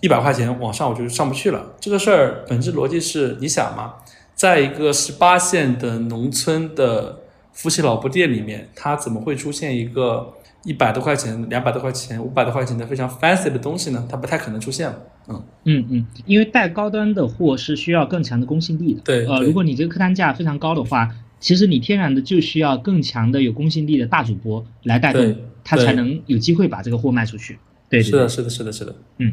[0.02, 1.62] 一百块钱往上我就上不去了。
[1.82, 3.96] 这个事儿本质逻辑是，你想嘛，
[4.36, 7.22] 在一个十八线的农村的。
[7.58, 10.34] 夫妻老婆店里面，它怎么会出现一个
[10.66, 14.06] 一百多块钱、两百多块钱、五百多块钱的非常 fancy 的东西呢？
[14.12, 15.02] 它不太可能出现了。
[15.30, 19.00] 嗯嗯嗯，因为带高端的货是需要更强的公信力的。
[19.06, 21.10] 对，呃，如果你这个客单价非常高的话，
[21.40, 27.58] 其实你天然的就需要更强的有公信力的大主播来带动，他才能有机会把这个货卖出去。
[27.88, 28.94] 对，是的，是的，是的，是的。
[29.20, 29.32] 嗯。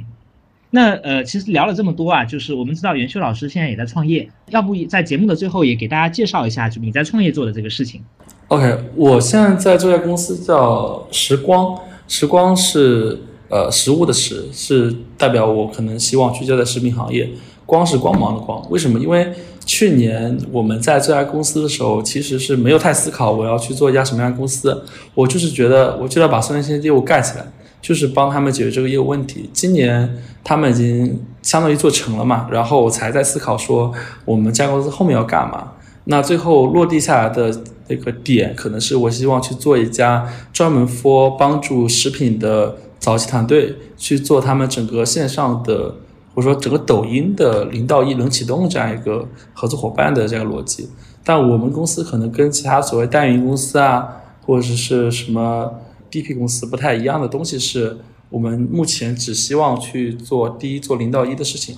[0.75, 8.01] 那呃，其实聊了这么多啊，就是我们知道袁修老师现在也在创业，要不在节目的最后也给大家介绍一下，就你在创业做的这个事情。
[8.49, 11.79] OK，我现在在这家公司叫时光，
[12.09, 13.21] 时光是
[13.51, 17.29] 呃食物的食，是代表我可能希望聚焦在食品行业。
[17.67, 18.99] 光是光芒的光，为什么？
[18.99, 19.33] 因为
[19.65, 24.83] 去年我们在这家公司的时候，其实是没有太思考我要去做一家什么样的公司，
[25.15, 27.47] 我就是觉得我就要把生鲜业务干起来。
[27.83, 29.51] 就是帮他们解决这个业务问题。
[29.53, 33.93] 今年他们已经相当于做成了嘛，然后我才在思考说
[34.25, 35.73] 我们家公司后面要干嘛。
[36.05, 45.97] 那最后落地下来的那个点，可能是我希望去做一家专门 for 帮助食品的早期团队去做他们整个线上的，
[46.35, 50.89] 或者说整个抖音的零到一冷启动这样一个合作伙伴的这个逻辑。
[51.25, 54.09] 但我们公司可能跟其他所谓代运营公司啊，
[54.47, 55.73] 或者是什么。
[56.13, 57.97] DP 公司不太一样的东西是
[58.29, 61.77] 我们目前只希望去做第一做零到一的事情，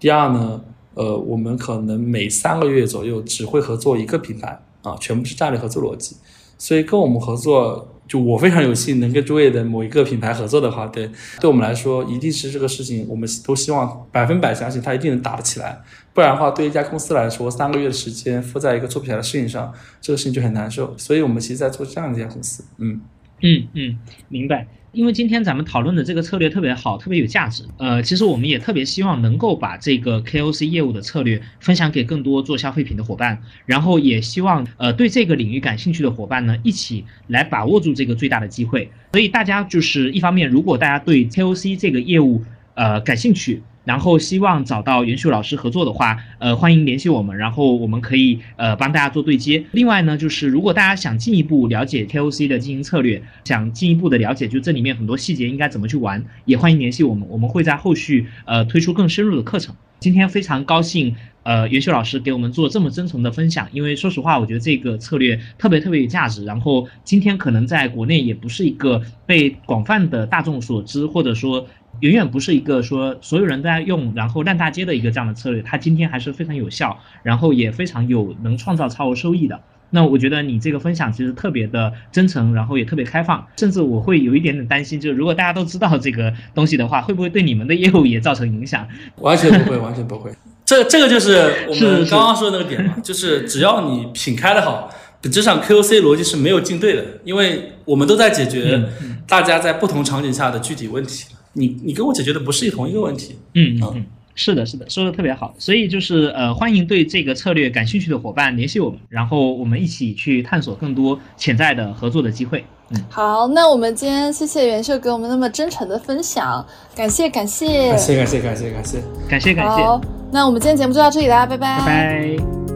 [0.00, 0.60] 第二呢，
[0.94, 6.16] 呃，我们可能每三个月左右只会合作一个品牌啊，全部是战略合作逻辑，
[6.58, 11.10] 所以跟我们合作，就我非常有幸能跟卓越的某一个品牌合作的话，对，
[11.40, 15.80] 对我们来说一定是这个事情，我们都希望百分百相信它一定能打得起来，
[16.14, 23.00] 不然的话，对一家公司来说，三个月的时间付在一个做不起来的事情上，这个事情就很难受，所以我们其实在做这样一家公司，嗯。
[23.40, 23.98] 嗯嗯，
[24.28, 24.66] 明白。
[24.92, 27.62] 因为今天咱们讨论的这个策略特别好，特别有价值。
[27.76, 38.90] 呃，其实我们也特别希望能够把这个 KOC 业务的策略分享给更多做消费品的伙伴，然后也希望呃对这个领域感兴趣的伙伴呢，一起来把握住这个最大的机会。
[39.12, 42.42] 所以大家就是一方面，如果大家对 KOC 这个业务
[42.74, 43.62] 呃感兴趣。
[43.86, 49.64] 然后希望找到袁秀老师合作的话，呃，欢迎联系我们，然后我们可以呃帮大家做对接。
[49.70, 59.72] 另外呢，就是如果大家想进一步了解 KOC 的经营策略，想进一步的了解就这里面很多细节应该怎么去玩，也欢迎联系我们，我们会在后续呃推出更深入的课程。
[60.00, 61.14] 今天非常高兴，
[61.44, 66.44] 呃，袁秀老师给我们做这么真诚的分享，因为说实话，我觉得这个策略特别特别有价值。
[66.44, 71.64] 然后今天可能在国内也不是一个被广泛的大众所知，或者说。
[72.00, 79.60] 远远不是一个说所有人都在用，然后烂大街的一个这样的策略，它今天还是非常有效，然后也非常有能创造超额收益的。
[79.90, 88.86] 那我觉得你这个分享其实特别的真诚，然后也特别开放，甚至我会有一点点担心，就是如果大家都知道这个东西的话，会不会对你们的业务也造成影响？
[89.18, 90.32] 完全不会，完全不会。
[90.64, 94.92] 这这个就是我们刚刚说的那个点嘛，就是只要你品开的好，
[95.22, 98.82] 本质上 KOC 逻辑是没有进对的，因为我们都在解决
[99.28, 101.26] 大家在不同场景下的具体问题。
[101.56, 103.34] 你你跟我解决的不是同一个问题。
[103.54, 104.06] 嗯嗯。
[104.38, 112.62] 是的，是的，说的特别好，所以就是呃，欢迎对这个策略感兴趣的伙伴联系我们，然后我们一起去探索更多潜在的合作的机会。
[112.90, 116.62] 嗯，好，那我们今天谢谢袁秀给我们那么真诚的分享，
[116.94, 119.82] 感谢，感谢，感谢，感谢，感谢，感谢，感谢，感谢。
[119.82, 119.98] 好，
[120.30, 122.75] 那我们今天节目就到这里啦，拜拜，拜拜。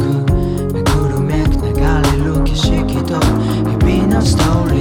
[4.11, 4.80] No story